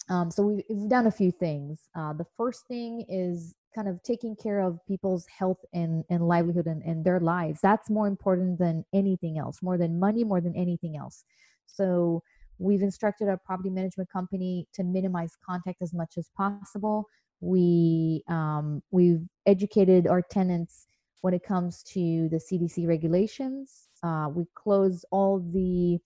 um, 0.09 0.31
so 0.31 0.43
we've, 0.43 0.63
we've, 0.69 0.89
done 0.89 1.07
a 1.07 1.11
few 1.11 1.31
things. 1.31 1.87
Uh, 1.95 2.13
the 2.13 2.25
first 2.35 2.67
thing 2.67 3.05
is 3.07 3.53
kind 3.75 3.87
of 3.87 4.01
taking 4.03 4.35
care 4.35 4.59
of 4.59 4.79
people's 4.87 5.25
health 5.27 5.59
and, 5.73 6.03
and 6.09 6.27
livelihood 6.27 6.67
and, 6.67 6.83
and 6.83 7.03
their 7.03 7.19
lives 7.19 7.59
that's 7.61 7.89
more 7.89 8.07
important 8.07 8.59
than 8.59 8.85
anything 8.93 9.37
else 9.37 9.61
more 9.61 9.77
than 9.77 9.99
money 9.99 10.23
more 10.23 10.41
than 10.41 10.55
anything 10.55 10.97
else 10.97 11.23
so 11.65 12.21
We've 12.59 12.81
instructed 12.81 13.27
our 13.27 13.37
property 13.37 13.69
management 13.69 14.09
company 14.09 14.67
to 14.73 14.83
minimize 14.83 15.33
contact 15.45 15.81
as 15.81 15.93
much 15.93 16.13
as 16.17 16.29
possible. 16.35 17.05
We 17.41 18.23
um, 18.27 18.81
we've 18.91 19.21
educated 19.45 20.07
our 20.07 20.21
tenants 20.21 20.87
when 21.21 21.33
it 21.33 21.43
comes 21.43 21.83
to 21.83 22.29
the 22.29 22.37
CDC 22.37 22.87
regulations. 22.87 23.89
Uh, 24.01 24.29
we 24.33 24.45
close 24.55 25.03
all 25.11 25.39
the 25.39 25.99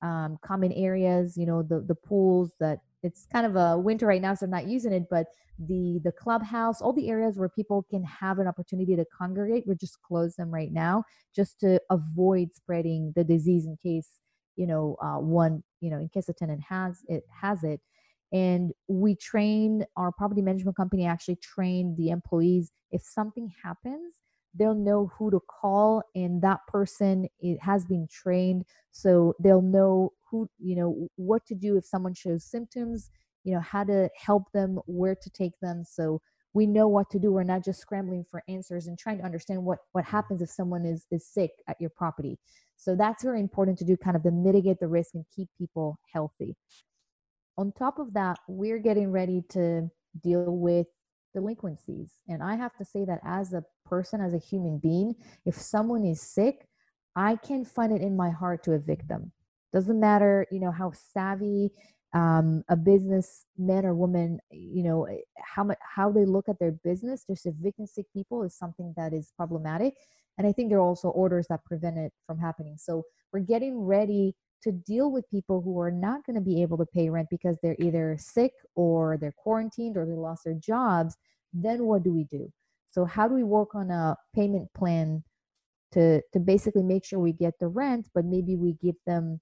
um, 0.00 0.38
common 0.42 0.72
areas, 0.72 1.36
you 1.36 1.46
know, 1.46 1.62
the 1.62 1.80
the 1.80 1.94
pools 1.94 2.52
that 2.60 2.78
it's 3.02 3.26
kind 3.32 3.46
of 3.46 3.56
a 3.56 3.78
winter 3.78 4.06
right 4.06 4.20
now, 4.20 4.34
so 4.34 4.44
I'm 4.44 4.50
not 4.50 4.66
using 4.66 4.92
it, 4.92 5.04
but 5.10 5.26
the 5.58 6.00
the 6.04 6.12
clubhouse, 6.12 6.80
all 6.80 6.92
the 6.92 7.08
areas 7.08 7.38
where 7.38 7.48
people 7.48 7.84
can 7.90 8.04
have 8.04 8.38
an 8.38 8.46
opportunity 8.46 8.96
to 8.96 9.04
congregate, 9.16 9.64
we're 9.66 9.74
just 9.74 10.00
close 10.02 10.36
them 10.36 10.50
right 10.52 10.72
now 10.72 11.04
just 11.34 11.60
to 11.60 11.80
avoid 11.90 12.54
spreading 12.54 13.12
the 13.16 13.24
disease 13.24 13.66
in 13.66 13.76
case 13.76 14.20
you 14.56 14.66
know 14.66 14.96
uh, 15.02 15.18
one 15.18 15.62
you 15.80 15.90
know 15.90 15.98
in 15.98 16.08
case 16.08 16.28
a 16.28 16.32
tenant 16.32 16.62
has 16.68 17.02
it 17.08 17.24
has 17.40 17.64
it. 17.64 17.80
And 18.30 18.72
we 18.88 19.14
train 19.14 19.86
our 19.96 20.12
property 20.12 20.42
management 20.42 20.76
company 20.76 21.06
actually 21.06 21.36
train 21.36 21.94
the 21.96 22.10
employees. 22.10 22.72
If 22.90 23.02
something 23.02 23.50
happens 23.64 24.16
they'll 24.58 24.74
know 24.74 25.10
who 25.18 25.30
to 25.30 25.40
call 25.40 26.02
and 26.14 26.42
that 26.42 26.60
person 26.68 27.28
it 27.40 27.58
has 27.62 27.84
been 27.84 28.08
trained. 28.10 28.64
So 28.92 29.34
they'll 29.40 29.62
know 29.62 30.12
who 30.30 30.48
you 30.58 30.76
know 30.76 31.08
what 31.16 31.46
to 31.46 31.54
do 31.54 31.76
if 31.76 31.84
someone 31.84 32.14
shows 32.14 32.44
symptoms 32.44 33.10
you 33.44 33.54
know 33.54 33.60
how 33.60 33.82
to 33.84 34.10
help 34.14 34.52
them 34.52 34.78
where 34.86 35.14
to 35.14 35.30
take 35.30 35.58
them. 35.62 35.82
So 35.82 36.20
we 36.52 36.66
know 36.66 36.88
what 36.88 37.08
to 37.10 37.18
do. 37.18 37.32
We're 37.32 37.44
not 37.44 37.64
just 37.64 37.80
scrambling 37.80 38.24
for 38.30 38.42
answers 38.48 38.86
and 38.86 38.98
trying 38.98 39.18
to 39.18 39.24
understand 39.24 39.64
what 39.64 39.78
what 39.92 40.04
happens 40.04 40.42
if 40.42 40.50
someone 40.50 40.84
is 40.84 41.06
is 41.10 41.26
sick 41.26 41.50
at 41.66 41.80
your 41.80 41.90
property. 41.90 42.38
So 42.76 42.94
that's 42.94 43.24
very 43.24 43.40
important 43.40 43.78
to 43.78 43.84
do 43.84 43.96
kind 43.96 44.16
of 44.16 44.22
to 44.24 44.30
mitigate 44.30 44.80
the 44.80 44.86
risk 44.86 45.14
and 45.14 45.24
keep 45.34 45.48
people 45.56 45.98
healthy. 46.12 46.56
On 47.56 47.72
top 47.72 47.98
of 47.98 48.12
that, 48.14 48.38
we're 48.48 48.78
getting 48.78 49.10
ready 49.10 49.42
to 49.50 49.90
deal 50.22 50.56
with 50.56 50.86
delinquencies. 51.34 52.14
And 52.28 52.42
I 52.42 52.56
have 52.56 52.76
to 52.76 52.84
say 52.84 53.04
that 53.04 53.20
as 53.24 53.52
a 53.52 53.64
person, 53.84 54.20
as 54.20 54.34
a 54.34 54.38
human 54.38 54.78
being, 54.78 55.14
if 55.44 55.54
someone 55.54 56.04
is 56.04 56.20
sick, 56.20 56.66
I 57.16 57.36
can 57.36 57.64
find 57.64 57.92
it 57.92 58.02
in 58.02 58.16
my 58.16 58.30
heart 58.30 58.62
to 58.64 58.72
evict 58.72 59.08
them. 59.08 59.32
Doesn't 59.72 60.00
matter, 60.00 60.46
you 60.50 60.60
know, 60.60 60.70
how 60.70 60.92
savvy 60.94 61.70
um, 62.14 62.64
a 62.68 62.76
businessman 62.76 63.84
or 63.84 63.94
woman, 63.94 64.38
you 64.50 64.82
know, 64.82 65.06
how 65.42 65.64
much 65.64 65.78
how 65.82 66.10
they 66.10 66.24
look 66.24 66.48
at 66.48 66.58
their 66.58 66.72
business. 66.72 67.24
Just 67.28 67.46
evicting 67.46 67.86
sick 67.86 68.06
people 68.14 68.42
is 68.44 68.56
something 68.56 68.94
that 68.96 69.12
is 69.12 69.32
problematic. 69.36 69.94
And 70.38 70.46
I 70.46 70.52
think 70.52 70.70
there 70.70 70.78
are 70.78 70.82
also 70.88 71.08
orders 71.08 71.46
that 71.48 71.64
prevent 71.64 71.98
it 71.98 72.12
from 72.26 72.38
happening. 72.38 72.76
So 72.78 73.02
we're 73.32 73.40
getting 73.40 73.78
ready 73.80 74.34
to 74.62 74.72
deal 74.72 75.10
with 75.10 75.30
people 75.30 75.60
who 75.60 75.80
are 75.80 75.90
not 75.90 76.24
going 76.26 76.34
to 76.36 76.42
be 76.42 76.62
able 76.62 76.78
to 76.78 76.86
pay 76.86 77.08
rent 77.08 77.28
because 77.30 77.56
they're 77.62 77.76
either 77.78 78.16
sick 78.18 78.52
or 78.74 79.16
they're 79.16 79.34
quarantined 79.36 79.96
or 79.96 80.04
they 80.04 80.12
lost 80.12 80.44
their 80.44 80.54
jobs. 80.54 81.16
Then 81.52 81.84
what 81.84 82.02
do 82.02 82.12
we 82.12 82.24
do? 82.24 82.52
So 82.90 83.04
how 83.04 83.28
do 83.28 83.34
we 83.34 83.44
work 83.44 83.74
on 83.74 83.90
a 83.90 84.16
payment 84.34 84.68
plan 84.74 85.22
to 85.92 86.20
to 86.32 86.38
basically 86.38 86.82
make 86.82 87.04
sure 87.04 87.18
we 87.18 87.32
get 87.32 87.58
the 87.58 87.68
rent, 87.68 88.08
but 88.14 88.24
maybe 88.24 88.56
we 88.56 88.74
give 88.74 88.96
them 89.06 89.40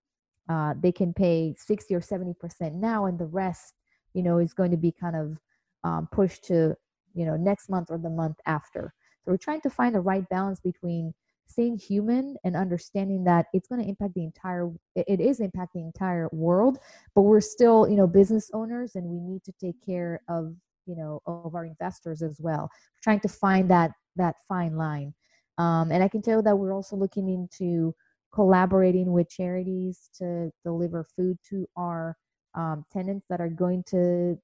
uh, 0.49 0.75
they 0.81 0.93
can 0.93 1.13
pay 1.13 1.55
60 1.59 1.95
or 1.95 2.01
70 2.01 2.35
percent 2.35 2.75
now, 2.75 3.07
and 3.07 3.19
the 3.19 3.27
rest, 3.27 3.75
you 4.15 4.23
know, 4.23 4.39
is 4.39 4.55
going 4.55 4.71
to 4.71 4.77
be 4.77 4.93
kind 4.93 5.17
of 5.17 5.39
um, 5.85 6.09
pushed 6.13 6.45
to 6.45 6.75
you 7.15 7.25
know 7.25 7.37
next 7.37 7.69
month 7.69 7.91
or 7.91 7.99
the 7.99 8.11
month 8.11 8.37
after. 8.47 8.95
So 9.25 9.33
we're 9.33 9.39
trying 9.39 9.63
to 9.63 9.71
find 9.71 9.95
the 9.95 10.01
right 10.01 10.29
balance 10.29 10.61
between 10.61 11.15
staying 11.47 11.79
human 11.79 12.37
and 12.45 12.57
understanding 12.57 13.25
that 13.25 13.47
it's 13.53 13.69
going 13.69 13.81
to 13.81 13.89
impact 13.89 14.15
the 14.15 14.25
entire 14.25 14.71
it 14.95 15.21
is 15.21 15.41
impacting 15.41 15.75
the 15.75 15.81
entire 15.81 16.29
world 16.33 16.79
but 17.15 17.23
we're 17.23 17.41
still 17.41 17.89
you 17.89 17.97
know 17.97 18.07
business 18.07 18.51
owners 18.53 18.97
and 18.97 19.07
we 19.07 19.21
need 19.21 19.43
to 19.45 19.53
take 19.61 19.77
care 19.85 20.21
of 20.29 20.55
you 20.87 20.97
know 20.97 21.21
of 21.27 21.55
our 21.55 21.65
investors 21.65 22.23
as 22.23 22.41
well. 22.41 22.71
We're 22.71 23.03
trying 23.03 23.21
to 23.21 23.29
find 23.29 23.71
that 23.71 23.91
that 24.17 24.37
fine 24.49 24.77
line. 24.77 25.13
Um, 25.59 25.91
and 25.91 26.03
i 26.03 26.09
can 26.09 26.21
tell 26.21 26.43
that 26.43 26.57
we're 26.57 26.75
also 26.75 26.97
looking 26.97 27.29
into 27.31 27.95
collaborating 28.33 29.13
with 29.13 29.31
charities 29.31 30.11
to 30.19 30.51
deliver 30.65 31.03
food 31.17 31.39
to 31.49 31.67
our 31.77 32.15
um, 32.55 32.85
tenants 32.93 33.27
that 33.31 33.41
are 33.41 33.49
going 33.49 33.83
to 33.89 34.39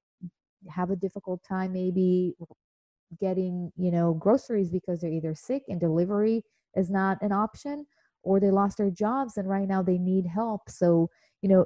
have 0.69 0.89
a 0.89 0.95
difficult 0.95 1.39
time 1.47 1.71
maybe 1.73 2.33
getting 3.21 3.71
you 3.77 3.91
know 3.91 4.15
groceries 4.15 4.71
because 4.71 5.01
they're 5.01 5.11
either 5.11 5.35
sick 5.35 5.63
and 5.67 5.79
delivery 5.79 6.43
is 6.75 6.89
not 6.89 7.21
an 7.21 7.31
option 7.31 7.85
or 8.23 8.39
they 8.39 8.51
lost 8.51 8.77
their 8.77 8.91
jobs 8.91 9.37
and 9.37 9.49
right 9.49 9.67
now 9.67 9.81
they 9.81 9.97
need 9.97 10.25
help 10.25 10.69
so 10.69 11.09
you 11.41 11.49
know 11.49 11.65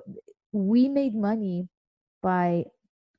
we 0.52 0.90
made 0.90 1.16
money 1.16 1.68
by 2.22 2.64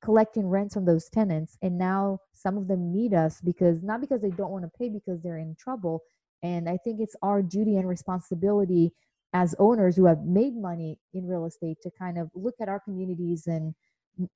collecting 0.02 0.46
rents 0.46 0.74
from 0.74 0.84
those 0.84 1.08
tenants 1.08 1.58
and 1.62 1.76
now 1.76 2.18
some 2.32 2.56
of 2.56 2.68
them 2.68 2.92
need 2.92 3.14
us 3.14 3.40
because 3.40 3.82
not 3.82 4.00
because 4.00 4.20
they 4.20 4.30
don't 4.30 4.50
want 4.50 4.64
to 4.64 4.70
pay 4.78 4.88
because 4.88 5.20
they're 5.22 5.38
in 5.38 5.54
trouble 5.58 6.02
And 6.42 6.68
I 6.68 6.76
think 6.76 7.00
it's 7.00 7.16
our 7.22 7.42
duty 7.42 7.76
and 7.76 7.88
responsibility 7.88 8.92
as 9.32 9.54
owners 9.58 9.96
who 9.96 10.06
have 10.06 10.22
made 10.24 10.56
money 10.56 10.98
in 11.12 11.26
real 11.26 11.46
estate 11.46 11.78
to 11.82 11.90
kind 11.90 12.18
of 12.18 12.30
look 12.34 12.54
at 12.60 12.68
our 12.68 12.80
communities 12.80 13.46
and 13.46 13.74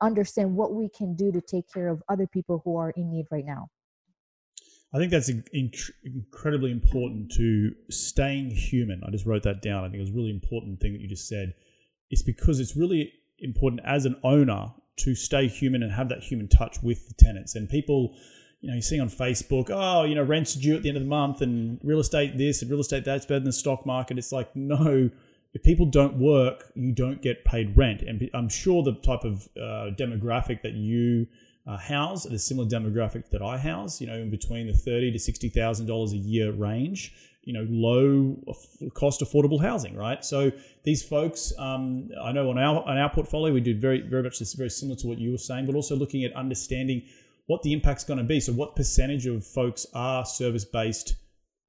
understand 0.00 0.54
what 0.54 0.74
we 0.74 0.88
can 0.88 1.14
do 1.14 1.32
to 1.32 1.40
take 1.40 1.72
care 1.72 1.88
of 1.88 2.02
other 2.08 2.26
people 2.26 2.60
who 2.64 2.76
are 2.76 2.90
in 2.90 3.10
need 3.10 3.26
right 3.30 3.44
now. 3.44 3.68
I 4.94 4.98
think 4.98 5.10
that's 5.10 5.30
inc- 5.30 5.90
incredibly 6.04 6.70
important 6.70 7.32
to 7.32 7.74
staying 7.90 8.50
human. 8.50 9.02
I 9.06 9.10
just 9.10 9.24
wrote 9.24 9.42
that 9.44 9.62
down. 9.62 9.84
I 9.84 9.88
think 9.88 9.96
it 9.96 10.00
was 10.00 10.10
a 10.10 10.14
really 10.14 10.30
important 10.30 10.80
thing 10.80 10.92
that 10.92 11.00
you 11.00 11.08
just 11.08 11.28
said. 11.28 11.54
It's 12.10 12.22
because 12.22 12.60
it's 12.60 12.76
really 12.76 13.12
important 13.38 13.80
as 13.84 14.04
an 14.04 14.16
owner 14.22 14.72
to 14.98 15.14
stay 15.14 15.48
human 15.48 15.82
and 15.82 15.90
have 15.90 16.10
that 16.10 16.22
human 16.22 16.48
touch 16.48 16.82
with 16.82 17.08
the 17.08 17.14
tenants. 17.14 17.54
And 17.54 17.68
people, 17.68 18.14
you 18.60 18.68
know, 18.68 18.74
you 18.74 18.82
see 18.82 19.00
on 19.00 19.08
Facebook, 19.08 19.70
oh, 19.70 20.04
you 20.04 20.14
know, 20.14 20.22
rent's 20.22 20.54
due 20.54 20.76
at 20.76 20.82
the 20.82 20.90
end 20.90 20.98
of 20.98 21.02
the 21.02 21.08
month 21.08 21.40
and 21.40 21.80
real 21.82 22.00
estate 22.00 22.36
this 22.36 22.60
and 22.60 22.70
real 22.70 22.80
estate 22.80 23.04
that's 23.04 23.24
better 23.24 23.40
than 23.40 23.46
the 23.46 23.52
stock 23.52 23.86
market. 23.86 24.18
It's 24.18 24.30
like, 24.30 24.54
no, 24.54 25.08
if 25.54 25.62
people 25.62 25.86
don't 25.86 26.18
work, 26.18 26.70
you 26.74 26.92
don't 26.92 27.22
get 27.22 27.44
paid 27.46 27.76
rent. 27.76 28.02
And 28.02 28.28
I'm 28.34 28.50
sure 28.50 28.82
the 28.82 28.94
type 28.94 29.24
of 29.24 29.48
uh, 29.56 29.90
demographic 29.96 30.60
that 30.62 30.74
you 30.74 31.26
uh, 31.66 31.76
house 31.76 32.26
at 32.26 32.32
a 32.32 32.38
similar 32.38 32.68
demographic 32.68 33.30
that 33.30 33.42
I 33.42 33.58
house, 33.58 34.00
you 34.00 34.06
know, 34.06 34.16
in 34.16 34.30
between 34.30 34.66
the 34.66 34.72
thirty 34.72 35.10
to 35.12 35.18
sixty 35.18 35.48
thousand 35.48 35.86
dollars 35.86 36.12
a 36.12 36.16
year 36.16 36.52
range, 36.52 37.14
you 37.44 37.52
know, 37.52 37.66
low 37.70 38.36
cost 38.94 39.20
affordable 39.20 39.60
housing, 39.60 39.96
right? 39.96 40.24
So 40.24 40.50
these 40.84 41.02
folks, 41.02 41.52
um, 41.58 42.10
I 42.22 42.32
know 42.32 42.50
on 42.50 42.58
our 42.58 42.82
on 42.82 42.98
our 42.98 43.10
portfolio, 43.10 43.52
we 43.52 43.60
did 43.60 43.80
very 43.80 44.00
very 44.00 44.22
much 44.22 44.38
this 44.38 44.54
very 44.54 44.70
similar 44.70 44.96
to 44.96 45.06
what 45.06 45.18
you 45.18 45.30
were 45.30 45.38
saying, 45.38 45.66
but 45.66 45.74
also 45.74 45.94
looking 45.96 46.24
at 46.24 46.32
understanding 46.34 47.02
what 47.46 47.62
the 47.62 47.72
impact's 47.72 48.04
going 48.04 48.18
to 48.18 48.24
be. 48.24 48.40
So 48.40 48.52
what 48.52 48.76
percentage 48.76 49.26
of 49.26 49.44
folks 49.44 49.86
are 49.94 50.24
service 50.24 50.64
based 50.64 51.16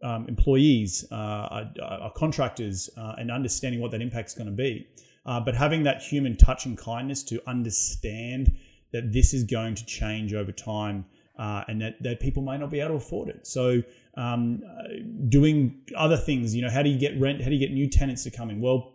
um, 0.03 0.27
employees, 0.27 1.05
uh, 1.11 1.15
are, 1.15 1.71
are 1.81 2.11
contractors, 2.11 2.89
uh, 2.97 3.15
and 3.17 3.31
understanding 3.31 3.79
what 3.81 3.91
that 3.91 4.01
impact's 4.01 4.35
going 4.35 4.47
to 4.47 4.53
be. 4.55 4.87
Uh, 5.25 5.39
but 5.39 5.55
having 5.55 5.83
that 5.83 6.01
human 6.01 6.35
touch 6.35 6.65
and 6.65 6.77
kindness 6.77 7.23
to 7.23 7.41
understand 7.47 8.55
that 8.93 9.11
this 9.11 9.33
is 9.33 9.43
going 9.43 9.75
to 9.75 9.85
change 9.85 10.33
over 10.33 10.51
time 10.51 11.05
uh, 11.37 11.63
and 11.67 11.81
that, 11.81 12.01
that 12.01 12.19
people 12.19 12.43
may 12.43 12.57
not 12.57 12.69
be 12.69 12.79
able 12.79 12.91
to 12.91 12.95
afford 12.95 13.27
it. 13.27 13.45
So, 13.45 13.81
um, 14.15 14.61
doing 15.29 15.81
other 15.97 16.17
things, 16.17 16.55
you 16.55 16.61
know, 16.61 16.69
how 16.69 16.83
do 16.83 16.89
you 16.89 16.99
get 16.99 17.19
rent? 17.19 17.41
How 17.41 17.49
do 17.49 17.55
you 17.55 17.59
get 17.59 17.73
new 17.73 17.89
tenants 17.89 18.23
to 18.23 18.31
come 18.31 18.51
in? 18.51 18.61
Well, 18.61 18.93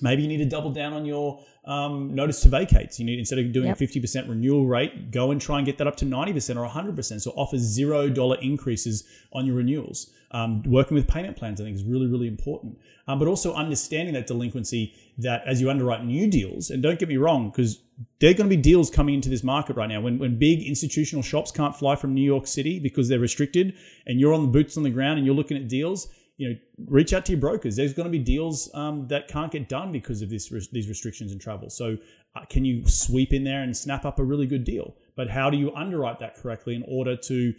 maybe 0.00 0.22
you 0.22 0.28
need 0.28 0.38
to 0.38 0.44
double 0.44 0.70
down 0.70 0.92
on 0.92 1.04
your 1.04 1.42
um, 1.64 2.14
notice 2.14 2.40
to 2.42 2.48
vacate. 2.48 2.94
So 2.94 3.02
you 3.02 3.06
need 3.06 3.18
instead 3.18 3.38
of 3.38 3.52
doing 3.52 3.68
yep. 3.68 3.80
a 3.80 3.84
50% 3.84 4.28
renewal 4.28 4.66
rate, 4.66 5.10
go 5.10 5.30
and 5.30 5.40
try 5.40 5.58
and 5.58 5.66
get 5.66 5.78
that 5.78 5.86
up 5.86 5.96
to 5.96 6.04
90% 6.04 6.56
or 6.56 6.68
100%. 6.68 7.20
So 7.20 7.30
offer 7.32 7.58
zero 7.58 8.08
dollar 8.08 8.36
increases 8.40 9.04
on 9.32 9.46
your 9.46 9.56
renewals. 9.56 10.12
Um, 10.32 10.62
working 10.62 10.94
with 10.94 11.06
payment 11.06 11.36
plans, 11.36 11.60
I 11.60 11.64
think, 11.64 11.76
is 11.76 11.84
really, 11.84 12.06
really 12.06 12.26
important. 12.26 12.78
Um, 13.06 13.18
but 13.18 13.28
also 13.28 13.52
understanding 13.54 14.14
that 14.14 14.26
delinquency 14.26 14.94
that 15.18 15.42
as 15.46 15.60
you 15.60 15.68
underwrite 15.68 16.04
new 16.04 16.26
deals, 16.28 16.70
and 16.70 16.82
don't 16.82 16.98
get 16.98 17.08
me 17.08 17.16
wrong, 17.16 17.50
because 17.50 17.82
there 18.20 18.30
are 18.30 18.34
going 18.34 18.48
to 18.48 18.56
be 18.56 18.60
deals 18.60 18.90
coming 18.90 19.14
into 19.14 19.28
this 19.28 19.42
market 19.42 19.76
right 19.76 19.88
now. 19.88 20.00
When, 20.00 20.18
when 20.18 20.38
big 20.38 20.62
institutional 20.62 21.22
shops 21.22 21.50
can't 21.50 21.74
fly 21.74 21.96
from 21.96 22.14
New 22.14 22.24
York 22.24 22.46
City 22.46 22.78
because 22.78 23.08
they're 23.08 23.18
restricted, 23.18 23.74
and 24.06 24.20
you're 24.20 24.32
on 24.32 24.42
the 24.42 24.48
boots 24.48 24.76
on 24.76 24.82
the 24.82 24.90
ground 24.90 25.18
and 25.18 25.26
you're 25.26 25.34
looking 25.34 25.56
at 25.56 25.68
deals, 25.68 26.08
you 26.36 26.48
know, 26.48 26.56
reach 26.86 27.12
out 27.12 27.26
to 27.26 27.32
your 27.32 27.40
brokers. 27.40 27.76
There's 27.76 27.92
going 27.92 28.06
to 28.06 28.10
be 28.10 28.18
deals 28.18 28.70
um, 28.74 29.06
that 29.08 29.28
can't 29.28 29.52
get 29.52 29.68
done 29.68 29.92
because 29.92 30.22
of 30.22 30.30
this 30.30 30.48
these 30.72 30.88
restrictions 30.88 31.32
in 31.32 31.38
travel. 31.38 31.70
So, 31.70 31.98
uh, 32.34 32.44
can 32.48 32.64
you 32.64 32.88
sweep 32.88 33.32
in 33.32 33.44
there 33.44 33.62
and 33.62 33.76
snap 33.76 34.04
up 34.04 34.18
a 34.18 34.24
really 34.24 34.46
good 34.46 34.64
deal? 34.64 34.96
But 35.14 35.28
how 35.28 35.50
do 35.50 35.58
you 35.58 35.74
underwrite 35.74 36.18
that 36.20 36.36
correctly 36.36 36.74
in 36.74 36.84
order 36.88 37.16
to 37.16 37.54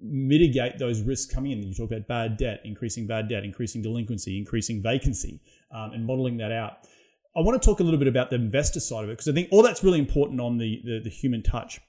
mitigate 0.00 0.78
those 0.78 1.00
risks 1.00 1.32
coming 1.32 1.52
in. 1.52 1.62
You 1.62 1.74
talk 1.74 1.90
about 1.90 2.06
bad 2.06 2.36
debt, 2.36 2.60
increasing 2.64 3.06
bad 3.06 3.28
debt, 3.28 3.44
increasing 3.44 3.82
delinquency, 3.82 4.38
increasing 4.38 4.82
vacancy, 4.82 5.40
um, 5.70 5.92
and 5.92 6.04
modeling 6.04 6.36
that 6.38 6.52
out. 6.52 6.86
I 7.36 7.40
want 7.40 7.60
to 7.60 7.64
talk 7.64 7.80
a 7.80 7.82
little 7.82 7.98
bit 7.98 8.08
about 8.08 8.30
the 8.30 8.36
investor 8.36 8.80
side 8.80 9.04
of 9.04 9.10
it 9.10 9.14
because 9.14 9.28
I 9.28 9.32
think 9.32 9.48
all 9.50 9.62
that's 9.62 9.82
really 9.82 9.98
important 9.98 10.40
on 10.40 10.58
the, 10.58 10.80
the, 10.84 11.00
the 11.04 11.10
human 11.10 11.42
touch. 11.42 11.80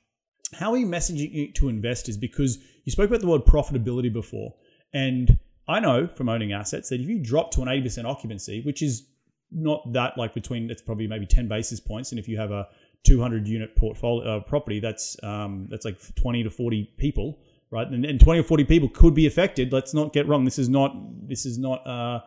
How 0.54 0.72
are 0.72 0.78
you 0.78 0.88
messaging 0.88 1.36
it 1.36 1.56
to 1.56 1.70
investors? 1.70 2.18
Because 2.18 2.58
you 2.84 2.92
spoke 2.92 3.10
about 3.10 3.22
the 3.22 3.28
word 3.28 3.46
profitability 3.46 4.12
before, 4.12 4.54
and 4.94 5.38
I 5.68 5.80
know 5.80 6.08
from 6.08 6.30
owning 6.30 6.54
assets 6.54 6.90
that 6.90 7.02
if 7.02 7.08
you 7.08 7.20
drop 7.20 7.52
to 7.52 7.62
an 7.62 7.68
80% 7.68 8.06
occupancy, 8.06 8.62
which 8.62 8.82
is 8.82 9.08
not 9.52 9.94
that 9.94 10.18
like 10.18 10.34
between 10.34 10.70
it's 10.70 10.82
probably 10.82 11.08
maybe 11.08 11.26
10 11.26 11.48
basis 11.48 11.80
points, 11.80 12.12
and 12.12 12.20
if 12.20 12.28
you 12.28 12.38
have 12.38 12.52
a 12.52 12.68
200 13.04 13.48
unit 13.48 13.76
portfolio 13.76 14.38
uh, 14.38 14.40
property, 14.42 14.80
that's 14.80 15.16
um, 15.24 15.68
that's 15.70 15.86
like 15.86 15.98
20 16.16 16.44
to 16.44 16.50
40 16.50 16.92
people 16.98 17.40
right? 17.72 17.88
And, 17.88 18.06
and 18.06 18.20
20 18.20 18.40
or 18.40 18.44
40 18.44 18.64
people 18.64 18.90
could 18.90 19.14
be 19.14 19.28
affected. 19.28 19.74
Let's 19.74 19.94
not 19.94 20.14
get 20.14 20.28
wrong. 20.28 20.46
This 20.46 20.60
is 20.60 20.70
not, 20.70 20.96
this 21.28 21.46
is 21.46 21.58
not, 21.58 21.86
uh, 21.86 22.22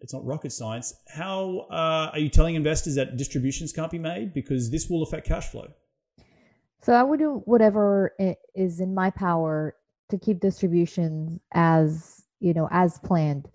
it's 0.00 0.12
not 0.12 0.24
rocket 0.24 0.52
science. 0.52 0.94
How 1.08 1.66
uh, 1.70 2.10
are 2.12 2.18
you 2.18 2.28
telling 2.28 2.54
investors 2.54 2.94
that 2.96 3.16
distributions 3.16 3.72
can't 3.72 3.90
be 3.90 3.98
made? 3.98 4.34
Because 4.34 4.70
this 4.70 4.88
will 4.88 5.02
affect 5.02 5.26
cash 5.26 5.46
flow. 5.46 5.68
So 6.82 6.92
I 6.92 7.02
would 7.02 7.18
do 7.18 7.42
whatever 7.46 8.14
is 8.54 8.80
in 8.80 8.94
my 8.94 9.10
power 9.10 9.74
to 10.10 10.18
keep 10.18 10.40
distributions 10.40 11.40
as, 11.52 12.24
you 12.40 12.52
know, 12.52 12.68
as 12.70 12.98
planned. 12.98 13.48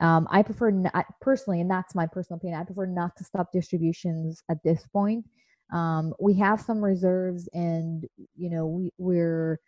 Um, 0.00 0.28
I 0.30 0.42
prefer 0.42 0.70
not, 0.70 1.06
personally, 1.20 1.60
and 1.60 1.70
that's 1.70 1.94
my 1.94 2.06
personal 2.06 2.36
opinion. 2.36 2.60
I 2.60 2.64
prefer 2.64 2.86
not 2.86 3.16
to 3.16 3.24
stop 3.24 3.50
distributions 3.52 4.42
at 4.48 4.58
this 4.62 4.86
point. 4.92 5.24
Um, 5.72 6.14
we 6.20 6.34
have 6.34 6.60
some 6.60 6.82
reserves, 6.82 7.48
and 7.52 8.06
you 8.36 8.48
know 8.48 8.66
we, 8.66 8.92
we're 8.96 9.58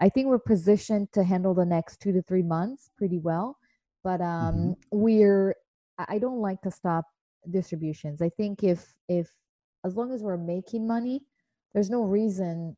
I 0.00 0.08
think 0.08 0.26
we're 0.26 0.38
positioned 0.38 1.12
to 1.12 1.22
handle 1.22 1.54
the 1.54 1.64
next 1.64 2.00
two 2.00 2.12
to 2.12 2.22
three 2.22 2.42
months 2.42 2.90
pretty 2.96 3.18
well. 3.18 3.56
But 4.04 4.20
um, 4.20 4.54
mm-hmm. 4.54 4.72
we're 4.90 5.54
I 5.98 6.18
don't 6.18 6.40
like 6.40 6.60
to 6.62 6.70
stop 6.70 7.04
distributions. 7.50 8.22
I 8.22 8.30
think 8.30 8.62
if 8.62 8.94
if 9.08 9.30
as 9.84 9.96
long 9.96 10.12
as 10.12 10.22
we're 10.22 10.36
making 10.36 10.86
money, 10.86 11.22
there's 11.74 11.90
no 11.90 12.02
reason 12.02 12.76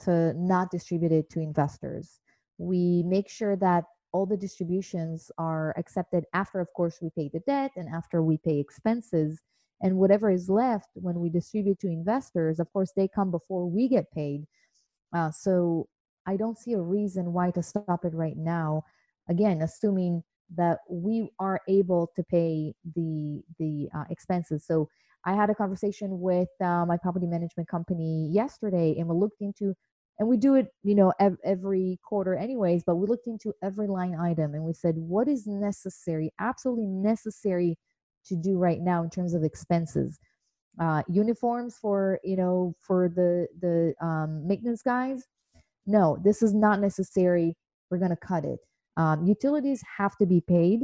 to 0.00 0.32
not 0.34 0.70
distribute 0.70 1.12
it 1.12 1.30
to 1.30 1.40
investors. 1.40 2.20
We 2.58 3.02
make 3.04 3.28
sure 3.28 3.56
that 3.56 3.84
all 4.12 4.26
the 4.26 4.36
distributions 4.36 5.30
are 5.38 5.74
accepted 5.76 6.24
after, 6.32 6.60
of 6.60 6.68
course, 6.74 6.98
we 7.02 7.10
pay 7.10 7.30
the 7.32 7.40
debt 7.40 7.72
and 7.76 7.88
after 7.88 8.22
we 8.22 8.38
pay 8.38 8.58
expenses. 8.58 9.40
And 9.82 9.98
whatever 9.98 10.30
is 10.30 10.48
left 10.48 10.88
when 10.94 11.20
we 11.20 11.28
distribute 11.28 11.78
to 11.80 11.88
investors, 11.88 12.58
of 12.58 12.72
course, 12.72 12.92
they 12.96 13.08
come 13.08 13.30
before 13.30 13.66
we 13.68 13.88
get 13.88 14.10
paid. 14.12 14.44
Uh, 15.14 15.30
so 15.30 15.88
I 16.26 16.36
don't 16.36 16.58
see 16.58 16.72
a 16.72 16.80
reason 16.80 17.34
why 17.34 17.50
to 17.50 17.62
stop 17.62 18.04
it 18.04 18.14
right 18.14 18.36
now. 18.36 18.84
Again, 19.28 19.60
assuming 19.60 20.22
that 20.54 20.78
we 20.90 21.30
are 21.40 21.60
able 21.68 22.10
to 22.16 22.22
pay 22.24 22.74
the 22.94 23.42
the 23.58 23.88
uh, 23.96 24.04
expenses. 24.10 24.64
So 24.66 24.88
I 25.24 25.34
had 25.34 25.50
a 25.50 25.54
conversation 25.54 26.20
with 26.20 26.48
uh, 26.60 26.86
my 26.86 26.96
property 26.98 27.26
management 27.26 27.68
company 27.68 28.28
yesterday, 28.32 28.96
and 28.98 29.08
we 29.08 29.16
looked 29.16 29.40
into, 29.42 29.74
and 30.18 30.28
we 30.28 30.36
do 30.36 30.54
it, 30.54 30.68
you 30.84 30.94
know, 30.94 31.12
ev- 31.20 31.38
every 31.44 31.98
quarter, 32.04 32.36
anyways. 32.36 32.84
But 32.84 32.96
we 32.96 33.06
looked 33.08 33.26
into 33.26 33.52
every 33.62 33.88
line 33.88 34.14
item, 34.16 34.54
and 34.54 34.64
we 34.64 34.72
said 34.74 34.96
what 34.96 35.28
is 35.28 35.46
necessary, 35.46 36.32
absolutely 36.40 36.86
necessary 36.86 37.76
to 38.26 38.36
do 38.36 38.58
right 38.58 38.80
now 38.80 39.02
in 39.02 39.10
terms 39.10 39.34
of 39.34 39.44
expenses. 39.44 40.18
Uh, 40.80 41.02
uniforms 41.08 41.76
for 41.80 42.20
you 42.24 42.36
know 42.36 42.74
for 42.82 43.08
the 43.08 43.46
the 43.60 43.94
um, 44.06 44.46
maintenance 44.48 44.82
guys 44.82 45.22
no, 45.86 46.18
this 46.22 46.42
is 46.42 46.54
not 46.54 46.80
necessary. 46.80 47.56
We're 47.90 47.98
going 47.98 48.10
to 48.10 48.16
cut 48.16 48.44
it. 48.44 48.60
Um, 48.96 49.26
utilities 49.26 49.82
have 49.98 50.16
to 50.18 50.26
be 50.26 50.40
paid, 50.40 50.80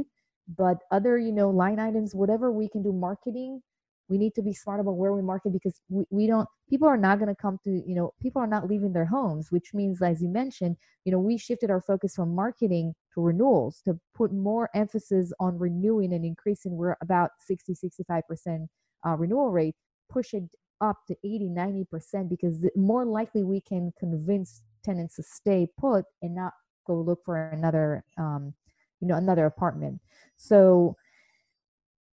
but 0.57 0.77
other, 0.91 1.17
you 1.17 1.31
know, 1.31 1.49
line 1.49 1.79
items, 1.79 2.13
whatever 2.13 2.51
we 2.51 2.67
can 2.69 2.83
do 2.83 2.93
marketing, 2.93 3.61
we 4.09 4.17
need 4.17 4.35
to 4.35 4.41
be 4.41 4.53
smart 4.53 4.79
about 4.79 4.97
where 4.97 5.13
we 5.13 5.21
market 5.21 5.53
because 5.53 5.79
we, 5.89 6.03
we 6.09 6.27
don't, 6.27 6.47
people 6.69 6.87
are 6.87 6.97
not 6.97 7.19
going 7.19 7.33
to 7.33 7.41
come 7.41 7.57
to, 7.63 7.69
you 7.69 7.95
know, 7.95 8.13
people 8.21 8.41
are 8.41 8.47
not 8.47 8.69
leaving 8.69 8.93
their 8.93 9.05
homes, 9.05 9.51
which 9.51 9.73
means, 9.73 10.01
as 10.01 10.21
you 10.21 10.29
mentioned, 10.29 10.75
you 11.05 11.11
know, 11.11 11.19
we 11.19 11.37
shifted 11.37 11.71
our 11.71 11.81
focus 11.81 12.15
from 12.15 12.35
marketing 12.35 12.93
to 13.13 13.21
renewals 13.21 13.81
to 13.85 13.99
put 14.13 14.33
more 14.33 14.69
emphasis 14.75 15.31
on 15.39 15.57
renewing 15.57 16.13
and 16.13 16.25
increasing. 16.25 16.75
We're 16.75 16.95
about 17.01 17.31
60, 17.47 17.73
65% 17.73 18.67
uh, 19.05 19.15
renewal 19.15 19.51
rate, 19.51 19.75
push 20.09 20.33
it 20.33 20.43
up 20.81 20.97
to 21.07 21.15
80, 21.23 21.49
90% 21.49 22.29
because 22.29 22.65
more 22.75 23.05
likely 23.05 23.43
we 23.43 23.61
can 23.61 23.93
convince 23.97 24.61
tenants 24.83 25.15
to 25.15 25.23
stay 25.23 25.67
put 25.79 26.05
and 26.21 26.35
not 26.35 26.51
go 26.85 26.95
look 27.01 27.23
for 27.23 27.49
another 27.49 28.03
um, 28.17 28.53
you 28.99 29.07
know 29.07 29.15
another 29.15 29.45
apartment. 29.45 29.99
So 30.37 30.95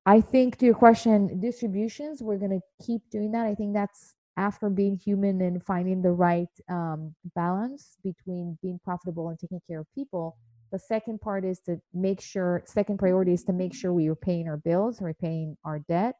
i 0.06 0.18
think 0.18 0.56
to 0.56 0.64
your 0.64 0.74
question 0.74 1.38
distributions 1.40 2.22
we're 2.22 2.38
going 2.38 2.58
to 2.58 2.84
keep 2.84 3.02
doing 3.10 3.32
that. 3.32 3.46
I 3.46 3.54
think 3.54 3.74
that's 3.74 4.14
after 4.36 4.70
being 4.70 4.96
human 4.96 5.42
and 5.42 5.62
finding 5.62 6.00
the 6.00 6.12
right 6.12 6.48
um, 6.70 7.14
balance 7.34 7.98
between 8.02 8.56
being 8.62 8.80
profitable 8.82 9.28
and 9.28 9.38
taking 9.38 9.60
care 9.68 9.80
of 9.80 9.86
people 9.94 10.36
the 10.72 10.78
second 10.78 11.20
part 11.20 11.44
is 11.44 11.60
to 11.60 11.78
make 11.92 12.20
sure 12.20 12.62
second 12.64 12.98
priority 12.98 13.32
is 13.32 13.44
to 13.44 13.52
make 13.52 13.74
sure 13.74 13.92
we 13.92 14.08
are 14.08 14.14
paying 14.14 14.48
our 14.48 14.56
bills 14.56 15.00
we're 15.00 15.12
paying 15.12 15.56
our 15.64 15.80
debt 15.80 16.14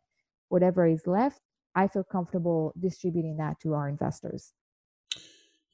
whatever 0.50 0.86
is 0.86 1.06
left. 1.06 1.40
I 1.74 1.86
feel 1.88 2.04
comfortable 2.04 2.74
distributing 2.78 3.36
that 3.38 3.58
to 3.60 3.74
our 3.74 3.88
investors 3.88 4.52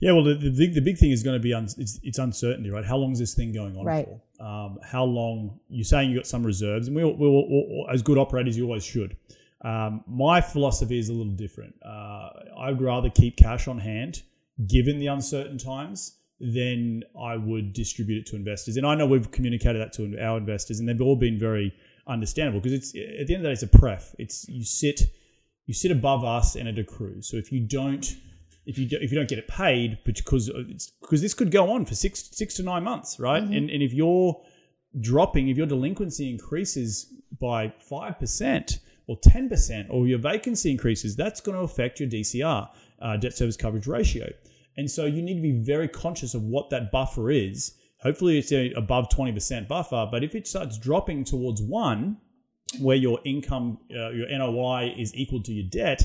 Yeah, 0.00 0.12
well, 0.12 0.24
the, 0.24 0.34
the 0.34 0.50
big 0.50 0.74
the 0.74 0.80
big 0.82 0.98
thing 0.98 1.10
is 1.10 1.22
going 1.22 1.36
to 1.38 1.42
be 1.42 1.54
un, 1.54 1.64
it's, 1.78 1.98
it's 2.02 2.18
uncertainty, 2.18 2.70
right? 2.70 2.84
How 2.84 2.96
long 2.98 3.12
is 3.12 3.18
this 3.18 3.34
thing 3.34 3.52
going 3.52 3.76
on 3.78 3.84
Right. 3.86 4.06
for? 4.38 4.44
Um, 4.44 4.78
how 4.84 5.04
long? 5.04 5.58
You're 5.70 5.84
saying 5.84 6.10
you 6.10 6.16
got 6.16 6.26
some 6.26 6.44
reserves, 6.44 6.86
and 6.86 6.94
we, 6.96 7.02
all, 7.02 7.14
we 7.16 7.26
all, 7.26 7.48
all- 7.86 7.88
as 7.92 8.02
good 8.02 8.18
operators, 8.18 8.56
you 8.58 8.64
always 8.64 8.84
should. 8.84 9.16
Um, 9.62 10.04
my 10.06 10.40
philosophy 10.42 10.98
is 10.98 11.08
a 11.08 11.12
little 11.14 11.32
different. 11.32 11.74
Uh, 11.84 12.28
I'd 12.58 12.80
rather 12.80 13.08
keep 13.08 13.36
cash 13.38 13.68
on 13.68 13.78
hand, 13.78 14.22
given 14.66 14.98
the 14.98 15.06
uncertain 15.06 15.56
times, 15.56 16.18
than 16.40 17.02
I 17.18 17.36
would 17.38 17.72
distribute 17.72 18.18
it 18.18 18.26
to 18.26 18.36
investors. 18.36 18.76
And 18.76 18.86
I 18.86 18.94
know 18.94 19.06
we've 19.06 19.30
communicated 19.30 19.80
that 19.80 19.94
to 19.94 20.18
our 20.22 20.36
investors, 20.36 20.78
and 20.78 20.86
they've 20.86 21.00
all 21.00 21.16
been 21.16 21.38
very 21.38 21.74
understandable 22.06 22.60
because 22.60 22.74
it's 22.74 22.94
at 22.94 23.26
the 23.26 23.34
end 23.34 23.36
of 23.36 23.42
the 23.44 23.48
day, 23.48 23.52
it's 23.52 23.62
a 23.62 23.66
pref. 23.66 24.14
It's 24.18 24.46
you 24.46 24.62
sit 24.62 25.00
you 25.64 25.72
sit 25.74 25.90
above 25.90 26.22
us 26.22 26.54
and 26.54 26.68
it 26.68 26.78
accrues. 26.78 27.26
So 27.28 27.38
if 27.38 27.50
you 27.50 27.60
don't 27.60 28.14
if 28.66 28.76
you 28.78 28.86
do, 28.86 28.98
if 29.00 29.12
you 29.12 29.16
don't 29.16 29.28
get 29.28 29.38
it 29.38 29.48
paid, 29.48 29.98
because 30.04 30.50
it's 30.68 30.90
because 31.00 31.22
this 31.22 31.34
could 31.34 31.50
go 31.50 31.72
on 31.72 31.84
for 31.84 31.94
six 31.94 32.28
six 32.32 32.54
to 32.54 32.62
nine 32.62 32.82
months, 32.82 33.18
right? 33.18 33.42
And 33.42 33.70
and 33.70 33.82
if 33.82 33.94
you're 33.94 34.40
dropping, 35.00 35.48
if 35.48 35.56
your 35.56 35.66
delinquency 35.66 36.28
increases 36.30 37.14
by 37.40 37.72
five 37.78 38.18
percent 38.18 38.80
or 39.06 39.16
ten 39.22 39.48
percent, 39.48 39.86
or 39.90 40.06
your 40.06 40.18
vacancy 40.18 40.70
increases, 40.70 41.14
that's 41.14 41.40
going 41.40 41.56
to 41.56 41.62
affect 41.62 42.00
your 42.00 42.08
DCR, 42.08 42.68
uh, 43.00 43.16
debt 43.16 43.34
service 43.34 43.56
coverage 43.56 43.86
ratio. 43.86 44.28
And 44.76 44.90
so 44.90 45.06
you 45.06 45.22
need 45.22 45.36
to 45.36 45.42
be 45.42 45.52
very 45.52 45.88
conscious 45.88 46.34
of 46.34 46.42
what 46.42 46.68
that 46.70 46.90
buffer 46.90 47.30
is. 47.30 47.72
Hopefully, 48.02 48.38
it's 48.38 48.52
a, 48.52 48.72
above 48.72 49.08
twenty 49.10 49.32
percent 49.32 49.68
buffer, 49.68 50.08
but 50.10 50.24
if 50.24 50.34
it 50.34 50.48
starts 50.48 50.76
dropping 50.76 51.22
towards 51.22 51.62
one, 51.62 52.18
where 52.80 52.96
your 52.96 53.20
income, 53.24 53.78
uh, 53.92 54.10
your 54.10 54.28
NOI 54.28 54.92
is 54.98 55.14
equal 55.14 55.40
to 55.44 55.52
your 55.52 55.68
debt, 55.70 56.02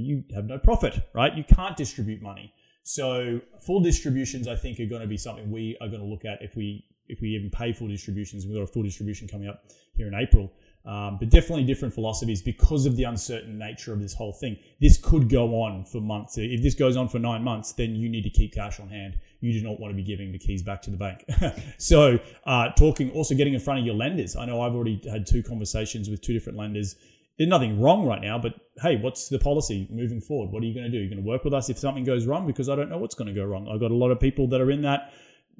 you 0.00 0.24
have 0.34 0.46
no 0.46 0.58
profit, 0.58 1.08
right? 1.14 1.34
You 1.34 1.44
can't 1.44 1.76
distribute 1.76 2.22
money. 2.22 2.52
So 2.82 3.40
full 3.60 3.80
distributions, 3.80 4.46
I 4.46 4.56
think, 4.56 4.78
are 4.78 4.86
going 4.86 5.00
to 5.00 5.08
be 5.08 5.16
something 5.16 5.50
we 5.50 5.76
are 5.80 5.88
going 5.88 6.00
to 6.00 6.06
look 6.06 6.24
at 6.24 6.42
if 6.42 6.54
we 6.54 6.84
if 7.06 7.20
we 7.20 7.30
even 7.30 7.50
pay 7.50 7.72
full 7.72 7.88
distributions. 7.88 8.46
We've 8.46 8.54
got 8.54 8.62
a 8.62 8.66
full 8.66 8.82
distribution 8.82 9.28
coming 9.28 9.48
up 9.48 9.64
here 9.94 10.06
in 10.06 10.14
April. 10.14 10.50
Um, 10.86 11.16
but 11.18 11.30
definitely 11.30 11.64
different 11.64 11.94
philosophies 11.94 12.42
because 12.42 12.84
of 12.84 12.94
the 12.96 13.04
uncertain 13.04 13.58
nature 13.58 13.94
of 13.94 14.00
this 14.00 14.12
whole 14.12 14.34
thing. 14.34 14.58
This 14.82 14.98
could 14.98 15.30
go 15.30 15.62
on 15.62 15.86
for 15.86 16.00
months. 16.00 16.36
If 16.36 16.62
this 16.62 16.74
goes 16.74 16.94
on 16.94 17.08
for 17.08 17.18
nine 17.18 17.42
months, 17.42 17.72
then 17.72 17.94
you 17.94 18.10
need 18.10 18.22
to 18.22 18.30
keep 18.30 18.52
cash 18.52 18.80
on 18.80 18.88
hand. 18.88 19.18
You 19.40 19.52
do 19.54 19.66
not 19.66 19.80
want 19.80 19.92
to 19.92 19.96
be 19.96 20.02
giving 20.02 20.30
the 20.30 20.38
keys 20.38 20.62
back 20.62 20.82
to 20.82 20.90
the 20.90 20.98
bank. 20.98 21.24
so, 21.78 22.18
uh, 22.44 22.68
talking, 22.72 23.10
also 23.12 23.34
getting 23.34 23.54
in 23.54 23.60
front 23.60 23.80
of 23.80 23.86
your 23.86 23.94
lenders. 23.94 24.36
I 24.36 24.44
know 24.44 24.60
I've 24.60 24.74
already 24.74 25.00
had 25.10 25.26
two 25.26 25.42
conversations 25.42 26.10
with 26.10 26.20
two 26.20 26.34
different 26.34 26.58
lenders. 26.58 26.96
There's 27.38 27.50
nothing 27.50 27.80
wrong 27.80 28.06
right 28.06 28.22
now, 28.22 28.38
but 28.38 28.54
hey, 28.80 28.96
what's 28.96 29.28
the 29.28 29.38
policy 29.38 29.88
moving 29.90 30.20
forward? 30.20 30.52
What 30.52 30.62
are 30.62 30.66
you 30.66 30.74
going 30.74 30.84
to 30.84 30.90
do? 30.90 30.98
You're 30.98 31.10
going 31.10 31.22
to 31.22 31.28
work 31.28 31.44
with 31.44 31.54
us 31.54 31.68
if 31.68 31.78
something 31.78 32.04
goes 32.04 32.26
wrong 32.26 32.46
because 32.46 32.68
I 32.68 32.76
don't 32.76 32.88
know 32.88 32.98
what's 32.98 33.14
going 33.14 33.28
to 33.28 33.34
go 33.34 33.44
wrong. 33.44 33.68
I've 33.68 33.80
got 33.80 33.90
a 33.90 33.96
lot 33.96 34.10
of 34.10 34.20
people 34.20 34.46
that 34.48 34.60
are 34.60 34.70
in 34.70 34.82
that 34.82 35.12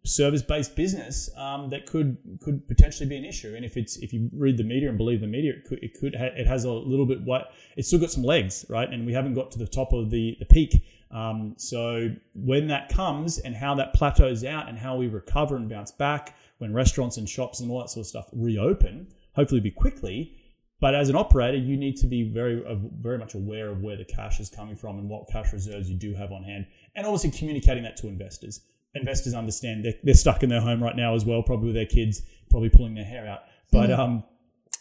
service-based 0.05 0.77
business 0.77 1.31
um, 1.37 1.70
that 1.70 1.87
could 1.87 2.18
could 2.43 2.68
potentially 2.68 3.09
be 3.09 3.16
an 3.16 3.25
issue. 3.25 3.55
And 3.57 3.64
if 3.64 3.77
it's 3.77 3.97
if 3.97 4.12
you 4.12 4.31
read 4.35 4.59
the 4.59 4.64
media 4.64 4.89
and 4.89 4.99
believe 4.99 5.20
the 5.20 5.27
media, 5.27 5.53
it 5.53 5.64
could 5.64 5.83
it 5.83 5.95
could 5.99 6.14
ha- 6.14 6.35
it 6.37 6.47
has 6.47 6.64
a 6.64 6.72
little 6.72 7.07
bit 7.07 7.22
what 7.22 7.53
it's 7.77 7.89
still 7.89 7.99
got 7.99 8.11
some 8.11 8.22
legs, 8.22 8.64
right? 8.68 8.89
And 8.89 9.07
we 9.07 9.12
haven't 9.12 9.35
got 9.35 9.51
to 9.53 9.59
the 9.59 9.66
top 9.66 9.93
of 9.93 10.11
the 10.11 10.37
the 10.39 10.47
peak. 10.47 10.85
Um, 11.11 11.55
so 11.57 12.09
when 12.35 12.66
that 12.68 12.89
comes 12.89 13.39
and 13.39 13.55
how 13.55 13.75
that 13.77 13.95
plateaus 13.95 14.45
out 14.45 14.68
and 14.68 14.77
how 14.77 14.97
we 14.97 15.07
recover 15.07 15.57
and 15.57 15.68
bounce 15.68 15.93
back 15.93 16.37
when 16.59 16.75
restaurants 16.75 17.16
and 17.16 17.29
shops 17.29 17.61
and 17.61 17.70
all 17.70 17.81
that 17.81 17.89
sort 17.89 18.05
of 18.05 18.09
stuff 18.09 18.29
reopen, 18.33 19.09
hopefully 19.35 19.61
be 19.61 19.70
quickly. 19.70 20.37
But 20.85 20.95
as 20.95 21.09
an 21.09 21.16
operator, 21.16 21.57
you 21.57 21.78
need 21.78 21.97
to 22.03 22.07
be 22.07 22.24
very 22.24 22.62
very 23.01 23.16
much 23.16 23.32
aware 23.35 23.70
of 23.70 23.80
where 23.80 23.97
the 23.97 24.05
cash 24.05 24.39
is 24.39 24.51
coming 24.51 24.76
from 24.76 24.99
and 24.99 25.09
what 25.09 25.26
cash 25.32 25.51
reserves 25.51 25.89
you 25.89 25.97
do 25.97 26.12
have 26.12 26.30
on 26.30 26.43
hand, 26.43 26.66
and 26.95 27.07
obviously 27.07 27.30
communicating 27.30 27.85
that 27.85 27.97
to 27.97 28.07
investors 28.07 28.61
investors 28.95 29.32
understand 29.32 29.82
they're, 29.82 29.95
they're 30.03 30.12
stuck 30.12 30.43
in 30.43 30.51
their 30.51 30.61
home 30.61 30.82
right 30.82 30.95
now 30.95 31.14
as 31.14 31.24
well, 31.24 31.43
probably 31.43 31.68
with 31.68 31.74
their 31.74 31.87
kids, 31.87 32.20
probably 32.51 32.68
pulling 32.68 32.95
their 32.95 33.07
hair 33.07 33.26
out. 33.26 33.45
But 33.72 33.91
um, 33.91 34.24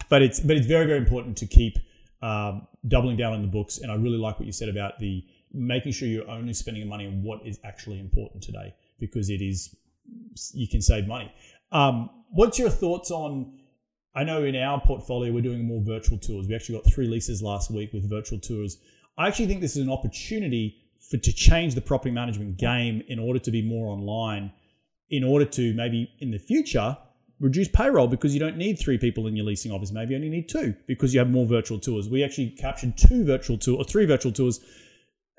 but 0.09 0.21
it's 0.21 0.41
but 0.41 0.57
it's 0.57 0.67
very 0.67 0.85
very 0.85 0.97
important 0.97 1.37
to 1.37 1.45
keep 1.45 1.77
um, 2.21 2.67
doubling 2.85 3.15
down 3.15 3.31
on 3.31 3.41
the 3.41 3.47
books. 3.47 3.77
And 3.77 3.89
I 3.89 3.95
really 3.95 4.17
like 4.17 4.37
what 4.39 4.45
you 4.45 4.51
said 4.51 4.67
about 4.67 4.99
the 4.99 5.23
making 5.53 5.93
sure 5.93 6.09
you're 6.09 6.29
only 6.29 6.51
spending 6.51 6.85
money 6.85 7.07
on 7.07 7.23
what 7.23 7.47
is 7.47 7.59
actually 7.63 8.01
important 8.01 8.43
today 8.43 8.75
because 8.99 9.29
it 9.29 9.41
is 9.41 9.73
you 10.53 10.67
can 10.67 10.81
save 10.81 11.07
money. 11.07 11.33
Um, 11.71 12.09
what's 12.29 12.59
your 12.59 12.69
thoughts 12.69 13.09
on? 13.09 13.53
I 14.15 14.23
know 14.23 14.43
in 14.43 14.55
our 14.55 14.79
portfolio 14.79 15.31
we're 15.31 15.41
doing 15.41 15.65
more 15.65 15.81
virtual 15.81 16.17
tours. 16.17 16.47
We 16.47 16.55
actually 16.55 16.75
got 16.75 16.93
three 16.93 17.07
leases 17.07 17.41
last 17.41 17.71
week 17.71 17.93
with 17.93 18.09
virtual 18.09 18.39
tours. 18.39 18.77
I 19.17 19.27
actually 19.27 19.47
think 19.47 19.61
this 19.61 19.75
is 19.75 19.83
an 19.83 19.91
opportunity 19.91 20.77
for 21.09 21.17
to 21.17 21.33
change 21.33 21.75
the 21.75 21.81
property 21.81 22.11
management 22.11 22.57
game 22.57 23.01
in 23.07 23.19
order 23.19 23.39
to 23.39 23.51
be 23.51 23.61
more 23.61 23.87
online, 23.87 24.51
in 25.09 25.23
order 25.23 25.45
to 25.45 25.73
maybe 25.73 26.11
in 26.19 26.31
the 26.31 26.39
future 26.39 26.97
reduce 27.39 27.67
payroll 27.67 28.07
because 28.07 28.33
you 28.33 28.39
don't 28.39 28.57
need 28.57 28.79
three 28.79 28.97
people 28.97 29.27
in 29.27 29.35
your 29.35 29.45
leasing 29.45 29.71
office. 29.71 29.91
Maybe 29.91 30.11
you 30.11 30.17
only 30.17 30.29
need 30.29 30.47
two 30.47 30.75
because 30.87 31.13
you 31.13 31.19
have 31.19 31.29
more 31.29 31.45
virtual 31.45 31.79
tours. 31.79 32.07
We 32.07 32.23
actually 32.23 32.51
captured 32.51 32.97
two 32.97 33.25
virtual 33.25 33.57
tours 33.57 33.77
or 33.77 33.83
three 33.83 34.05
virtual 34.05 34.31
tours, 34.31 34.59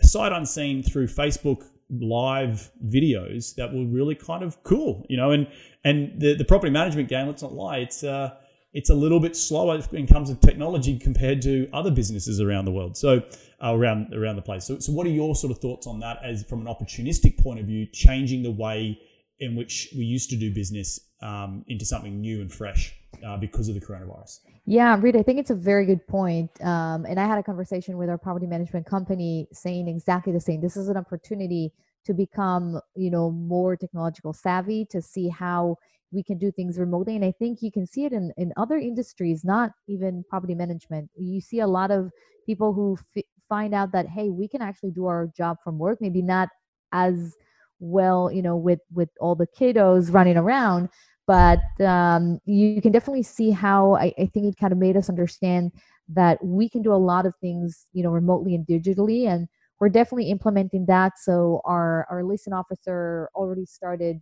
sight 0.03 0.33
unseen 0.33 0.83
through 0.83 1.07
Facebook 1.07 1.63
live 1.91 2.71
videos 2.87 3.55
that 3.55 3.73
were 3.73 3.85
really 3.85 4.15
kind 4.15 4.43
of 4.43 4.63
cool, 4.65 5.07
you 5.09 5.17
know. 5.17 5.31
And 5.31 5.47
and 5.85 6.21
the 6.21 6.35
the 6.35 6.45
property 6.45 6.71
management 6.71 7.09
game, 7.09 7.27
let's 7.27 7.43
not 7.43 7.53
lie, 7.53 7.79
it's 7.79 8.03
uh 8.05 8.35
it's 8.75 8.91
a 8.91 8.95
little 8.95 9.21
bit 9.21 9.37
slower 9.37 9.81
in 9.93 10.07
terms 10.07 10.29
of 10.29 10.41
technology 10.41 10.99
compared 10.99 11.41
to 11.43 11.69
other 11.73 11.91
businesses 11.91 12.41
around 12.41 12.67
the 12.67 12.73
world. 12.73 12.97
So 12.97 13.23
uh, 13.63 13.75
around 13.75 14.13
around 14.13 14.37
the 14.37 14.43
place. 14.43 14.67
So, 14.67 14.79
so 14.79 14.93
what 14.93 15.07
are 15.07 15.11
your 15.11 15.35
sort 15.35 15.53
of 15.53 15.59
thoughts 15.59 15.87
on 15.87 16.01
that 16.01 16.19
as 16.23 16.45
from 16.45 16.67
an 16.67 16.67
opportunistic 16.67 17.43
point 17.43 17.61
of 17.61 17.67
view, 17.67 17.87
changing 17.87 18.43
the 18.43 18.51
way 18.51 19.01
in 19.39 19.57
which 19.57 19.89
we 19.97 20.05
used 20.05 20.29
to 20.31 20.37
do 20.37 20.53
business 20.53 21.01
um, 21.23 21.65
into 21.69 21.85
something 21.85 22.21
new 22.21 22.41
and 22.41 22.53
fresh 22.53 22.95
uh, 23.27 23.37
because 23.37 23.69
of 23.69 23.75
the 23.75 23.81
coronavirus? 23.81 24.41
Yeah, 24.67 24.99
Reed, 25.01 25.17
I 25.17 25.23
think 25.23 25.39
it's 25.39 25.51
a 25.51 25.55
very 25.55 25.87
good 25.87 26.07
point. 26.07 26.51
Um, 26.63 27.05
and 27.05 27.19
I 27.19 27.27
had 27.27 27.39
a 27.39 27.43
conversation 27.43 27.97
with 27.97 28.09
our 28.09 28.19
property 28.19 28.47
management 28.47 28.87
company 28.87 29.49
saying 29.53 29.89
exactly 29.89 30.33
the 30.33 30.41
same. 30.41 30.61
This 30.61 30.77
is 30.77 30.89
an 30.89 30.97
opportunity 30.97 31.73
to 32.07 32.13
become, 32.13 32.81
you 32.95 33.11
know, 33.11 33.31
more 33.31 33.77
technological 33.77 34.33
savvy 34.33 34.85
to 34.91 35.01
see 35.01 35.29
how 35.29 35.79
we 36.15 36.23
can 36.23 36.39
do 36.39 36.53
things 36.53 36.79
remotely. 36.79 37.17
And 37.17 37.25
I 37.25 37.33
think 37.39 37.61
you 37.61 37.73
can 37.73 37.87
see 37.87 38.05
it 38.05 38.13
in, 38.13 38.33
in 38.37 38.53
other 38.57 38.77
industries, 38.77 39.45
not 39.45 39.73
even 39.89 40.25
property 40.31 40.55
management. 40.55 41.11
You 41.17 41.41
see 41.41 41.61
a 41.61 41.67
lot 41.67 41.91
of 41.91 42.11
people 42.47 42.73
who 42.73 42.97
f- 43.17 43.25
find 43.49 43.75
out 43.75 43.93
that, 43.93 44.07
hey, 44.09 44.31
we 44.31 44.49
can 44.49 44.63
actually 44.63 44.93
do 44.93 45.07
our 45.07 45.29
job 45.37 45.59
from 45.65 45.79
work, 45.79 45.99
maybe 46.01 46.23
not 46.23 46.49
as 46.93 47.37
well, 47.81 48.31
you 48.31 48.43
know, 48.43 48.57
with, 48.57 48.81
with 48.93 49.09
all 49.21 49.35
the 49.35 49.47
kiddos 49.47 50.13
running 50.13 50.37
around, 50.37 50.89
but 51.27 51.61
um, 51.81 52.39
you 52.45 52.81
can 52.81 52.93
definitely 52.93 53.23
see 53.23 53.51
how 53.51 53.95
I, 53.95 54.13
I 54.19 54.27
think 54.27 54.47
it 54.47 54.59
kind 54.59 54.73
of 54.73 54.79
made 54.79 54.97
us 54.97 55.09
understand 55.09 55.73
that 56.09 56.43
we 56.45 56.69
can 56.69 56.83
do 56.83 56.93
a 56.93 56.97
lot 56.97 57.27
of 57.27 57.35
things, 57.41 57.87
you 57.93 58.03
know, 58.03 58.11
remotely 58.11 58.55
and 58.55 58.67
digitally. 58.67 59.27
And 59.27 59.49
we're 59.81 59.89
definitely 59.89 60.31
implementing 60.31 60.87
that. 60.87 61.13
So 61.19 61.61
our, 61.65 62.07
our 62.11 62.25
leasing 62.25 62.53
officer 62.53 63.29
already 63.35 63.65
started 63.65 64.21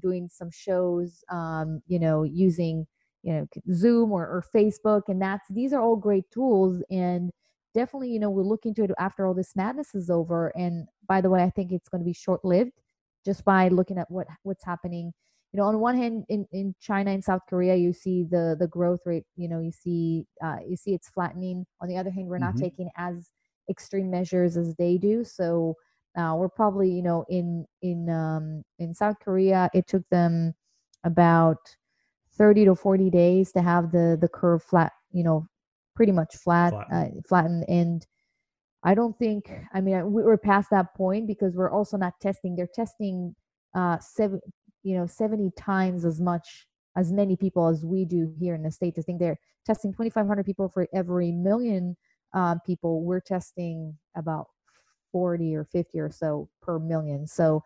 doing 0.00 0.28
some 0.28 0.50
shows, 0.50 1.24
um, 1.30 1.82
you 1.86 1.98
know, 1.98 2.22
using 2.24 2.86
you 3.22 3.32
know 3.32 3.46
Zoom 3.72 4.12
or, 4.12 4.22
or 4.24 4.44
Facebook, 4.54 5.02
and 5.08 5.20
that's 5.20 5.46
these 5.50 5.72
are 5.72 5.80
all 5.82 5.96
great 5.96 6.30
tools. 6.30 6.82
And 6.90 7.30
definitely, 7.74 8.10
you 8.10 8.20
know, 8.20 8.30
we'll 8.30 8.48
look 8.48 8.66
into 8.66 8.84
it 8.84 8.90
after 8.98 9.26
all 9.26 9.34
this 9.34 9.56
madness 9.56 9.94
is 9.94 10.10
over. 10.10 10.48
And 10.56 10.88
by 11.08 11.20
the 11.20 11.30
way, 11.30 11.42
I 11.42 11.50
think 11.50 11.72
it's 11.72 11.88
going 11.88 12.00
to 12.00 12.04
be 12.06 12.12
short 12.14 12.44
lived, 12.44 12.72
just 13.24 13.44
by 13.44 13.68
looking 13.68 13.98
at 13.98 14.10
what 14.10 14.26
what's 14.42 14.64
happening. 14.64 15.12
You 15.52 15.58
know, 15.58 15.66
on 15.68 15.78
one 15.80 15.96
hand, 15.96 16.24
in, 16.28 16.46
in 16.52 16.74
China 16.80 17.10
and 17.12 17.24
South 17.24 17.42
Korea, 17.48 17.76
you 17.76 17.92
see 17.92 18.24
the 18.24 18.56
the 18.58 18.66
growth 18.68 19.00
rate. 19.06 19.24
You 19.36 19.48
know, 19.48 19.60
you 19.60 19.72
see 19.72 20.26
uh, 20.44 20.58
you 20.66 20.76
see 20.76 20.94
it's 20.94 21.08
flattening. 21.08 21.66
On 21.80 21.88
the 21.88 21.96
other 21.96 22.10
hand, 22.10 22.28
we're 22.28 22.38
not 22.38 22.56
Mhm. 22.56 22.60
taking 22.60 22.90
as 22.96 23.30
extreme 23.70 24.10
measures 24.10 24.56
as 24.56 24.74
they 24.76 24.98
do. 24.98 25.24
So 25.24 25.74
uh, 26.16 26.34
we're 26.36 26.48
probably 26.48 26.90
you 26.90 27.02
know 27.02 27.24
in 27.28 27.66
in 27.82 28.08
um, 28.10 28.62
in 28.78 28.94
South 28.94 29.16
Korea 29.20 29.70
it 29.74 29.86
took 29.86 30.08
them 30.10 30.54
about 31.04 31.58
30 32.36 32.66
to 32.66 32.74
40 32.74 33.10
days 33.10 33.52
to 33.52 33.62
have 33.62 33.92
the 33.92 34.18
the 34.20 34.28
curve 34.28 34.62
flat 34.62 34.92
you 35.12 35.24
know 35.24 35.46
pretty 35.94 36.12
much 36.12 36.36
flat 36.36 36.70
Flatten. 36.72 36.94
uh, 37.18 37.20
flattened. 37.28 37.64
And 37.68 38.06
I 38.84 38.94
don't 38.94 39.18
think 39.18 39.50
I 39.74 39.80
mean 39.80 40.12
we- 40.12 40.22
we're 40.22 40.36
past 40.38 40.70
that 40.70 40.94
point 40.94 41.26
because 41.26 41.54
we're 41.56 41.70
also 41.70 41.96
not 41.96 42.14
testing. 42.20 42.56
They're 42.56 42.68
testing 42.74 43.34
uh 43.74 43.98
seven 44.00 44.40
you 44.82 44.96
know 44.96 45.06
70 45.06 45.50
times 45.58 46.04
as 46.04 46.20
much 46.20 46.66
as 46.96 47.12
many 47.12 47.36
people 47.36 47.68
as 47.68 47.84
we 47.84 48.04
do 48.04 48.34
here 48.38 48.54
in 48.54 48.62
the 48.62 48.70
states. 48.70 48.98
I 48.98 49.02
think 49.02 49.18
they're 49.20 49.38
testing 49.66 49.92
2500 49.92 50.44
people 50.46 50.68
for 50.68 50.86
every 50.94 51.32
million 51.32 51.96
uh, 52.34 52.56
people. 52.66 53.02
We're 53.02 53.20
testing 53.20 53.98
about 54.16 54.46
40 55.12 55.54
or 55.56 55.64
50 55.64 56.00
or 56.00 56.10
so 56.10 56.48
per 56.62 56.78
million. 56.78 57.26
So 57.26 57.62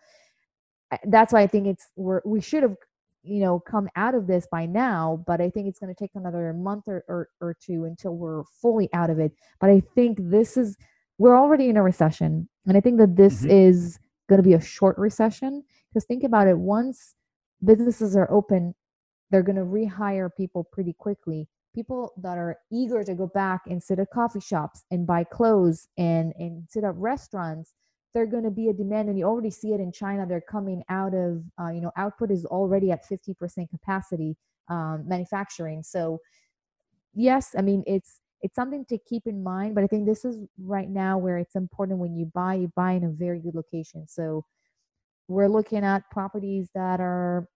that's 1.04 1.32
why 1.32 1.40
I 1.42 1.46
think 1.46 1.66
it's 1.66 1.88
we're 1.96 2.20
we 2.24 2.40
should 2.40 2.62
have 2.62 2.76
you 3.22 3.40
know 3.40 3.60
come 3.60 3.88
out 3.96 4.14
of 4.14 4.26
this 4.26 4.46
by 4.50 4.66
now, 4.66 5.22
but 5.26 5.40
I 5.40 5.50
think 5.50 5.68
it's 5.68 5.78
going 5.78 5.94
to 5.94 5.98
take 5.98 6.12
another 6.14 6.52
month 6.52 6.84
or, 6.88 7.04
or 7.08 7.28
or 7.40 7.56
two 7.60 7.84
until 7.84 8.16
we're 8.16 8.44
fully 8.60 8.88
out 8.92 9.10
of 9.10 9.18
it. 9.18 9.32
But 9.60 9.70
I 9.70 9.82
think 9.94 10.18
this 10.20 10.56
is 10.56 10.76
we're 11.18 11.36
already 11.38 11.68
in 11.68 11.76
a 11.76 11.82
recession, 11.82 12.48
and 12.66 12.76
I 12.76 12.80
think 12.80 12.98
that 12.98 13.16
this 13.16 13.42
Mhm. 13.42 13.50
is 13.50 13.98
going 14.28 14.38
to 14.42 14.48
be 14.48 14.54
a 14.54 14.60
short 14.60 14.96
recession 14.98 15.62
because 15.88 16.04
think 16.06 16.24
about 16.24 16.46
it 16.48 16.56
once 16.58 17.14
businesses 17.64 18.16
are 18.16 18.30
open 18.30 18.74
they're 19.30 19.42
going 19.42 19.56
to 19.56 19.64
rehire 19.64 20.30
people 20.34 20.64
pretty 20.64 20.92
quickly 20.92 21.48
people 21.74 22.12
that 22.16 22.36
are 22.38 22.56
eager 22.72 23.02
to 23.04 23.14
go 23.14 23.26
back 23.28 23.62
and 23.66 23.82
sit 23.82 23.98
at 23.98 24.10
coffee 24.10 24.40
shops 24.40 24.84
and 24.90 25.06
buy 25.06 25.24
clothes 25.24 25.88
and 25.98 26.32
and 26.38 26.64
sit 26.68 26.84
at 26.84 26.94
restaurants 26.96 27.74
they're 28.12 28.26
going 28.26 28.42
to 28.42 28.50
be 28.50 28.68
a 28.68 28.72
demand 28.72 29.08
and 29.08 29.16
you 29.16 29.24
already 29.24 29.50
see 29.50 29.72
it 29.72 29.80
in 29.80 29.92
china 29.92 30.26
they're 30.26 30.40
coming 30.40 30.82
out 30.88 31.14
of 31.14 31.42
uh, 31.60 31.70
you 31.70 31.80
know 31.80 31.92
output 31.96 32.30
is 32.30 32.44
already 32.46 32.90
at 32.90 33.08
50% 33.08 33.70
capacity 33.70 34.36
um, 34.68 35.04
manufacturing. 35.06 35.82
So 35.82 36.20
yes 37.14 37.56
i 37.58 37.60
mean 37.62 37.82
it's 37.86 38.20
it's 38.40 38.54
something 38.54 38.84
to 38.84 38.96
keep 38.96 39.26
in 39.26 39.42
mind 39.42 39.74
but 39.74 39.82
i 39.82 39.86
think 39.88 40.06
this 40.06 40.24
is 40.24 40.38
right 40.58 40.88
now 40.88 41.18
where 41.18 41.38
it's 41.38 41.56
important 41.56 41.98
when 41.98 42.14
you 42.14 42.24
buy 42.26 42.54
you 42.54 42.70
buy 42.76 42.92
in 42.92 43.02
a 43.04 43.10
very 43.10 43.40
good 43.40 43.54
location. 43.54 44.06
So 44.08 44.44
we're 45.28 45.48
looking 45.48 45.84
at 45.84 46.10
properties 46.10 46.70
that 46.74 47.00
are 47.00 47.48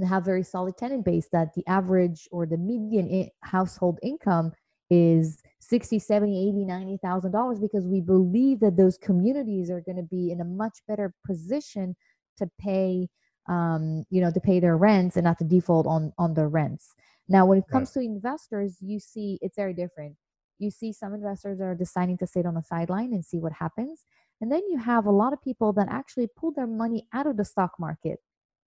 that 0.00 0.06
have 0.06 0.24
very 0.24 0.42
solid 0.42 0.76
tenant 0.76 1.04
base 1.04 1.28
that 1.32 1.54
the 1.54 1.66
average 1.66 2.28
or 2.30 2.46
the 2.46 2.56
median 2.56 3.28
household 3.42 3.98
income 4.02 4.52
is 4.90 5.42
60 5.60 5.98
70 5.98 6.48
80 6.48 6.64
90 6.64 6.98
thousand 7.02 7.32
dollars 7.32 7.60
because 7.60 7.86
we 7.86 8.00
believe 8.00 8.60
that 8.60 8.76
those 8.76 8.98
communities 8.98 9.70
are 9.70 9.80
going 9.80 9.96
to 9.96 10.02
be 10.02 10.30
in 10.30 10.40
a 10.40 10.44
much 10.44 10.78
better 10.88 11.14
position 11.26 11.94
to 12.38 12.50
pay 12.60 13.08
um, 13.48 14.04
you 14.10 14.20
know 14.20 14.30
to 14.30 14.40
pay 14.40 14.60
their 14.60 14.76
rents 14.76 15.16
and 15.16 15.24
not 15.24 15.38
to 15.38 15.44
default 15.44 15.86
on 15.86 16.12
on 16.18 16.34
their 16.34 16.48
rents. 16.48 16.94
Now 17.28 17.46
when 17.46 17.58
it 17.58 17.68
comes 17.70 17.94
right. 17.94 18.02
to 18.02 18.08
investors 18.08 18.78
you 18.80 18.98
see 18.98 19.38
it's 19.42 19.56
very 19.56 19.74
different. 19.74 20.16
You 20.58 20.70
see 20.70 20.92
some 20.92 21.14
investors 21.14 21.60
are 21.60 21.74
deciding 21.74 22.18
to 22.18 22.26
sit 22.26 22.44
on 22.44 22.54
the 22.54 22.62
sideline 22.62 23.12
and 23.12 23.24
see 23.24 23.38
what 23.38 23.52
happens 23.52 24.04
and 24.40 24.50
then 24.50 24.62
you 24.70 24.78
have 24.78 25.06
a 25.06 25.10
lot 25.10 25.32
of 25.32 25.42
people 25.42 25.72
that 25.74 25.88
actually 25.90 26.28
pull 26.36 26.52
their 26.52 26.66
money 26.66 27.06
out 27.12 27.26
of 27.26 27.36
the 27.36 27.44
stock 27.44 27.72
market 27.78 28.18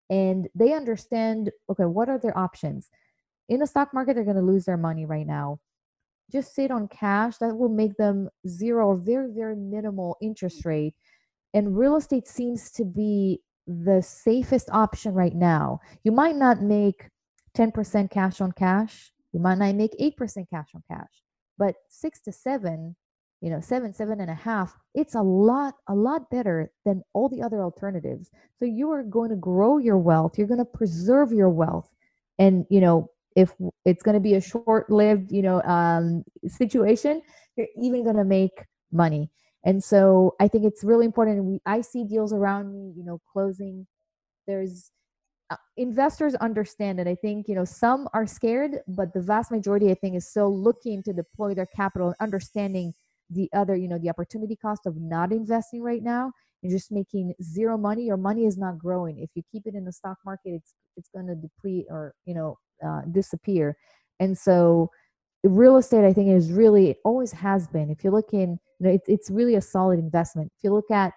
and 0.10 0.48
they 0.56 0.74
understand 0.74 1.52
okay, 1.70 1.86
what 1.86 2.10
are 2.10 2.20
their 2.20 2.38
options? 2.38 2.90
In 3.50 3.60
the 3.60 3.68
stock 3.68 3.94
market, 3.94 4.16
they're 4.16 4.24
going 4.24 4.38
to 4.38 4.42
lose 4.42 4.66
their 4.66 4.78
money 4.78 5.06
right 5.06 5.28
now. 5.28 5.60
Just 6.32 6.56
sit 6.56 6.72
on 6.72 6.88
cash, 6.88 7.38
that 7.38 7.56
will 7.56 7.70
make 7.70 7.96
them 7.98 8.30
zero 8.48 8.88
or 8.88 8.98
very, 8.98 9.32
very 9.32 9.56
minimal 9.56 10.18
interest 10.22 10.66
rate. 10.66 10.96
And 11.54 11.78
real 11.78 11.98
estate 11.98 12.28
seems 12.28 12.72
to 12.72 12.86
be 12.86 13.42
the 13.68 14.02
safest 14.02 14.70
option 14.72 15.14
right 15.14 15.36
now. 15.36 15.80
You 16.04 16.12
might 16.12 16.36
not 16.36 16.62
make 16.62 17.10
10% 17.56 18.10
cash 18.10 18.42
on 18.42 18.52
cash, 18.52 19.12
you 19.32 19.40
might 19.40 19.58
not 19.58 19.76
make 19.76 19.98
8% 20.00 20.50
cash 20.50 20.70
on 20.74 20.84
cash, 20.90 21.22
but 21.58 21.76
six 21.88 22.22
to 22.22 22.32
seven 22.32 22.96
you 23.44 23.50
know 23.50 23.60
seven 23.60 23.94
seven 23.94 24.22
and 24.22 24.32
a 24.32 24.34
half 24.34 24.78
it's 24.96 25.16
a 25.16 25.22
lot 25.22 25.76
a 25.90 25.94
lot 25.94 26.30
better 26.32 26.72
than 26.86 27.04
all 27.14 27.28
the 27.28 27.42
other 27.42 27.62
alternatives. 27.62 28.32
So 28.58 28.66
you 28.66 28.90
are 28.92 29.04
going 29.04 29.30
to 29.32 29.36
grow 29.36 29.78
your 29.78 29.98
wealth 29.98 30.38
you're 30.38 30.48
going 30.48 30.60
to 30.60 30.66
preserve 30.66 31.32
your 31.34 31.50
wealth. 31.50 31.90
And 32.40 32.66
you 32.70 32.80
know 32.80 33.12
if 33.36 33.54
it's 33.84 34.02
going 34.02 34.14
to 34.14 34.22
be 34.22 34.36
a 34.36 34.42
short 34.42 34.90
lived 34.90 35.32
you 35.32 35.42
know 35.42 35.62
um, 35.64 36.24
situation 36.48 37.22
you're 37.58 37.68
even 37.80 38.04
going 38.04 38.16
to 38.16 38.24
make 38.24 38.64
money. 38.94 39.30
And 39.66 39.84
so 39.84 40.36
i 40.40 40.48
think 40.48 40.64
it's 40.64 40.84
really 40.84 41.06
important 41.06 41.44
we, 41.44 41.60
i 41.66 41.82
see 41.82 42.06
deals 42.06 42.32
around 42.32 42.72
me 42.72 42.94
you 42.96 43.04
know 43.04 43.20
closing. 43.32 43.86
There's 44.48 44.92
uh, 45.50 45.58
investors 45.78 46.36
understand 46.36 47.00
it. 47.00 47.08
I 47.08 47.16
think 47.16 47.50
you 47.50 47.56
know 47.56 47.66
some 47.66 48.08
are 48.14 48.26
scared 48.26 48.80
but 48.88 49.14
the 49.14 49.22
vast 49.22 49.52
majority 49.52 49.92
i 49.92 49.96
think 49.96 50.16
is 50.16 50.30
still 50.30 50.58
looking 50.58 51.04
to 51.04 51.12
deploy 51.12 51.54
their 51.54 51.66
capital 51.66 52.08
and 52.08 52.16
understanding 52.22 52.94
the 53.30 53.50
other 53.54 53.76
you 53.76 53.88
know 53.88 53.98
the 53.98 54.10
opportunity 54.10 54.56
cost 54.56 54.86
of 54.86 54.96
not 54.98 55.32
investing 55.32 55.82
right 55.82 56.04
now 56.04 56.32
and 56.62 56.72
just 56.72 56.92
making 56.92 57.34
zero 57.42 57.78
money 57.78 58.04
your 58.04 58.18
money 58.18 58.46
is 58.46 58.58
not 58.58 58.78
growing. 58.78 59.20
If 59.20 59.30
you 59.36 59.44
keep 59.52 59.64
it 59.66 59.76
in 59.76 59.86
the 59.86 59.92
stock 59.92 60.18
market 60.26 60.50
it's 60.50 60.74
it's 60.96 61.10
going 61.14 61.28
to 61.28 61.36
deplete 61.36 61.86
or 61.90 62.14
you 62.26 62.34
know 62.34 62.58
uh, 62.86 63.02
disappear. 63.12 63.76
And 64.20 64.38
so 64.38 64.90
real 65.46 65.76
estate 65.76 66.06
i 66.06 66.14
think 66.14 66.30
is 66.30 66.54
really 66.54 66.90
it 66.92 66.98
always 67.04 67.32
has 67.32 67.68
been. 67.68 67.90
If 67.90 68.04
you 68.04 68.12
look 68.12 68.34
in 68.34 68.60
you 68.80 68.88
know 68.88 68.90
it, 68.92 69.02
it's 69.08 69.30
really 69.30 69.56
a 69.56 69.62
solid 69.62 70.00
investment. 70.00 70.52
If 70.58 70.64
you 70.64 70.74
look 70.74 70.92
at 70.92 71.14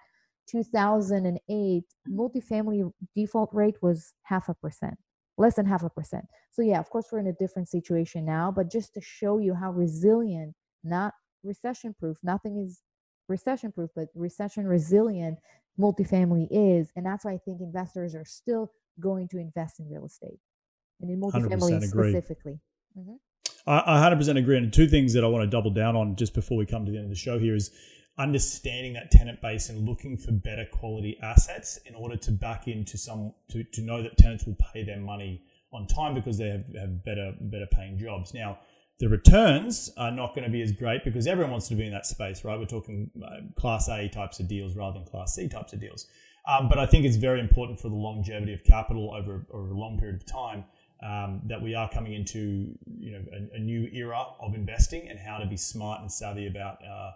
2008 0.49 1.83
multifamily 2.09 2.91
default 3.15 3.49
rate 3.53 3.75
was 3.81 4.13
half 4.23 4.49
a 4.49 4.53
percent 4.53 4.95
less 5.37 5.55
than 5.55 5.65
half 5.65 5.83
a 5.83 5.89
percent. 5.89 6.25
So 6.51 6.61
yeah 6.61 6.79
of 6.79 6.89
course 6.89 7.07
we're 7.11 7.19
in 7.19 7.27
a 7.27 7.33
different 7.33 7.69
situation 7.69 8.25
now 8.25 8.51
but 8.51 8.71
just 8.71 8.93
to 8.95 9.01
show 9.01 9.37
you 9.39 9.53
how 9.53 9.71
resilient 9.71 10.55
not 10.83 11.13
recession 11.47 11.95
proof. 11.97 12.17
Nothing 12.23 12.57
is 12.57 12.81
recession 13.27 13.71
proof, 13.71 13.89
but 13.95 14.07
recession 14.15 14.67
resilient 14.67 15.39
multifamily 15.79 16.47
is. 16.51 16.91
And 16.95 17.05
that's 17.05 17.25
why 17.25 17.33
I 17.33 17.37
think 17.37 17.61
investors 17.61 18.15
are 18.15 18.25
still 18.25 18.71
going 18.99 19.27
to 19.29 19.37
invest 19.37 19.79
in 19.79 19.89
real 19.89 20.05
estate 20.05 20.39
and 21.01 21.09
in 21.09 21.19
multifamily 21.19 21.83
specifically. 21.83 22.59
Mm-hmm. 22.97 23.15
I, 23.67 24.05
I 24.07 24.09
100% 24.09 24.37
agree. 24.37 24.57
And 24.57 24.71
two 24.71 24.87
things 24.87 25.13
that 25.13 25.23
I 25.23 25.27
want 25.27 25.43
to 25.43 25.49
double 25.49 25.71
down 25.71 25.95
on 25.95 26.15
just 26.15 26.33
before 26.33 26.57
we 26.57 26.65
come 26.65 26.85
to 26.85 26.91
the 26.91 26.97
end 26.97 27.05
of 27.05 27.11
the 27.11 27.15
show 27.15 27.37
here 27.37 27.55
is 27.55 27.71
understanding 28.17 28.93
that 28.93 29.11
tenant 29.11 29.41
base 29.41 29.69
and 29.69 29.87
looking 29.87 30.17
for 30.17 30.31
better 30.31 30.65
quality 30.71 31.17
assets 31.21 31.77
in 31.85 31.93
order 31.93 32.15
to 32.17 32.31
back 32.31 32.67
into 32.67 32.97
some 32.97 33.33
to, 33.49 33.63
to 33.63 33.81
know 33.81 34.01
that 34.01 34.17
tenants 34.17 34.45
will 34.45 34.57
pay 34.73 34.83
their 34.83 34.99
money 34.99 35.43
on 35.71 35.85
time 35.85 36.15
because 36.15 36.37
they 36.37 36.49
have, 36.49 36.65
have 36.79 37.03
better 37.03 37.33
better 37.39 37.67
paying 37.71 37.97
jobs. 37.97 38.33
Now, 38.33 38.57
the 38.99 39.07
returns 39.07 39.91
are 39.97 40.11
not 40.11 40.33
going 40.33 40.43
to 40.43 40.49
be 40.49 40.61
as 40.61 40.71
great 40.71 41.03
because 41.03 41.27
everyone 41.27 41.51
wants 41.51 41.67
to 41.67 41.75
be 41.75 41.85
in 41.85 41.91
that 41.91 42.05
space, 42.05 42.43
right? 42.43 42.57
We're 42.57 42.65
talking 42.65 43.11
uh, 43.23 43.41
class 43.55 43.89
A 43.89 44.07
types 44.09 44.39
of 44.39 44.47
deals 44.47 44.75
rather 44.75 44.99
than 44.99 45.07
class 45.07 45.35
C 45.35 45.47
types 45.47 45.73
of 45.73 45.79
deals. 45.79 46.07
Um, 46.47 46.67
but 46.67 46.79
I 46.79 46.85
think 46.85 47.05
it's 47.05 47.17
very 47.17 47.39
important 47.39 47.79
for 47.79 47.89
the 47.89 47.95
longevity 47.95 48.53
of 48.53 48.63
capital 48.63 49.13
over, 49.13 49.45
over 49.51 49.71
a 49.71 49.77
long 49.77 49.99
period 49.99 50.15
of 50.15 50.25
time 50.25 50.63
um, 51.03 51.41
that 51.45 51.61
we 51.61 51.75
are 51.75 51.89
coming 51.89 52.13
into 52.13 52.75
you 52.99 53.11
know 53.11 53.23
a, 53.31 53.57
a, 53.57 53.59
new 53.59 53.87
era 53.93 54.25
of 54.39 54.55
investing 54.55 55.07
and 55.07 55.19
how 55.19 55.37
to 55.37 55.45
be 55.45 55.57
smart 55.57 56.01
and 56.01 56.11
savvy 56.11 56.47
about 56.47 56.79
uh, 56.83 57.11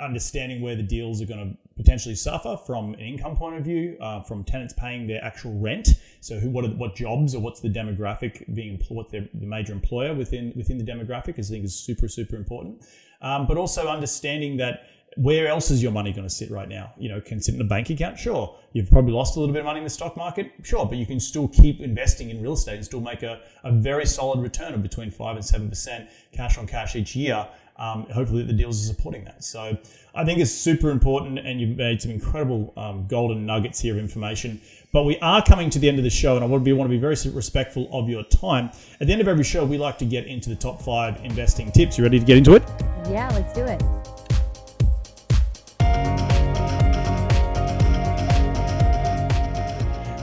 understanding 0.00 0.60
where 0.60 0.76
the 0.76 0.82
deals 0.82 1.20
are 1.20 1.26
going 1.26 1.50
to 1.50 1.56
potentially 1.76 2.14
suffer 2.14 2.56
from 2.56 2.94
an 2.94 3.00
income 3.00 3.36
point 3.36 3.56
of 3.56 3.64
view, 3.64 3.96
uh, 4.00 4.22
from 4.22 4.44
tenants 4.44 4.74
paying 4.76 5.06
their 5.06 5.22
actual 5.24 5.58
rent. 5.58 5.90
So, 6.20 6.38
who, 6.38 6.50
what, 6.50 6.64
are, 6.64 6.68
what 6.68 6.94
jobs 6.94 7.34
or 7.34 7.40
what's 7.40 7.60
the 7.60 7.68
demographic 7.68 8.52
being 8.54 8.74
employed, 8.74 8.96
what 8.96 9.10
the, 9.10 9.28
the 9.34 9.46
major 9.46 9.72
employer 9.72 10.14
within 10.14 10.52
within 10.56 10.78
the 10.78 10.84
demographic 10.84 11.38
is, 11.38 11.50
I 11.50 11.54
think 11.54 11.64
is 11.64 11.74
super 11.74 12.08
super 12.08 12.36
important. 12.36 12.84
Um, 13.20 13.46
but 13.46 13.56
also 13.56 13.86
understanding 13.86 14.56
that 14.56 14.86
where 15.16 15.46
else 15.46 15.70
is 15.70 15.82
your 15.82 15.92
money 15.92 16.12
going 16.12 16.26
to 16.26 16.34
sit 16.34 16.50
right 16.50 16.68
now? 16.68 16.92
You 16.98 17.08
know, 17.10 17.20
can 17.20 17.40
sit 17.40 17.54
in 17.54 17.60
a 17.60 17.64
bank 17.64 17.90
account? 17.90 18.18
Sure. 18.18 18.56
You've 18.72 18.90
probably 18.90 19.12
lost 19.12 19.36
a 19.36 19.40
little 19.40 19.52
bit 19.52 19.60
of 19.60 19.66
money 19.66 19.78
in 19.78 19.84
the 19.84 19.90
stock 19.90 20.16
market? 20.16 20.52
Sure. 20.62 20.86
But 20.86 20.96
you 20.96 21.06
can 21.06 21.20
still 21.20 21.48
keep 21.48 21.80
investing 21.80 22.30
in 22.30 22.40
real 22.42 22.54
estate 22.54 22.76
and 22.76 22.84
still 22.84 23.00
make 23.00 23.22
a, 23.22 23.40
a 23.62 23.72
very 23.72 24.06
solid 24.06 24.40
return 24.40 24.72
of 24.72 24.82
between 24.82 25.10
5 25.10 25.36
and 25.36 25.44
7% 25.44 26.08
cash 26.32 26.56
on 26.56 26.66
cash 26.66 26.96
each 26.96 27.14
year 27.14 27.46
um, 27.76 28.06
hopefully 28.12 28.42
the 28.42 28.52
deals 28.52 28.82
are 28.82 28.94
supporting 28.94 29.24
that. 29.24 29.42
So 29.44 29.76
I 30.14 30.24
think 30.24 30.40
it's 30.40 30.52
super 30.52 30.90
important, 30.90 31.38
and 31.38 31.60
you've 31.60 31.76
made 31.76 32.02
some 32.02 32.10
incredible 32.10 32.72
um, 32.76 33.06
golden 33.06 33.46
nuggets 33.46 33.80
here 33.80 33.94
of 33.94 33.98
information. 33.98 34.60
But 34.92 35.04
we 35.04 35.18
are 35.20 35.42
coming 35.42 35.70
to 35.70 35.78
the 35.78 35.88
end 35.88 35.98
of 35.98 36.04
the 36.04 36.10
show, 36.10 36.36
and 36.36 36.44
I 36.44 36.48
want 36.48 36.60
to 36.60 36.64
be 36.64 36.72
want 36.72 36.90
to 36.90 36.94
be 36.94 37.00
very 37.00 37.16
respectful 37.32 37.88
of 37.92 38.08
your 38.08 38.24
time. 38.24 38.70
At 39.00 39.06
the 39.06 39.12
end 39.12 39.22
of 39.22 39.28
every 39.28 39.44
show, 39.44 39.64
we 39.64 39.78
like 39.78 39.96
to 39.98 40.04
get 40.04 40.26
into 40.26 40.50
the 40.50 40.56
top 40.56 40.82
five 40.82 41.18
investing 41.24 41.72
tips. 41.72 41.96
You 41.96 42.04
ready 42.04 42.18
to 42.18 42.26
get 42.26 42.36
into 42.36 42.54
it? 42.54 42.62
Yeah, 43.08 43.30
let's 43.32 43.52
do 43.54 43.64
it. 43.64 43.82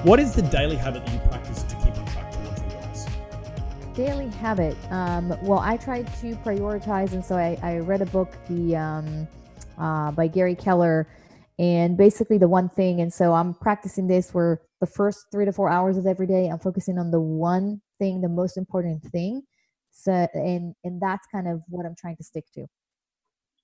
What 0.03 0.19
is 0.19 0.33
the 0.33 0.43
daily 0.43 0.77
habit 0.77 1.05
that 1.05 1.13
you 1.13 1.18
daily 4.05 4.29
habit. 4.29 4.77
Um, 4.91 5.35
well, 5.41 5.59
I 5.59 5.75
tried 5.75 6.07
to 6.21 6.33
prioritize, 6.37 7.11
and 7.11 7.23
so 7.23 7.35
I, 7.35 7.59
I 7.61 7.79
read 7.79 8.01
a 8.01 8.05
book, 8.05 8.31
the 8.47 8.77
um, 8.77 9.27
uh, 9.77 10.11
by 10.11 10.25
Gary 10.27 10.55
Keller, 10.55 11.05
and 11.59 11.97
basically 11.97 12.37
the 12.37 12.47
one 12.47 12.69
thing. 12.69 13.01
And 13.01 13.13
so 13.13 13.33
I'm 13.33 13.53
practicing 13.53 14.07
this 14.07 14.33
where 14.33 14.61
the 14.79 14.85
first 14.85 15.25
three 15.33 15.43
to 15.43 15.51
four 15.51 15.69
hours 15.69 15.97
of 15.97 16.05
every 16.05 16.27
day. 16.27 16.47
I'm 16.47 16.59
focusing 16.59 16.97
on 16.97 17.11
the 17.11 17.19
one 17.19 17.81
thing, 17.99 18.21
the 18.21 18.29
most 18.29 18.55
important 18.55 19.03
thing. 19.03 19.41
So, 19.91 20.13
and 20.33 20.73
and 20.85 21.01
that's 21.01 21.27
kind 21.29 21.49
of 21.49 21.61
what 21.67 21.85
I'm 21.85 21.95
trying 21.99 22.15
to 22.15 22.23
stick 22.23 22.45
to. 22.53 22.67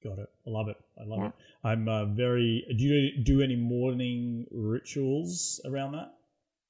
Got 0.04 0.20
it. 0.20 0.28
I 0.46 0.50
love 0.50 0.68
it. 0.68 0.76
I 1.00 1.06
love 1.06 1.20
yeah. 1.20 1.28
it. 1.28 1.34
I'm 1.64 1.88
uh, 1.88 2.06
very. 2.08 2.66
Do 2.78 2.84
you 2.84 3.24
do 3.24 3.42
any 3.42 3.56
morning 3.56 4.48
rituals 4.52 5.62
around 5.64 5.94
that? 5.94 6.12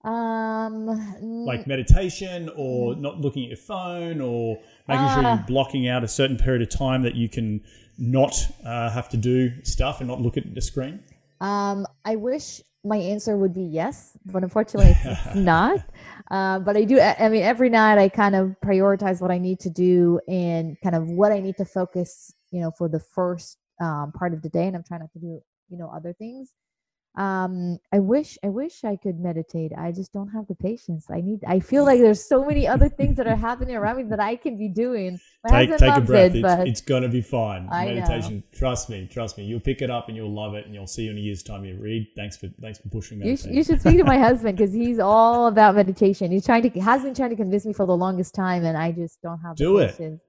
Um, 0.06 1.46
like 1.46 1.66
meditation 1.66 2.50
or 2.56 2.94
mm. 2.94 3.00
not 3.00 3.20
looking 3.20 3.44
at 3.44 3.50
your 3.50 3.58
phone 3.58 4.22
or 4.22 4.60
making 4.88 5.04
uh, 5.04 5.14
sure 5.14 5.24
you're 5.24 5.32
ah. 5.32 5.46
blocking 5.48 5.88
out 5.88 6.04
a 6.04 6.08
certain 6.08 6.38
period 6.38 6.62
of 6.62 6.70
time 6.70 7.02
that 7.04 7.16
you 7.16 7.28
can 7.28 7.64
not 7.98 8.36
uh, 8.64 8.90
have 8.92 9.10
to 9.10 9.18
do 9.18 9.52
stuff 9.64 10.02
and 10.02 10.08
not 10.08 10.22
look 10.22 10.38
at 10.38 10.54
the 10.54 10.62
screen? 10.62 11.04
Um, 11.42 11.88
I 12.04 12.16
wish 12.18 12.62
my 12.84 12.98
answer 12.98 13.36
would 13.36 13.54
be 13.54 13.64
yes, 13.64 14.18
but 14.26 14.44
unfortunately 14.44 14.96
it's 15.04 15.36
not. 15.36 15.80
Uh, 16.30 16.60
but 16.60 16.78
I 16.78 16.84
do, 16.84 17.00
I 17.00 17.30
mean, 17.30 17.42
every 17.42 17.70
night 17.70 17.98
I 17.98 18.10
kind 18.10 18.36
of 18.36 18.56
prioritize 18.64 19.22
what 19.22 19.32
I 19.32 19.38
need 19.38 19.60
to 19.62 19.70
do 19.70 20.20
and 20.28 20.78
kind 20.82 20.96
of 20.96 21.10
what 21.10 21.32
I 21.32 21.40
need 21.40 21.58
to 21.58 21.66
focus, 21.66 22.34
you 22.52 22.62
know, 22.62 22.72
for 22.78 22.88
the 22.88 23.00
first 23.00 23.58
um, 23.82 24.12
part 24.12 24.34
of 24.34 24.42
the 24.42 24.50
day. 24.50 24.68
And 24.68 24.76
I'm 24.76 24.84
trying 24.84 25.02
not 25.02 25.12
to 25.14 25.20
do, 25.20 25.42
you 25.70 25.78
know, 25.78 25.92
other 25.94 26.14
things. 26.14 26.52
Um 27.18 27.78
i 27.94 28.00
wish 28.00 28.38
i 28.44 28.48
wish 28.48 28.84
i 28.84 28.96
could 28.96 29.20
meditate. 29.20 29.72
I 29.78 29.92
just 29.92 30.12
don't 30.14 30.30
have 30.30 30.48
the 30.48 30.56
patience. 30.56 31.06
I 31.10 31.22
need 31.22 31.40
i 31.48 31.60
feel 31.60 31.84
like 31.84 32.00
there's 32.00 32.28
so 32.28 32.46
many 32.46 32.68
other 32.68 32.90
things 32.90 33.18
that 33.18 33.28
are 33.28 33.36
happening 33.36 33.76
around 33.76 33.98
me 33.98 34.04
that 34.04 34.20
i 34.20 34.36
can 34.36 34.58
be 34.58 34.70
doing. 34.70 35.20
My 35.44 35.66
take, 35.66 35.78
take 35.78 35.96
a 35.96 36.02
breath. 36.02 36.36
it, 36.36 36.44
it's, 36.44 36.70
it's, 36.70 36.82
gonna 36.82 37.10
be 37.10 37.22
fine. 37.22 37.68
I 37.72 37.86
meditation 37.86 38.38
know. 38.38 38.58
trust 38.58 38.90
me 38.90 39.08
trust 39.12 39.38
me. 39.38 39.46
You'll 39.46 39.60
pick 39.60 39.82
it 39.82 39.90
up 39.90 40.08
and 40.08 40.18
you'll 40.18 40.34
love 40.34 40.56
it 40.56 40.66
and 40.66 40.74
you'll 40.74 40.88
see 40.88 41.04
you 41.04 41.12
in 41.12 41.18
a 41.18 41.22
year's 41.22 41.44
time. 41.44 41.66
You 41.66 41.78
read. 41.78 42.08
Thanks 42.16 42.38
for 42.38 42.48
thanks 42.62 42.80
for 42.80 42.90
pushing 42.90 43.22
you, 43.22 43.38
sh- 43.38 43.46
you 43.46 43.64
should 43.64 43.80
speak 43.80 43.98
to 43.98 44.04
my 44.04 44.18
husband 44.18 44.58
because 44.58 44.74
he's 44.74 45.00
all 45.00 45.48
about 45.48 45.76
meditation. 45.76 46.32
He's 46.32 46.46
trying 46.46 46.64
to 46.64 46.80
has 46.80 47.04
been 47.04 47.14
trying 47.14 47.32
to 47.32 47.36
convince 47.36 47.66
me 47.66 47.74
for 47.74 47.86
the 47.86 47.96
longest 47.96 48.34
time 48.36 48.64
and 48.66 48.78
i 48.78 48.92
just 48.92 49.22
don't 49.22 49.40
have 49.40 49.56
do 49.56 49.78
the 49.78 49.86
it 49.86 50.20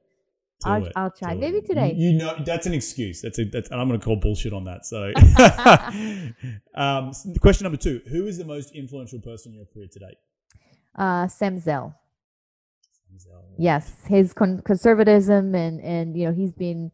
I'll. 0.65 0.89
I'll 0.97 1.11
try. 1.11 1.35
Do 1.35 1.41
Maybe 1.41 1.59
it. 1.59 1.67
today. 1.67 1.95
You, 1.97 2.11
you 2.11 2.19
know, 2.19 2.35
that's 2.45 2.67
an 2.67 2.75
excuse. 2.75 3.21
That's 3.21 3.39
a, 3.39 3.45
that's, 3.45 3.71
and 3.71 3.81
I'm 3.81 3.89
going 3.89 4.01
to 4.01 4.05
call 4.05 4.17
bullshit 4.17 4.53
on 4.53 4.65
that. 4.65 4.87
So, 4.87 5.13
um, 6.75 7.13
question 7.41 7.65
number 7.65 7.77
two: 7.77 8.01
Who 8.09 8.27
is 8.27 8.39
the 8.39 8.45
most 8.45 8.75
influential 8.75 9.21
person 9.21 9.53
in 9.53 9.59
your 9.59 9.67
career 9.67 9.89
to 9.93 9.99
date? 9.99 10.17
Uh, 10.97 11.29
Sam 11.29 11.59
Zell. 11.59 11.95
Yes, 13.59 13.93
his 14.07 14.33
con- 14.33 14.63
conservatism 14.65 15.55
and 15.55 15.81
and 15.81 16.17
you 16.17 16.27
know 16.27 16.33
he's 16.33 16.53
been 16.53 16.91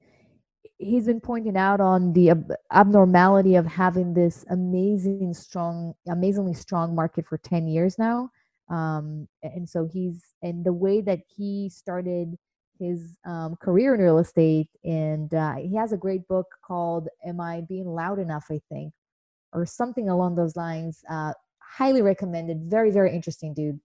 he's 0.78 1.06
been 1.06 1.20
pointing 1.20 1.56
out 1.56 1.80
on 1.80 2.12
the 2.12 2.30
ab- 2.30 2.52
abnormality 2.72 3.56
of 3.56 3.66
having 3.66 4.14
this 4.14 4.44
amazing 4.50 5.34
strong 5.34 5.94
amazingly 6.08 6.54
strong 6.54 6.94
market 6.94 7.26
for 7.26 7.38
10 7.38 7.68
years 7.68 7.98
now 7.98 8.30
um 8.68 9.28
and 9.42 9.68
so 9.68 9.88
he's 9.92 10.22
and 10.42 10.64
the 10.64 10.72
way 10.72 11.00
that 11.00 11.20
he 11.36 11.68
started 11.72 12.36
his 12.83 13.16
um, 13.24 13.57
career 13.57 13.95
in 13.95 14.01
real 14.01 14.18
estate 14.18 14.68
and 14.85 15.33
uh, 15.35 15.55
he 15.57 15.74
has 15.76 15.93
a 15.93 15.97
great 15.97 16.26
book 16.28 16.47
called 16.64 17.09
am 17.24 17.41
i 17.41 17.62
being 17.68 17.87
loud 17.87 18.18
enough 18.18 18.45
i 18.51 18.61
think 18.68 18.93
or 19.53 19.64
something 19.64 20.09
along 20.09 20.35
those 20.35 20.57
lines 20.57 21.03
uh 21.11 21.33
highly 21.59 22.03
recommended 22.03 22.59
very 22.64 22.91
very 22.91 23.14
interesting 23.14 23.55
dude 23.55 23.78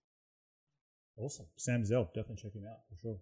Awesome. 1.18 1.48
Sam 1.56 1.84
Zell, 1.84 2.06
definitely 2.14 2.36
check 2.44 2.54
him 2.54 2.66
out 2.70 2.78
for 2.90 3.02
sure. 3.02 3.18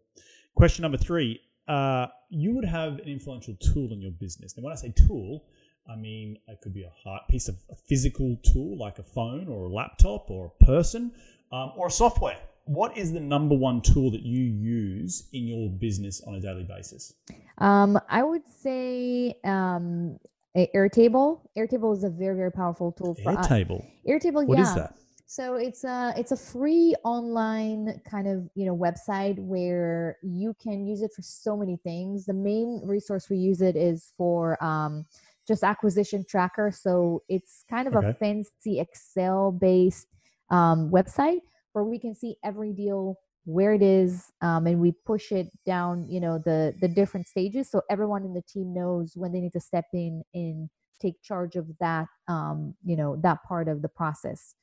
Question 0.54 0.82
number 0.82 0.98
three. 0.98 1.40
Uh, 1.68 2.08
you 2.30 2.54
would 2.54 2.66
have 2.66 2.94
an 2.94 3.08
influential 3.08 3.56
tool 3.56 3.92
in 3.92 4.02
your 4.02 4.12
business. 4.12 4.56
Now, 4.56 4.64
when 4.64 4.74
I 4.74 4.76
say 4.76 4.94
tool, 5.08 5.46
I 5.88 5.96
mean 5.96 6.38
it 6.48 6.60
could 6.62 6.74
be 6.74 6.84
a 6.84 6.92
hard 7.04 7.22
piece 7.30 7.48
of 7.48 7.56
a 7.70 7.76
physical 7.76 8.38
tool 8.44 8.78
like 8.78 9.00
a 9.00 9.04
phone 9.04 9.48
or 9.48 9.66
a 9.66 9.70
laptop 9.70 10.30
or 10.30 10.52
a 10.60 10.66
person 10.66 11.14
um, 11.52 11.72
or 11.78 11.88
a 11.88 11.92
software. 11.92 12.40
What 12.66 12.98
is 12.98 13.14
the 13.14 13.20
number 13.20 13.56
one 13.56 13.82
tool 13.82 14.10
that 14.12 14.24
you 14.24 14.44
use 14.44 15.28
in 15.34 15.48
your 15.48 15.70
business 15.70 16.22
on 16.26 16.36
a 16.36 16.40
daily 16.40 16.64
basis? 16.64 17.14
Um, 17.60 18.00
I 18.10 18.24
would 18.24 18.42
say 18.48 19.36
um, 19.44 20.18
Airtable. 20.58 21.42
Airtable 21.58 21.96
is 21.96 22.04
a 22.04 22.10
very 22.10 22.36
very 22.36 22.52
powerful 22.52 22.92
tool 22.92 23.16
for 23.16 23.38
us. 23.38 23.48
Airtable. 23.48 23.86
Airtable, 24.08 24.48
What 24.48 24.58
yeah. 24.58 24.64
is 24.64 24.76
that? 24.76 24.96
So 25.28 25.56
it's 25.56 25.84
a 25.84 26.14
it's 26.18 26.32
a 26.32 26.38
free 26.38 26.96
online 27.04 28.02
kind 28.10 28.28
of 28.28 28.50
you 28.56 28.66
know 28.66 28.76
website 28.76 29.38
where 29.38 30.18
you 30.24 30.56
can 30.62 30.86
use 30.86 31.02
it 31.02 31.12
for 31.16 31.22
so 31.22 31.56
many 31.58 31.78
things. 31.84 32.26
The 32.26 32.34
main 32.34 32.82
resource 32.84 33.30
we 33.30 33.38
use 33.38 33.62
it 33.62 33.76
is 33.76 34.14
for 34.18 34.64
um, 34.64 35.06
just 35.48 35.64
acquisition 35.64 36.26
tracker. 36.28 36.72
So 36.72 37.22
it's 37.28 37.64
kind 37.70 37.88
of 37.88 37.96
Okay. 37.96 38.10
a 38.10 38.14
fancy 38.14 38.80
Excel 38.80 39.52
based 39.52 40.08
um, 40.50 40.90
website 40.90 41.42
where 41.76 41.84
we 41.84 42.00
can 42.00 42.16
see 42.16 42.38
every 42.44 42.74
deal 42.74 43.18
where 43.46 43.74
it 43.74 43.84
is 43.84 44.32
um, 44.42 44.66
and 44.66 44.80
we 44.80 44.92
push 45.06 45.32
it 45.32 45.48
down 45.66 46.08
you 46.10 46.20
know 46.20 46.40
the 46.40 46.74
the 46.82 46.88
different 46.88 47.28
stages 47.28 47.70
so 47.70 47.82
everyone 47.92 48.24
in 48.24 48.34
the 48.34 48.42
team 48.42 48.74
knows 48.74 49.14
when 49.16 49.32
they 49.32 49.40
need 49.42 49.54
to 49.54 49.60
step 49.60 49.86
in 49.94 50.24
and 50.34 50.70
take 51.02 51.22
charge 51.22 51.56
of 51.56 51.68
that 51.80 52.08
um, 52.28 52.74
you 52.84 52.96
know 52.96 53.16
that 53.22 53.44
part 53.44 53.68
of 53.68 53.82
the 53.82 53.90
process 53.90 54.56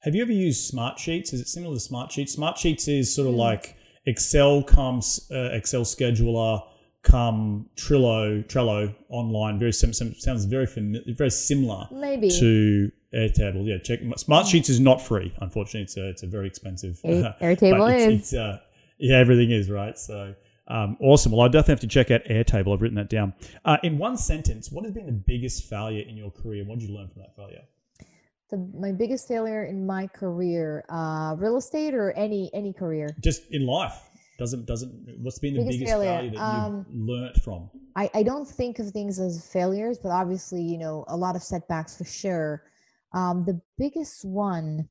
Have 0.00 0.14
you 0.14 0.22
ever 0.22 0.32
used 0.32 0.66
Smart 0.66 0.98
Sheets? 0.98 1.32
Is 1.32 1.40
it 1.40 1.48
similar 1.48 1.76
to 1.76 1.80
Smart 1.80 2.10
Sheets? 2.12 2.32
Smart 2.32 2.58
Sheets 2.58 2.88
is 2.88 3.14
sort 3.14 3.28
of 3.28 3.34
Mm. 3.34 3.38
like 3.38 3.76
Excel 4.06 4.62
comes 4.62 5.30
uh, 5.30 5.50
Excel 5.52 5.82
scheduler 5.84 6.62
come 7.02 7.68
Trello 7.76 8.44
Trello 8.46 8.94
online. 9.08 9.58
Very 9.58 9.72
sim- 9.72 9.92
sim- 9.92 10.14
sounds 10.14 10.44
very 10.44 10.66
fami- 10.66 11.16
very 11.16 11.30
similar 11.30 11.86
maybe 11.90 12.30
to 12.30 12.90
Airtable. 13.14 13.66
Yeah, 13.66 13.78
check 13.78 14.00
Smart 14.16 14.46
Sheets 14.46 14.68
is 14.68 14.80
not 14.80 15.00
free. 15.00 15.34
Unfortunately, 15.40 15.82
it's 15.82 15.96
a, 15.96 16.08
it's 16.08 16.22
a 16.22 16.26
very 16.26 16.46
expensive. 16.46 17.00
Airtable 17.04 17.78
but 17.78 17.94
it's, 17.94 18.04
is. 18.04 18.20
It's, 18.20 18.34
uh, 18.34 18.58
yeah, 18.98 19.18
everything 19.18 19.50
is 19.50 19.70
right. 19.70 19.98
So. 19.98 20.34
Um, 20.68 20.96
awesome. 21.00 21.32
Well, 21.32 21.40
I 21.40 21.48
definitely 21.48 21.72
have 21.72 21.80
to 21.80 21.86
check 21.88 22.12
out 22.12 22.22
Airtable. 22.26 22.72
I've 22.72 22.80
written 22.80 22.94
that 22.94 23.10
down. 23.10 23.32
Uh, 23.64 23.78
in 23.82 23.98
one 23.98 24.16
sentence, 24.16 24.70
what 24.70 24.84
has 24.84 24.94
been 24.94 25.06
the 25.06 25.10
biggest 25.10 25.64
failure 25.64 26.04
in 26.08 26.16
your 26.16 26.30
career? 26.30 26.64
What 26.64 26.78
did 26.78 26.88
you 26.88 26.94
learn 26.94 27.08
from 27.08 27.22
that 27.22 27.34
failure? 27.34 27.62
the, 28.50 28.68
my 28.78 28.92
biggest 28.92 29.26
failure 29.26 29.64
in 29.64 29.86
my 29.86 30.06
career 30.08 30.84
uh, 30.88 31.34
real 31.38 31.56
estate 31.56 31.94
or 31.94 32.12
any 32.12 32.50
any 32.52 32.72
career 32.72 33.08
just 33.20 33.42
in 33.50 33.66
life 33.66 34.09
doesn't 34.40 34.64
doesn't 34.66 34.90
what's 35.20 35.38
been 35.38 35.54
the 35.54 35.60
Biggest 35.60 35.78
biggest, 35.80 35.92
failure, 35.92 36.16
failure, 36.18 36.30
that 36.30 36.40
um, 36.42 36.86
you've 36.88 37.08
learnt 37.08 37.36
from 37.44 37.70
I, 37.94 38.10
I 38.14 38.22
don't 38.22 38.48
think 38.48 38.78
of 38.80 38.88
things 38.90 39.20
as 39.20 39.46
failures 39.52 39.98
but 40.02 40.08
obviously 40.08 40.62
you 40.62 40.78
know 40.78 41.04
a 41.08 41.16
lot 41.16 41.36
of 41.36 41.42
setbacks 41.42 41.98
for 41.98 42.04
sure 42.04 42.62
um, 43.12 43.44
the 43.44 43.60
biggest 43.78 44.24
one 44.24 44.88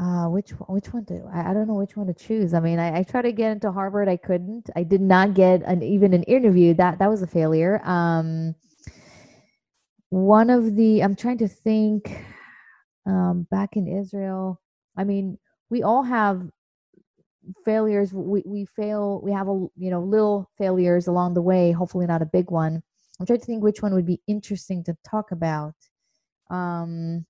uh, 0.00 0.26
which 0.26 0.50
one- 0.50 0.74
which 0.74 0.92
one 0.92 1.04
to 1.06 1.22
I, 1.32 1.50
I 1.50 1.54
don't 1.54 1.68
know 1.68 1.74
which 1.74 1.96
one 1.96 2.06
to 2.06 2.14
choose. 2.14 2.54
I 2.54 2.60
mean, 2.60 2.78
I, 2.78 2.98
I 2.98 3.02
tried 3.02 3.22
to 3.22 3.32
get 3.32 3.50
into 3.50 3.72
Harvard, 3.72 4.08
I 4.08 4.16
couldn't. 4.16 4.70
I 4.76 4.84
did 4.84 5.00
not 5.00 5.34
get 5.34 5.62
an 5.62 5.82
even 5.82 6.14
an 6.14 6.22
interview. 6.24 6.72
That 6.74 6.98
that 7.00 7.10
was 7.10 7.22
a 7.22 7.26
failure. 7.26 7.80
Um, 7.84 8.54
one 10.10 10.50
of 10.50 10.76
the 10.76 11.02
I'm 11.02 11.16
trying 11.16 11.38
to 11.38 11.48
think. 11.48 12.16
Um, 13.06 13.46
back 13.50 13.70
in 13.74 13.88
Israel, 13.88 14.60
I 14.94 15.04
mean, 15.04 15.38
we 15.70 15.82
all 15.82 16.02
have 16.02 16.48
failures. 17.64 18.12
We 18.12 18.42
we 18.46 18.64
fail. 18.64 19.20
We 19.22 19.32
have 19.32 19.48
a 19.48 19.66
you 19.76 19.90
know 19.90 20.02
little 20.02 20.50
failures 20.58 21.06
along 21.06 21.34
the 21.34 21.42
way. 21.42 21.72
Hopefully, 21.72 22.06
not 22.06 22.22
a 22.22 22.26
big 22.26 22.50
one. 22.50 22.82
I'm 23.20 23.26
trying 23.26 23.40
to 23.40 23.44
think 23.44 23.62
which 23.62 23.82
one 23.82 23.94
would 23.94 24.06
be 24.06 24.20
interesting 24.26 24.84
to 24.84 24.96
talk 25.08 25.32
about. 25.32 25.74
Um, 26.50 27.26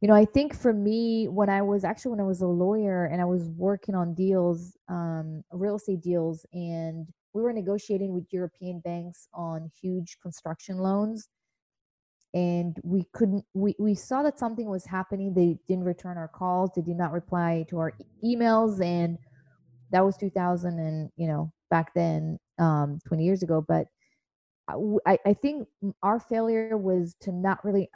you 0.00 0.06
know, 0.06 0.14
I 0.14 0.24
think 0.24 0.54
for 0.54 0.72
me, 0.72 1.26
when 1.26 1.48
I 1.48 1.62
was 1.62 1.82
actually 1.84 2.12
when 2.12 2.20
I 2.20 2.24
was 2.24 2.40
a 2.40 2.46
lawyer 2.46 3.06
and 3.06 3.20
I 3.20 3.24
was 3.24 3.48
working 3.50 3.94
on 3.94 4.14
deals, 4.14 4.76
um, 4.88 5.42
real 5.52 5.76
estate 5.76 6.00
deals, 6.00 6.46
and 6.52 7.08
we 7.34 7.42
were 7.42 7.52
negotiating 7.52 8.14
with 8.14 8.32
European 8.32 8.80
banks 8.80 9.28
on 9.34 9.70
huge 9.80 10.18
construction 10.22 10.78
loans, 10.78 11.28
and 12.34 12.76
we 12.82 13.04
couldn't. 13.12 13.44
We 13.54 13.74
we 13.78 13.94
saw 13.94 14.22
that 14.22 14.38
something 14.38 14.68
was 14.68 14.84
happening. 14.86 15.34
They 15.34 15.58
didn't 15.68 15.84
return 15.84 16.18
our 16.18 16.28
calls. 16.28 16.70
They 16.74 16.82
did 16.82 16.96
not 16.96 17.12
reply 17.12 17.64
to 17.70 17.78
our 17.78 17.92
e- 18.22 18.36
emails, 18.36 18.82
and 18.84 19.18
that 19.90 20.04
was 20.04 20.16
2000 20.16 20.78
and 20.78 21.10
you 21.16 21.28
know 21.28 21.52
back 21.70 21.92
then, 21.94 22.38
um, 22.58 22.98
20 23.06 23.24
years 23.24 23.42
ago. 23.42 23.64
But 23.66 23.86
i 25.06 25.18
i 25.24 25.32
think 25.32 25.66
our 26.02 26.20
failure 26.20 26.76
was 26.76 27.14
to 27.20 27.32
not 27.32 27.64
really 27.64 27.88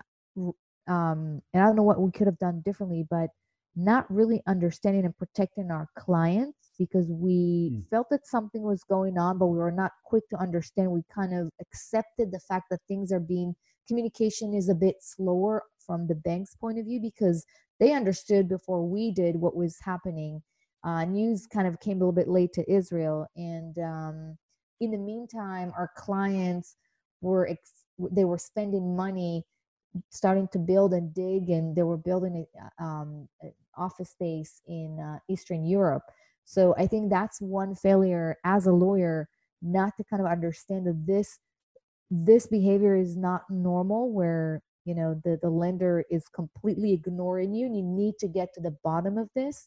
um, 0.89 1.41
and 1.53 1.63
I 1.63 1.67
don't 1.67 1.77
know 1.77 1.83
what 1.83 2.01
we 2.01 2.11
could 2.11 2.27
have 2.27 2.39
done 2.39 2.63
differently, 2.65 3.07
but 3.09 3.31
not 3.77 4.11
really 4.11 4.43
understanding 4.47 5.05
and 5.05 5.17
protecting 5.17 5.71
our 5.71 5.89
clients 5.97 6.73
because 6.79 7.07
we 7.09 7.71
Mm. 7.73 7.89
felt 7.89 8.09
that 8.11 8.27
something 8.27 8.63
was 8.63 8.83
going 8.85 9.17
on, 9.17 9.39
but 9.39 9.47
we 9.47 9.59
were 9.59 9.71
not 9.71 9.93
quick 10.05 10.29
to 10.31 10.37
understand. 10.37 10.91
We 10.91 11.03
kind 11.15 11.35
of 11.35 11.51
accepted 11.61 12.33
the 12.33 12.41
fact 12.41 12.65
that 12.71 12.81
things 12.89 13.13
are 13.13 13.21
being 13.21 13.55
communication 13.89 14.55
is 14.55 14.69
a 14.69 14.75
bit 14.75 14.97
slower 15.01 15.65
from 15.85 16.07
the 16.07 16.15
bank's 16.15 16.55
point 16.55 16.79
of 16.79 16.85
view 16.85 17.01
because 17.01 17.45
they 17.81 17.93
understood 17.93 18.49
before 18.49 18.87
we 18.87 19.11
did 19.11 19.37
what 19.37 19.57
was 19.57 19.77
happening. 19.83 20.43
Uh, 20.85 21.05
news 21.05 21.47
kind 21.47 21.67
of 21.67 21.81
came 21.81 21.97
a 21.97 22.01
little 22.01 22.13
bit 22.13 22.29
late 22.29 22.53
to 22.53 22.73
Israel, 22.73 23.27
and 23.37 23.79
um, 23.79 24.37
in 24.81 24.91
the 24.91 24.99
meantime, 24.99 25.73
our 25.77 25.91
clients 25.97 26.77
were 27.21 27.49
ex- 27.49 27.85
they 28.11 28.25
were 28.25 28.39
spending 28.39 28.97
money 28.97 29.45
starting 30.11 30.49
to 30.53 30.59
build 30.59 30.93
and 30.93 31.15
dig 31.15 31.51
and 31.51 31.77
they 31.77 31.83
were 31.83 31.97
building 31.97 32.47
a, 32.81 32.83
um, 32.83 33.29
an 33.43 33.53
office 33.77 34.11
space 34.11 34.61
in 34.67 34.99
uh, 34.99 35.19
eastern 35.29 35.65
europe 35.65 36.03
so 36.45 36.75
i 36.79 36.87
think 36.87 37.11
that's 37.11 37.41
one 37.41 37.75
failure 37.75 38.37
as 38.45 38.67
a 38.67 38.73
lawyer 38.73 39.29
not 39.61 39.97
to 39.97 40.05
kind 40.05 40.21
of 40.21 40.27
understand 40.27 40.87
that 40.87 41.07
this 41.07 41.39
this 42.15 42.47
behavior 42.47 42.95
is 42.95 43.17
not 43.17 43.43
normal 43.49 44.13
where 44.13 44.63
you 44.85 44.95
know 44.95 45.21
the, 45.25 45.39
the 45.43 45.49
lender 45.49 46.05
is 46.11 46.25
completely 46.29 46.93
ignoring 46.93 47.55
you 47.55 47.67
and 47.67 47.77
you 47.77 47.83
need 47.83 48.15
to 48.19 48.29
get 48.29 48.53
to 48.55 48.61
the 48.61 48.77
bottom 48.85 49.17
of 49.17 49.29
this. 49.35 49.67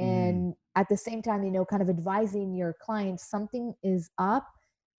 Mm-hmm. 0.00 0.10
And 0.10 0.54
at 0.76 0.88
the 0.88 0.96
same 0.96 1.22
time 1.22 1.42
you 1.42 1.50
know 1.50 1.64
kind 1.64 1.82
of 1.82 1.90
advising 1.90 2.54
your 2.54 2.74
client 2.80 3.20
something 3.20 3.74
is 3.82 4.10
up 4.18 4.46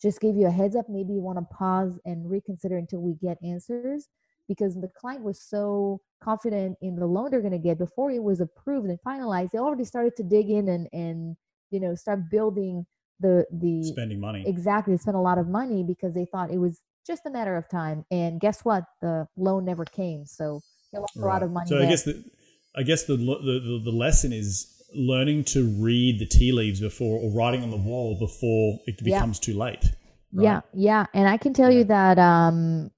just 0.04 0.20
give 0.20 0.36
you 0.36 0.48
a 0.48 0.52
heads 0.52 0.76
up. 0.76 0.90
Maybe 0.90 1.14
you 1.14 1.22
want 1.22 1.40
to 1.40 1.56
pause 1.56 1.98
and 2.04 2.30
reconsider 2.30 2.78
until 2.78 3.00
we 3.00 3.14
get 3.14 3.38
answers 3.42 4.10
because 4.50 4.76
the 4.76 4.90
client 5.00 5.24
was 5.24 5.42
so 5.42 6.02
confident 6.22 6.78
in 6.82 6.98
the 6.98 7.06
loan 7.06 7.32
they're 7.32 7.40
going 7.40 7.54
to 7.54 7.58
get 7.58 7.78
before 7.78 8.12
it 8.12 8.22
was 8.22 8.42
approved 8.42 8.88
and 8.90 9.00
finalized 9.08 9.52
they 9.52 9.60
already 9.60 9.86
started 9.86 10.16
to 10.16 10.24
dig 10.24 10.50
in 10.50 10.68
and 10.70 10.88
and 10.94 11.36
you 11.72 11.80
know 11.80 11.96
start 11.96 12.30
building 12.30 12.86
the 13.28 13.46
the 13.64 13.76
spending 13.94 14.20
money. 14.20 14.44
exactly 14.46 14.94
they 14.94 14.98
spent 14.98 15.18
a 15.18 15.26
lot 15.30 15.38
of 15.38 15.48
money 15.48 15.84
because 15.84 16.14
they 16.14 16.26
thought 16.32 16.52
it 16.52 16.60
was 16.60 16.82
just 17.06 17.26
a 17.26 17.30
matter 17.30 17.56
of 17.58 17.68
time. 17.70 18.06
And 18.12 18.40
guess 18.40 18.62
what? 18.64 18.84
The 19.02 19.28
loan 19.36 19.66
never 19.66 19.86
came, 19.86 20.26
so 20.26 20.62
they 20.92 21.00
lost 21.00 21.18
a 21.18 21.26
lot 21.26 21.44
of 21.44 21.52
money. 21.52 21.70
So 21.70 21.80
I 21.80 21.86
guess 21.90 22.04
the, 22.04 22.24
I 22.76 22.84
guess 22.84 23.04
the, 23.06 23.18
the 23.18 23.82
the 23.84 23.92
lesson 24.06 24.32
is 24.34 24.70
learning 24.96 25.44
to 25.46 25.60
read 25.82 26.20
the 26.20 26.26
tea 26.28 26.52
leaves 26.52 26.80
before 26.80 27.20
or 27.20 27.30
writing 27.32 27.64
on 27.64 27.72
the 27.72 27.78
wall 27.90 28.18
before 28.20 28.80
it 28.86 28.96
Yeah. 29.02 29.16
becomes 29.16 29.40
too 29.40 29.58
late. 29.58 29.84
Yeah, 30.32 30.62
yeah, 30.74 31.06
and 31.14 31.28
I 31.28 31.38
can 31.38 31.54
tell 31.54 31.72
Yeah. 31.72 31.80
you 31.80 31.84
that 31.86 32.18
um, 32.20 32.92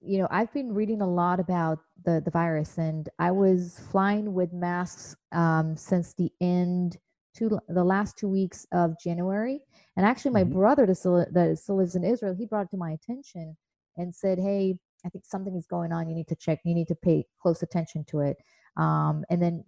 you 0.00 0.18
know 0.18 0.28
I've 0.30 0.52
been 0.52 0.74
reading 0.74 1.00
a 1.00 1.08
lot 1.08 1.40
about 1.40 1.78
the 2.04 2.20
the 2.24 2.30
virus, 2.30 2.78
and 2.78 3.08
I 3.18 3.30
was 3.30 3.80
flying 3.90 4.34
with 4.34 4.52
masks 4.52 5.16
um, 5.32 5.76
since 5.76 6.14
the 6.14 6.30
end 6.40 6.98
to 7.34 7.58
the 7.68 7.84
last 7.84 8.16
two 8.18 8.28
weeks 8.28 8.66
of 8.72 8.98
January, 9.00 9.60
and 9.96 10.06
actually 10.06 10.32
my 10.32 10.44
Mhm. 10.44 10.52
brother 10.52 10.86
that 10.86 10.94
still, 10.96 11.24
that 11.32 11.58
still 11.58 11.76
lives 11.76 11.96
in 11.96 12.04
Israel, 12.04 12.34
he 12.34 12.46
brought 12.46 12.66
it 12.66 12.70
to 12.70 12.76
my 12.76 12.92
attention 12.92 13.56
and 13.96 14.14
said, 14.14 14.38
"Hey, 14.38 14.78
I 15.04 15.08
think 15.10 15.24
something 15.24 15.54
is 15.56 15.66
going 15.66 15.92
on. 15.92 16.08
You 16.08 16.14
need 16.14 16.28
to 16.28 16.36
check. 16.36 16.60
You 16.64 16.74
need 16.74 16.88
to 16.88 16.94
pay 16.96 17.26
close 17.40 17.62
attention 17.62 18.04
to 18.06 18.20
it." 18.20 18.38
Um, 18.76 19.24
and 19.30 19.42
then 19.42 19.64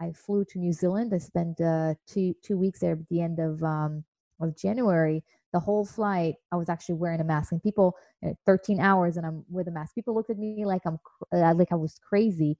I 0.00 0.12
flew 0.12 0.44
to 0.46 0.58
New 0.58 0.72
Zealand. 0.72 1.14
I 1.14 1.18
spent 1.18 1.60
uh, 1.60 1.94
two 2.06 2.34
two 2.42 2.58
weeks 2.58 2.80
there 2.80 2.92
at 2.92 3.08
the 3.08 3.20
end 3.22 3.38
of 3.38 3.62
um, 3.62 4.04
of 4.40 4.56
January 4.56 5.24
the 5.52 5.60
whole 5.60 5.84
flight 5.84 6.34
i 6.50 6.56
was 6.56 6.68
actually 6.68 6.94
wearing 6.96 7.20
a 7.20 7.24
mask 7.24 7.52
and 7.52 7.62
people 7.62 7.94
uh, 8.26 8.30
13 8.46 8.80
hours 8.80 9.16
and 9.16 9.26
i'm 9.26 9.44
with 9.50 9.68
a 9.68 9.70
mask 9.70 9.94
people 9.94 10.14
looked 10.14 10.30
at 10.30 10.38
me 10.38 10.64
like 10.64 10.82
i'm 10.86 10.98
uh, 11.32 11.54
like 11.54 11.70
i 11.72 11.76
was 11.76 11.98
crazy 12.08 12.56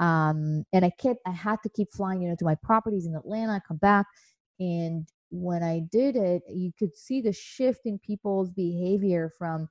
um 0.00 0.64
and 0.72 0.84
i 0.84 0.90
kept 0.98 1.20
i 1.26 1.30
had 1.30 1.56
to 1.62 1.68
keep 1.70 1.88
flying 1.92 2.22
you 2.22 2.28
know 2.28 2.36
to 2.38 2.44
my 2.44 2.56
properties 2.62 3.06
in 3.06 3.14
atlanta 3.14 3.60
come 3.66 3.76
back 3.76 4.06
and 4.60 5.08
when 5.30 5.62
i 5.62 5.80
did 5.92 6.16
it 6.16 6.42
you 6.48 6.72
could 6.78 6.96
see 6.96 7.20
the 7.20 7.32
shift 7.32 7.80
in 7.84 7.98
people's 8.00 8.50
behavior 8.50 9.30
from 9.38 9.68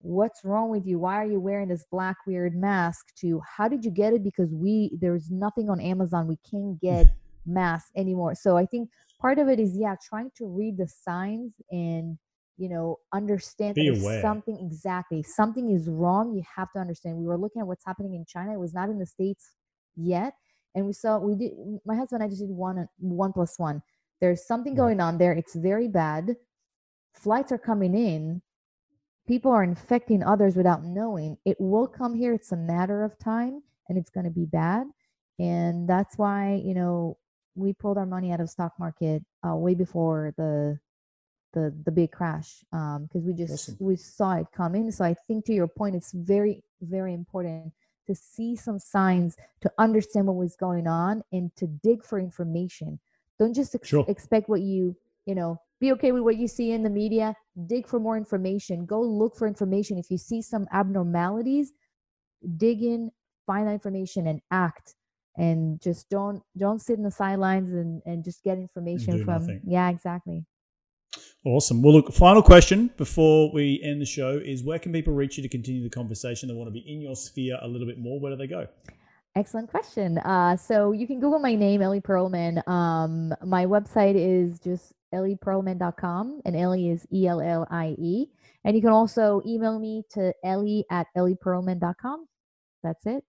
what's 0.00 0.44
wrong 0.44 0.70
with 0.70 0.86
you? 0.86 0.98
Why 0.98 1.16
are 1.16 1.26
you 1.26 1.40
wearing 1.40 1.68
this 1.68 1.84
black 1.90 2.16
weird 2.26 2.54
mask? 2.54 3.06
to 3.20 3.40
how 3.56 3.68
did 3.68 3.84
you 3.84 3.90
get 3.90 4.12
it? 4.12 4.22
Because 4.22 4.52
we 4.54 4.96
there's 5.00 5.30
nothing 5.30 5.68
on 5.70 5.80
amazon. 5.80 6.26
We 6.26 6.38
can't 6.48 6.80
get 6.80 7.06
masks 7.46 7.90
anymore. 7.96 8.34
So 8.34 8.56
i 8.56 8.66
think 8.66 8.90
part 9.20 9.38
of 9.38 9.48
it 9.48 9.58
is 9.58 9.76
yeah 9.76 9.94
trying 10.08 10.30
to 10.36 10.46
read 10.46 10.76
the 10.76 10.86
signs 10.88 11.54
and 11.70 12.18
you 12.58 12.68
know 12.68 12.98
understand 13.12 13.76
Be 13.76 13.86
that 13.86 13.92
if 13.94 14.00
aware. 14.02 14.20
something 14.20 14.56
exactly 14.60 15.22
something 15.22 15.70
is 15.70 15.88
wrong. 15.88 16.34
You 16.34 16.42
have 16.56 16.70
to 16.72 16.78
understand. 16.80 17.16
We 17.16 17.26
were 17.26 17.38
looking 17.38 17.60
at 17.60 17.66
what's 17.66 17.84
happening 17.84 18.14
in 18.14 18.24
china. 18.26 18.52
It 18.54 18.60
was 18.60 18.74
not 18.74 18.88
in 18.88 18.98
the 18.98 19.06
states 19.06 19.55
yet 19.96 20.34
and 20.76 20.86
we 20.86 20.92
saw 20.92 21.18
we 21.18 21.34
did 21.34 21.52
my 21.84 21.96
husband 21.96 22.22
and 22.22 22.28
i 22.28 22.30
just 22.30 22.42
did 22.42 22.50
one 22.50 22.86
one 22.98 23.32
plus 23.32 23.58
one. 23.58 23.82
There's 24.20 24.46
something 24.46 24.74
going 24.74 25.00
on 25.00 25.18
there. 25.18 25.32
It's 25.32 25.54
very 25.54 25.88
bad. 25.88 26.36
Flights 27.12 27.52
are 27.52 27.58
coming 27.58 27.94
in. 27.94 28.40
People 29.28 29.50
are 29.50 29.62
infecting 29.64 30.22
others 30.22 30.56
without 30.56 30.84
knowing. 30.84 31.36
It 31.44 31.56
will 31.58 31.86
come 31.86 32.14
here. 32.14 32.32
It's 32.32 32.52
a 32.52 32.56
matter 32.56 33.04
of 33.04 33.18
time 33.18 33.62
and 33.88 33.98
it's 33.98 34.10
going 34.10 34.24
to 34.24 34.30
be 34.30 34.46
bad. 34.46 34.86
And 35.38 35.88
that's 35.88 36.16
why 36.16 36.62
you 36.64 36.74
know 36.74 37.18
we 37.54 37.72
pulled 37.72 37.98
our 37.98 38.06
money 38.06 38.32
out 38.32 38.40
of 38.40 38.50
stock 38.50 38.72
market 38.78 39.22
uh, 39.46 39.54
way 39.54 39.74
before 39.74 40.34
the 40.36 40.78
the 41.54 41.74
the 41.84 41.90
big 41.90 42.12
crash 42.12 42.64
because 42.70 43.24
we 43.24 43.32
just 43.32 43.70
Awesome. 43.70 43.76
we 43.80 43.96
saw 43.96 44.36
it 44.36 44.46
coming. 44.54 44.90
So 44.90 45.04
i 45.04 45.14
think 45.26 45.46
to 45.46 45.54
your 45.54 45.68
point 45.68 45.96
it's 45.96 46.12
very 46.12 46.62
very 46.82 47.14
important 47.14 47.72
to 48.06 48.14
see 48.14 48.56
some 48.56 48.78
signs 48.78 49.36
to 49.60 49.70
understand 49.78 50.26
what 50.26 50.36
was 50.36 50.56
going 50.56 50.86
on 50.86 51.22
and 51.32 51.54
to 51.56 51.66
dig 51.66 52.04
for 52.04 52.18
information. 52.18 52.98
Don't 53.38 53.54
just 53.54 53.74
ex- 53.74 53.88
Sure. 53.88 54.04
expect 54.08 54.48
what 54.48 54.60
you 54.62 54.96
you 55.26 55.34
know 55.34 55.58
be 55.80 55.92
okay 55.92 56.10
with 56.12 56.22
what 56.22 56.36
you 56.36 56.48
see 56.48 56.70
in 56.72 56.82
the 56.82 56.90
media. 56.90 57.34
Dig 57.66 57.86
for 57.86 58.00
more 58.00 58.16
information. 58.16 58.86
Go 58.86 59.00
look 59.02 59.36
for 59.36 59.46
information. 59.46 59.98
If 59.98 60.10
you 60.10 60.18
see 60.18 60.40
some 60.40 60.66
abnormalities 60.72 61.72
dig 62.56 62.82
in 62.82 63.10
find 63.46 63.66
that 63.68 63.72
information 63.72 64.26
and 64.26 64.40
act. 64.50 64.94
And 65.38 65.80
just 65.82 66.08
don't 66.08 66.42
don't 66.56 66.80
sit 66.80 66.96
in 66.96 67.04
the 67.04 67.10
sidelines 67.10 67.72
and 67.72 68.02
and 68.06 68.24
just 68.24 68.42
get 68.42 68.58
information 68.58 69.22
from 69.24 69.42
nothing. 69.42 69.60
yeah 69.66 69.90
exactly 69.90 70.46
Awesome. 71.44 71.80
Well, 71.80 71.94
look, 71.94 72.12
final 72.12 72.42
question 72.42 72.90
before 72.96 73.52
we 73.52 73.80
end 73.84 74.00
the 74.00 74.06
show 74.06 74.40
is 74.44 74.64
where 74.64 74.80
can 74.80 74.92
people 74.92 75.14
reach 75.14 75.36
you 75.36 75.42
to 75.44 75.48
continue 75.48 75.82
the 75.82 75.90
conversation? 75.90 76.48
They 76.48 76.54
want 76.54 76.68
to 76.68 76.72
be 76.72 76.80
in 76.80 77.00
your 77.00 77.14
sphere 77.14 77.58
a 77.62 77.68
little 77.68 77.86
bit 77.86 77.98
more. 77.98 78.18
Where 78.18 78.32
do 78.32 78.36
they 78.36 78.48
go? 78.48 78.66
Excellent 79.36 79.70
question. 79.70 80.18
Uh, 80.18 80.56
so 80.56 80.92
you 80.92 81.06
can 81.06 81.20
Google 81.20 81.38
my 81.38 81.54
name, 81.54 81.82
Ellie 81.82 82.00
Perlman. 82.00 82.66
Um, 82.66 83.34
my 83.44 83.66
website 83.66 84.14
is 84.16 84.58
just 84.58 84.92
ellieperlman.com, 85.14 86.40
and 86.44 86.56
Ellie 86.56 86.88
is 86.88 87.06
E 87.12 87.28
L 87.28 87.40
L 87.40 87.66
I 87.70 87.94
E. 87.98 88.26
And 88.64 88.74
you 88.74 88.82
can 88.82 88.90
also 88.90 89.42
email 89.46 89.78
me 89.78 90.02
to 90.14 90.32
ellie 90.42 90.84
at 90.90 91.06
ellieperlman.com. 91.16 92.26
That's 92.82 93.06
it. 93.06 93.22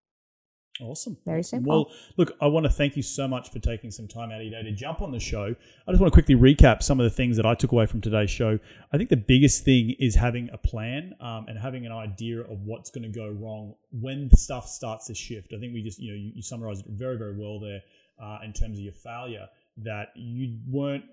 Awesome. 0.82 1.18
Very 1.26 1.44
simple. 1.44 1.70
Well, 1.70 1.92
look, 2.18 2.38
I 2.42 2.48
want 2.48 2.66
to 2.66 2.72
thank 2.72 2.96
you 2.96 3.04
so 3.04 3.28
much 3.28 3.52
for 3.52 3.60
taking 3.60 3.92
some 3.92 4.08
time 4.08 4.32
out 4.32 4.42
of 4.42 4.48
your 4.48 4.62
day 4.62 4.70
to 4.70 4.76
jump 4.76 5.02
on 5.02 5.12
the 5.12 5.20
show. 5.20 5.56
I 5.88 5.92
just 5.92 6.02
want 6.02 6.14
to 6.14 6.16
quickly 6.16 6.36
recap 6.36 6.84
some 6.84 7.00
of 7.00 7.04
the 7.04 7.10
things 7.10 7.36
that 7.38 7.46
I 7.46 7.56
took 7.56 7.72
away 7.72 7.86
from 7.86 8.02
today's 8.02 8.30
show. 8.30 8.60
I 8.94 8.98
think 8.98 9.10
the 9.10 9.18
biggest 9.18 9.64
thing 9.66 9.96
is 10.00 10.16
having 10.16 10.50
a 10.54 10.58
plan 10.58 11.16
um, 11.20 11.46
and 11.48 11.58
having 11.58 11.86
an 11.86 11.92
idea 11.92 12.42
of 12.42 12.62
what's 12.64 12.90
going 12.90 13.04
to 13.04 13.20
go 13.20 13.30
wrong 13.30 13.74
when 13.92 14.30
stuff 14.36 14.68
starts 14.68 15.08
to 15.08 15.16
shift. 15.16 15.54
I 15.54 15.60
think 15.60 15.74
we 15.74 15.82
just, 15.82 16.00
you 16.00 16.12
know, 16.12 16.18
you, 16.18 16.32
you 16.36 16.42
summarized 16.42 16.86
it 16.86 16.92
very, 16.92 17.18
very 17.18 17.36
well 17.38 17.60
there 17.60 17.82
uh, 18.22 18.40
in 18.44 18.54
terms 18.54 18.78
of 18.78 18.84
your 18.84 18.94
failure 18.94 19.48
that 19.78 20.10
you 20.16 20.58
weren't 20.68 21.06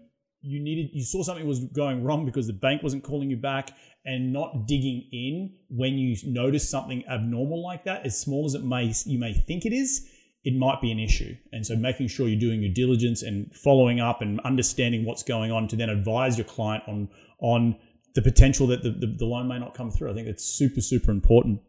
you 0.45 0.61
needed 0.61 0.90
you 0.92 1.03
saw 1.03 1.22
something 1.22 1.47
was 1.47 1.61
going 1.66 2.05
wrong 2.05 2.24
because 2.26 2.47
the 2.47 2.53
bank 2.53 2.82
wasn't 2.82 3.03
calling 3.03 3.30
you 3.30 3.36
back 3.36 3.70
and 4.05 4.32
not 4.32 4.66
digging 4.66 5.09
in 5.12 5.55
when 5.70 5.95
you 5.95 6.16
notice 6.26 6.68
something 6.68 7.03
abnormal 7.09 7.62
like 7.62 7.84
that. 7.84 8.05
As 8.05 8.20
small 8.20 8.45
as 8.45 8.55
it 8.55 8.62
may 8.64 8.92
you 9.07 9.18
may 9.18 9.32
think 9.32 9.64
it 9.64 9.72
is 9.72 10.09
it 10.45 10.55
might 10.55 10.80
be 10.82 10.92
an 10.92 10.99
issue. 10.99 11.34
And 11.53 11.64
so 11.66 11.74
making 11.74 12.09
sure 12.09 12.28
you're 12.28 12.38
doing 12.38 12.62
your 12.62 12.72
diligence 12.72 13.22
and 13.22 13.51
following 13.57 14.01
up 14.01 14.20
and 14.20 14.40
understanding 14.40 15.07
what's 15.07 15.22
going 15.22 15.51
on 15.51 15.68
to 15.68 15.76
then 15.76 15.88
advise 15.88 16.36
your 16.36 16.47
client 16.47 16.84
on 16.86 17.09
on 17.40 17.76
the 18.14 18.22
potential 18.22 18.66
that 18.68 18.82
the, 18.82 18.90
the, 18.90 19.07
the 19.07 19.24
loan 19.24 19.49
may 19.49 19.59
not 19.59 19.74
come 19.74 19.90
through. 19.90 20.11
I 20.11 20.14
think 20.14 20.26
that's 20.26 20.45
super 20.45 20.80
super 20.80 21.11
important. 21.11 21.61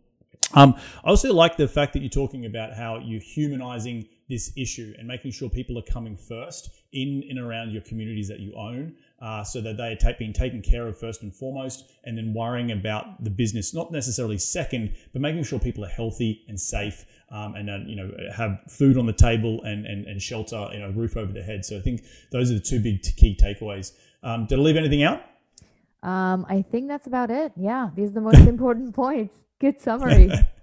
Um, 0.53 0.75
I 1.03 1.09
also 1.09 1.33
like 1.33 1.57
the 1.57 1.67
fact 1.67 1.93
that 1.93 1.99
you're 2.01 2.09
talking 2.09 2.45
about 2.45 2.73
how 2.73 2.99
you're 2.99 3.21
humanizing 3.21 4.07
this 4.29 4.51
issue 4.57 4.93
and 4.97 5.07
making 5.07 5.31
sure 5.31 5.49
people 5.49 5.77
are 5.77 5.83
coming 5.83 6.17
first 6.17 6.69
in 6.91 7.23
and 7.29 7.39
around 7.39 7.71
your 7.71 7.81
communities 7.81 8.27
that 8.27 8.39
you 8.39 8.53
own, 8.55 8.95
uh, 9.21 9.43
so 9.43 9.61
that 9.61 9.77
they 9.77 9.91
are 9.91 9.95
ta- 9.95 10.17
being 10.17 10.33
taken 10.33 10.61
care 10.61 10.87
of 10.87 10.97
first 10.97 11.21
and 11.21 11.35
foremost, 11.35 11.91
and 12.03 12.17
then 12.17 12.33
worrying 12.33 12.71
about 12.71 13.23
the 13.23 13.29
business 13.29 13.73
not 13.73 13.91
necessarily 13.91 14.37
second, 14.37 14.95
but 15.13 15.21
making 15.21 15.43
sure 15.43 15.59
people 15.59 15.85
are 15.85 15.89
healthy 15.89 16.43
and 16.47 16.59
safe, 16.59 17.05
um, 17.29 17.55
and 17.55 17.69
uh, 17.69 17.77
you 17.85 17.95
know 17.95 18.11
have 18.35 18.59
food 18.69 18.97
on 18.97 19.05
the 19.05 19.13
table 19.13 19.61
and, 19.63 19.85
and 19.85 20.05
and 20.05 20.21
shelter, 20.21 20.69
you 20.73 20.79
know, 20.79 20.89
roof 20.91 21.17
over 21.17 21.31
their 21.31 21.43
head. 21.43 21.63
So 21.65 21.77
I 21.77 21.81
think 21.81 22.03
those 22.31 22.51
are 22.51 22.55
the 22.55 22.59
two 22.59 22.79
big 22.79 23.01
t- 23.01 23.11
key 23.11 23.37
takeaways. 23.39 23.91
Um, 24.23 24.47
did 24.47 24.57
I 24.59 24.61
leave 24.61 24.77
anything 24.77 25.03
out? 25.03 25.21
Um, 26.01 26.45
I 26.49 26.61
think 26.61 26.87
that's 26.87 27.07
about 27.07 27.31
it. 27.31 27.51
Yeah, 27.55 27.89
these 27.95 28.09
are 28.09 28.13
the 28.13 28.21
most 28.21 28.39
important 28.47 28.95
points. 28.95 29.35
Good 29.59 29.81
summary. 29.81 30.29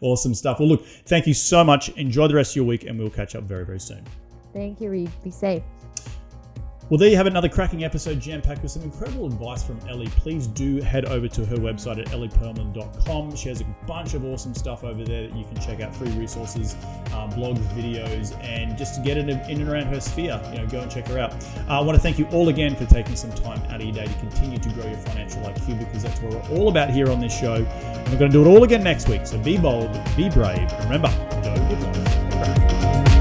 Awesome 0.00 0.34
stuff. 0.34 0.58
Well, 0.60 0.68
look, 0.68 0.86
thank 1.06 1.26
you 1.26 1.34
so 1.34 1.64
much. 1.64 1.88
Enjoy 1.90 2.28
the 2.28 2.34
rest 2.34 2.52
of 2.52 2.56
your 2.56 2.64
week, 2.64 2.84
and 2.84 2.98
we'll 2.98 3.10
catch 3.10 3.34
up 3.34 3.44
very, 3.44 3.64
very 3.64 3.80
soon. 3.80 4.04
Thank 4.52 4.80
you, 4.80 4.90
Reed. 4.90 5.10
Be 5.24 5.30
safe. 5.30 5.62
Well, 6.92 6.98
there 6.98 7.08
you 7.08 7.16
have 7.16 7.26
another 7.26 7.48
cracking 7.48 7.84
episode 7.84 8.20
jam 8.20 8.42
packed 8.42 8.60
with 8.62 8.70
some 8.70 8.82
incredible 8.82 9.24
advice 9.24 9.62
from 9.62 9.80
Ellie. 9.88 10.08
Please 10.08 10.46
do 10.46 10.82
head 10.82 11.06
over 11.06 11.26
to 11.26 11.46
her 11.46 11.56
website 11.56 11.98
at 11.98 12.08
ellieperlman.com. 12.08 13.34
She 13.34 13.48
has 13.48 13.62
a 13.62 13.66
bunch 13.86 14.12
of 14.12 14.26
awesome 14.26 14.52
stuff 14.52 14.84
over 14.84 15.02
there 15.02 15.26
that 15.26 15.34
you 15.34 15.46
can 15.46 15.58
check 15.58 15.80
out 15.80 15.96
free 15.96 16.10
resources, 16.10 16.74
um, 17.14 17.30
blogs, 17.30 17.60
videos, 17.68 18.38
and 18.44 18.76
just 18.76 18.96
to 18.96 19.00
get 19.00 19.16
in, 19.16 19.30
in 19.30 19.62
and 19.62 19.70
around 19.70 19.86
her 19.86 20.02
sphere, 20.02 20.38
you 20.52 20.58
know, 20.58 20.66
go 20.66 20.80
and 20.80 20.90
check 20.90 21.08
her 21.08 21.18
out. 21.18 21.32
Uh, 21.66 21.78
I 21.78 21.80
want 21.80 21.96
to 21.96 22.02
thank 22.02 22.18
you 22.18 22.26
all 22.26 22.50
again 22.50 22.76
for 22.76 22.84
taking 22.84 23.16
some 23.16 23.32
time 23.32 23.62
out 23.70 23.80
of 23.80 23.84
your 23.84 23.94
day 23.94 24.04
to 24.04 24.18
continue 24.18 24.58
to 24.58 24.68
grow 24.74 24.84
your 24.84 24.98
financial 24.98 25.40
IQ 25.44 25.78
because 25.78 26.02
that's 26.02 26.20
what 26.20 26.34
we're 26.34 26.58
all 26.58 26.68
about 26.68 26.90
here 26.90 27.10
on 27.10 27.20
this 27.20 27.34
show. 27.34 27.54
And 27.54 28.12
we're 28.12 28.18
going 28.18 28.30
to 28.30 28.36
do 28.36 28.44
it 28.44 28.48
all 28.48 28.64
again 28.64 28.84
next 28.84 29.08
week. 29.08 29.26
So 29.26 29.38
be 29.38 29.56
bold, 29.56 29.98
be 30.14 30.28
brave, 30.28 30.58
and 30.58 30.84
remember, 30.84 31.08
go. 31.42 33.11